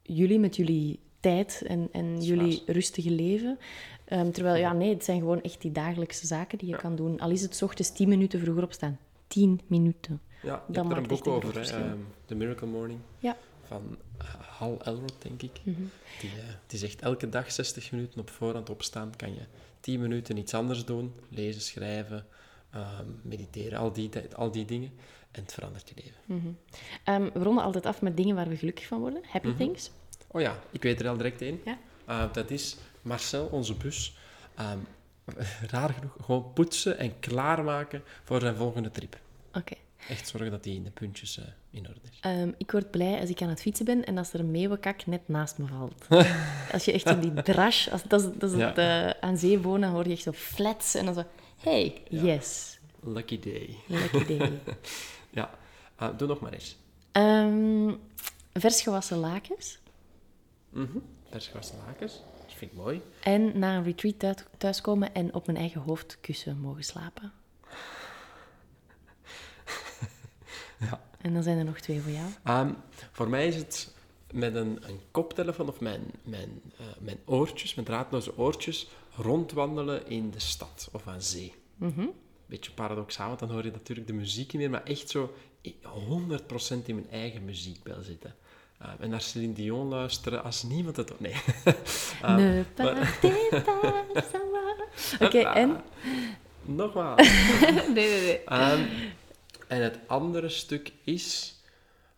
jullie 0.02 0.38
met 0.38 0.56
jullie 0.56 1.00
tijd 1.30 1.62
en, 1.66 1.88
en 1.92 2.22
jullie 2.22 2.62
rustige 2.66 3.10
leven. 3.10 3.58
ehm, 4.04 4.30
terwijl, 4.30 4.56
ja, 4.56 4.72
nee, 4.72 4.88
het 4.94 5.04
zijn 5.04 5.18
gewoon 5.18 5.42
echt 5.42 5.60
die 5.60 5.72
dagelijkse 5.72 6.26
zaken 6.26 6.58
die 6.58 6.68
je 6.68 6.76
kan 6.76 6.96
doen. 6.96 7.20
Al 7.20 7.30
is 7.30 7.42
het 7.42 7.62
ochtends 7.62 7.92
10 7.92 8.08
minuten 8.08 8.40
vroeger 8.40 8.62
opstaan. 8.62 8.98
10 9.26 9.60
minuten. 9.66 10.20
Ja, 10.42 10.62
Dat 10.68 10.76
hebt 10.76 10.90
er 10.90 10.96
een 10.96 11.06
boek 11.06 11.26
over, 11.26 11.54
hè, 11.54 11.60
ehm, 11.60 11.96
The 12.24 12.34
Miracle 12.34 12.66
Morning, 12.66 13.00
Ja. 13.18 13.36
van 13.64 13.96
eh, 14.18 14.26
Hal 14.58 14.78
Elrod, 14.84 15.14
denk 15.18 15.42
ik. 15.42 15.60
Mhm. 15.62 15.80
Die, 16.20 16.30
eh, 16.30 16.36
die 16.66 16.78
zegt, 16.78 17.00
elke 17.00 17.28
dag 17.28 17.52
60 17.52 17.92
minuten 17.92 18.20
op 18.20 18.30
voorhand 18.30 18.70
opstaan, 18.70 19.12
kan 19.16 19.34
je 19.34 19.40
10 19.80 20.00
minuten 20.00 20.36
iets 20.36 20.54
anders 20.54 20.84
doen. 20.84 21.12
Lezen, 21.28 21.60
schrijven, 21.62 22.26
ehm, 22.70 23.06
mediteren, 23.22 23.78
al 23.78 23.92
die, 23.92 24.10
al 24.34 24.50
die 24.50 24.64
dingen. 24.64 24.90
En 25.30 25.42
het 25.42 25.52
verandert 25.52 25.88
je 25.88 25.94
leven. 26.04 26.58
Ehm, 27.04 27.22
we 27.32 27.42
ronden 27.44 27.64
altijd 27.64 27.86
af 27.86 28.02
met 28.02 28.16
dingen 28.16 28.34
waar 28.34 28.48
we 28.48 28.56
gelukkig 28.56 28.86
van 28.86 29.00
worden. 29.00 29.22
Happy 29.26 29.54
things. 29.56 29.90
Oh 30.26 30.40
ja, 30.40 30.58
ik 30.70 30.82
weet 30.82 31.00
er 31.00 31.08
al 31.08 31.16
direct 31.16 31.42
één. 31.42 31.60
Ja. 31.64 31.78
Eh, 32.06 32.32
dat 32.32 32.50
is 32.50 32.76
Marcel, 33.02 33.46
onze 33.46 33.74
bus. 33.74 34.16
Ehm, 34.54 34.78
raar 35.70 35.90
genoeg, 35.92 36.12
gewoon 36.24 36.52
poetsen 36.52 36.98
en 36.98 37.18
klaarmaken 37.20 38.02
voor 38.24 38.40
zijn 38.40 38.56
volgende 38.56 38.90
trip. 38.90 39.18
Oké. 39.54 39.74
Echt 40.08 40.28
zorgen 40.28 40.50
dat 40.50 40.64
hij 40.64 40.74
in 40.74 40.84
de 40.84 40.90
puntjes 40.90 41.38
eh, 41.38 41.44
in 41.70 41.86
orde 41.88 42.00
is. 42.10 42.18
Ehm, 42.20 42.50
ik 42.58 42.70
word 42.70 42.90
blij 42.90 43.20
als 43.20 43.30
ik 43.30 43.42
aan 43.42 43.48
het 43.48 43.60
fietsen 43.60 43.84
ben 43.84 44.04
en 44.04 44.18
als 44.18 44.32
er 44.32 44.40
een 44.40 44.50
meeuwenkak 44.50 45.06
net 45.06 45.28
naast 45.28 45.58
me 45.58 45.66
valt. 45.66 46.06
als 46.72 46.84
je 46.84 46.92
echt 46.92 47.10
op 47.10 47.22
die 47.22 47.42
drash, 47.42 47.88
als, 47.88 48.02
dat 48.02 48.20
is, 48.20 48.26
dat 48.38 48.50
is 48.50 48.58
Ja. 48.58 48.66
het, 48.68 48.78
eh, 48.78 49.28
aan 49.28 49.38
zee 49.38 49.58
wonen, 49.58 49.90
hoor 49.90 50.04
je 50.06 50.12
echt 50.12 50.22
zo 50.22 50.32
flats 50.32 50.94
en 50.94 51.04
dan 51.04 51.14
zo... 51.14 51.24
Hey, 51.56 52.02
yes. 52.08 52.78
Lucky 53.04 53.40
day. 53.40 53.76
Lucky 53.86 54.36
day. 54.36 54.60
Ja, 55.30 55.50
doe 56.16 56.28
nog 56.28 56.40
maar 56.40 56.52
eens. 56.52 56.76
Ehm, 57.12 57.92
vers 58.52 58.80
gewassen 58.82 59.16
lakens. 59.16 59.78
Vers 61.30 61.46
gewassen 61.46 61.78
lakens. 61.86 62.12
Dat 62.46 62.52
vind 62.54 62.70
ik 62.72 62.76
mooi. 62.76 63.02
En 63.22 63.58
na 63.58 63.76
een 63.76 63.84
retreat 63.84 64.18
thuis- 64.18 64.44
thuiskomen 64.58 65.14
en 65.14 65.34
op 65.34 65.46
mijn 65.46 65.58
eigen 65.58 65.80
hoofdkussen 65.80 66.58
mogen 66.60 66.84
slapen. 66.84 67.32
Ja. 70.78 71.00
En 71.20 71.32
dan 71.34 71.42
zijn 71.42 71.58
er 71.58 71.64
nog 71.64 71.78
twee 71.80 72.00
voor 72.00 72.12
jou. 72.12 72.28
Ehm, 72.44 72.72
voor 73.12 73.28
mij 73.28 73.46
is 73.46 73.56
het 73.56 73.94
met 74.32 74.54
een, 74.54 74.78
een 74.88 75.00
koptelefoon 75.10 75.68
of 75.68 75.80
mijn, 75.80 76.02
mijn, 76.22 76.62
eh, 76.78 76.86
mijn 76.98 77.18
oortjes, 77.24 77.74
mijn 77.74 77.86
draadloze 77.86 78.38
oortjes, 78.38 78.88
rondwandelen 79.16 80.06
in 80.08 80.30
de 80.30 80.38
stad 80.38 80.88
of 80.92 81.06
aan 81.06 81.22
zee. 81.22 81.54
Mhm. 81.76 82.06
Beetje 82.46 82.70
paradoxaal, 82.72 83.26
want 83.28 83.38
dan 83.38 83.50
hoor 83.50 83.64
je 83.64 83.70
natuurlijk 83.70 84.06
de 84.06 84.12
muziek 84.12 84.52
niet 84.52 84.60
meer, 84.62 84.70
maar 84.70 84.84
echt 84.84 85.08
zo 85.10 85.34
i- 85.62 85.76
100% 85.82 86.88
in 86.88 86.94
mijn 86.94 87.10
eigen 87.10 87.44
muziekbel 87.44 88.02
zitten. 88.02 88.34
Ehm, 88.78 89.02
en 89.02 89.10
naar 89.10 89.20
Celine 89.20 89.52
Dion 89.52 89.88
luisteren 89.88 90.44
als 90.44 90.62
niemand 90.62 90.96
het... 90.96 91.20
Nee. 91.20 91.32
Ne 92.36 92.64
partez 92.74 93.48
pas, 93.48 94.24
ça 94.24 94.38
va. 94.52 94.84
Oké, 95.26 95.38
en? 95.38 95.82
Nogmaals. 96.62 97.28
Nee, 97.94 98.08
nee, 98.10 98.20
nee. 98.20 98.44
Ehm, 98.44 98.82
en 99.68 99.82
het 99.82 99.98
andere 100.06 100.48
stuk 100.48 100.92
is, 101.04 101.54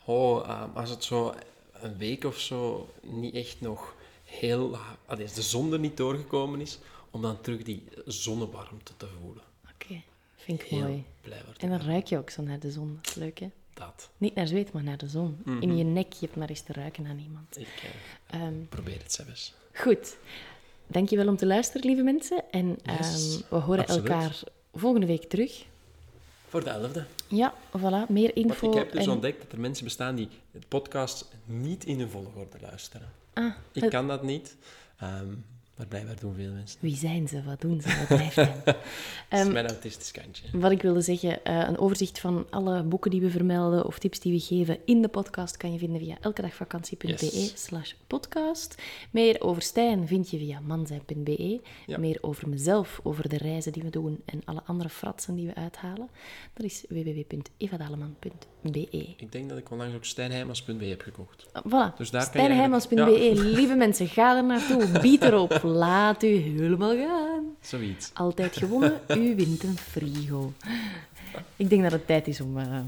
oh, 0.05 0.49
ehm, 0.49 0.71
als 0.75 0.91
het 0.91 1.05
zo 1.05 1.35
een 1.73 1.97
week 1.97 2.25
of 2.25 2.39
zo 2.39 2.89
niet 3.03 3.35
echt 3.35 3.61
nog 3.61 3.95
heel, 4.25 4.79
allee, 5.07 5.23
als 5.25 5.35
de 5.35 5.43
zon 5.43 5.73
er 5.73 5.79
niet 5.79 5.97
doorgekomen 5.97 6.61
is, 6.61 6.79
om 7.11 7.23
dan 7.23 7.41
terug 7.41 7.63
die 7.63 7.85
zonnewarmte 8.07 8.93
te 8.97 9.07
voelen. 9.21 9.43
Oké, 9.75 10.01
vind 10.37 10.61
ik 10.61 10.67
Heel 10.67 10.81
mooi. 10.81 11.05
blij. 11.21 11.43
En 11.59 11.69
dan 11.69 11.81
ruik 11.81 12.07
je 12.07 12.19
ook 12.19 12.31
zo 12.31 12.43
naar 12.43 12.59
de 12.59 12.71
zon. 12.71 12.99
Dat 13.03 13.11
is 13.11 13.15
leuk, 13.17 13.39
hè? 13.41 13.49
Dat. 13.79 14.11
Niet 14.17 14.35
naar 14.35 14.47
zweet, 14.47 14.73
maar 14.73 14.83
naar 14.83 14.97
de 14.99 15.09
zon. 15.09 15.39
In 15.61 15.77
je 15.77 15.85
nek, 15.85 16.13
je 16.13 16.27
hebt 16.27 16.37
maar 16.39 16.49
eens 16.49 16.61
te 16.61 16.73
ruiken 16.73 17.07
aan 17.07 17.19
iemand. 17.19 17.59
Ik 17.59 17.83
eh, 18.27 18.41
Ehm, 18.41 18.55
probeer 18.69 18.99
het 19.03 19.13
zelfs. 19.13 19.55
goed. 19.75 20.17
Dankjewel 20.87 21.29
om 21.29 21.37
te 21.37 21.47
luisteren, 21.47 21.87
lieve 21.87 22.03
mensen. 22.03 22.45
En 22.51 22.79
Yes, 22.83 23.41
ehm, 23.41 23.49
we 23.55 23.57
horen 23.57 23.81
absoluut. 23.81 24.09
elkaar 24.09 24.41
volgende 24.75 25.07
week 25.07 25.25
terug. 25.29 25.65
Voor 26.49 26.65
de 26.65 26.71
elfde. 26.71 27.05
Ja, 27.29 27.55
voilà. 27.77 28.09
Meer 28.09 28.33
Want 28.35 28.35
info. 28.35 28.69
ik 28.71 28.75
heb 28.79 28.93
dus 28.93 29.05
en... 29.05 29.11
ontdekt 29.11 29.43
dat 29.43 29.53
er 29.53 29.61
mensen 29.61 29.85
bestaan 29.85 30.15
die 30.15 30.29
het 30.53 30.69
podcast 30.69 31.29
niet 31.45 31.85
in 31.85 31.99
hun 31.99 32.11
volgorde 32.11 32.57
luisteren. 32.61 33.13
Ah, 33.35 33.55
Ik 33.73 33.91
kan 33.91 34.09
dat 34.09 34.23
niet, 34.23 34.57
ehm, 34.99 35.35
maar 35.79 35.87
blijkbaar 35.87 36.17
doen 36.21 36.35
veel 36.35 36.53
mensen. 36.53 36.79
Wie 36.81 36.97
zijn 36.97 37.29
ze? 37.29 37.43
Wat 37.43 37.61
doen 37.61 37.81
ze? 37.81 37.97
Wat 37.99 38.07
drijft 38.19 38.37
hen? 38.37 38.53
Dat 38.65 38.77
is 39.31 39.39
Ehm, 39.39 39.53
mijn 39.53 39.67
autistisch 39.69 40.11
kantje. 40.11 40.45
Wat 40.53 40.71
ik 40.71 40.83
wilde 40.83 41.01
zeggen, 41.01 41.45
eh, 41.45 41.65
een 41.69 41.79
overzicht 41.79 42.21
van 42.21 42.47
alle 42.51 42.83
boeken 42.83 43.11
die 43.11 43.21
we 43.21 43.31
vermelden 43.31 43.85
of 43.87 43.99
tips 43.99 44.21
die 44.21 44.33
we 44.33 44.41
geven 44.41 44.79
in 44.85 45.03
de 45.03 45.09
podcast 45.09 45.57
kan 45.57 45.73
je 45.73 45.79
vinden 45.79 46.01
via 46.01 46.17
elkedagvakantie.be 46.21 47.51
slash 47.55 47.93
podcast. 48.07 48.83
Meer 49.11 49.41
over 49.41 49.63
Stijn 49.63 50.07
vind 50.07 50.31
je 50.31 50.39
via 50.39 50.61
manzijn.be. 50.61 51.61
Ja. 51.87 51.99
Meer 51.99 52.19
over 52.21 52.49
mezelf, 52.49 53.01
over 53.03 53.29
de 53.29 53.37
reizen 53.37 53.73
die 53.73 53.83
we 53.83 53.91
doen 53.91 54.23
en 54.25 54.41
alle 54.45 54.63
andere 54.67 54.89
fratsen 54.89 55.35
die 55.35 55.47
we 55.47 55.55
uithalen. 55.55 56.09
Dat 56.55 56.67
is 56.67 56.85
www.evadaleman.be. 56.89 59.15
Ik 59.17 59.33
denk 59.33 59.49
dat 59.49 59.59
ik 59.59 59.71
onlangs 59.71 59.95
ook 59.97 60.05
stijnheimers.be 60.05 60.85
heb 60.85 61.01
gekocht. 61.01 61.47
Ah, 61.53 61.63
Voilà, 61.65 61.97
Dus 61.97 62.11
daar 62.11 62.31
kan 62.31 62.41
je 62.43 62.47
stijnheimels.be. 62.47 63.03
eigenlijk- 63.03 63.57
Lieve 63.57 63.75
mensen, 63.75 64.09
ga 64.09 64.37
er 64.37 64.45
naartoe. 64.45 65.01
Bied 65.01 65.23
erop. 65.23 65.61
Laat 65.69 66.23
u 66.23 66.29
helemaal 66.37 66.97
gaan. 66.97 67.45
Zoiets. 67.61 68.11
Altijd 68.15 68.57
gewonnen, 68.57 69.01
u 69.19 69.35
wint 69.37 69.63
een 69.63 69.79
frigo. 69.79 70.53
Ik 71.57 71.69
denk 71.71 71.83
dat 71.83 71.93
het 71.93 72.07
tijd 72.07 72.27
is 72.29 72.41
om 72.41 72.59
eh, 72.59 72.79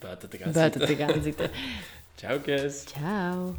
Buiten 0.00 0.28
te 0.28 0.36
gaan 0.36 0.52
buiten 0.52 0.86
zitten. 0.86 1.06
te 1.06 1.12
gaan 1.12 1.22
zitten. 1.22 1.50
Ciao, 2.16 2.38
Kes. 2.38 2.84
Ciao. 2.84 3.56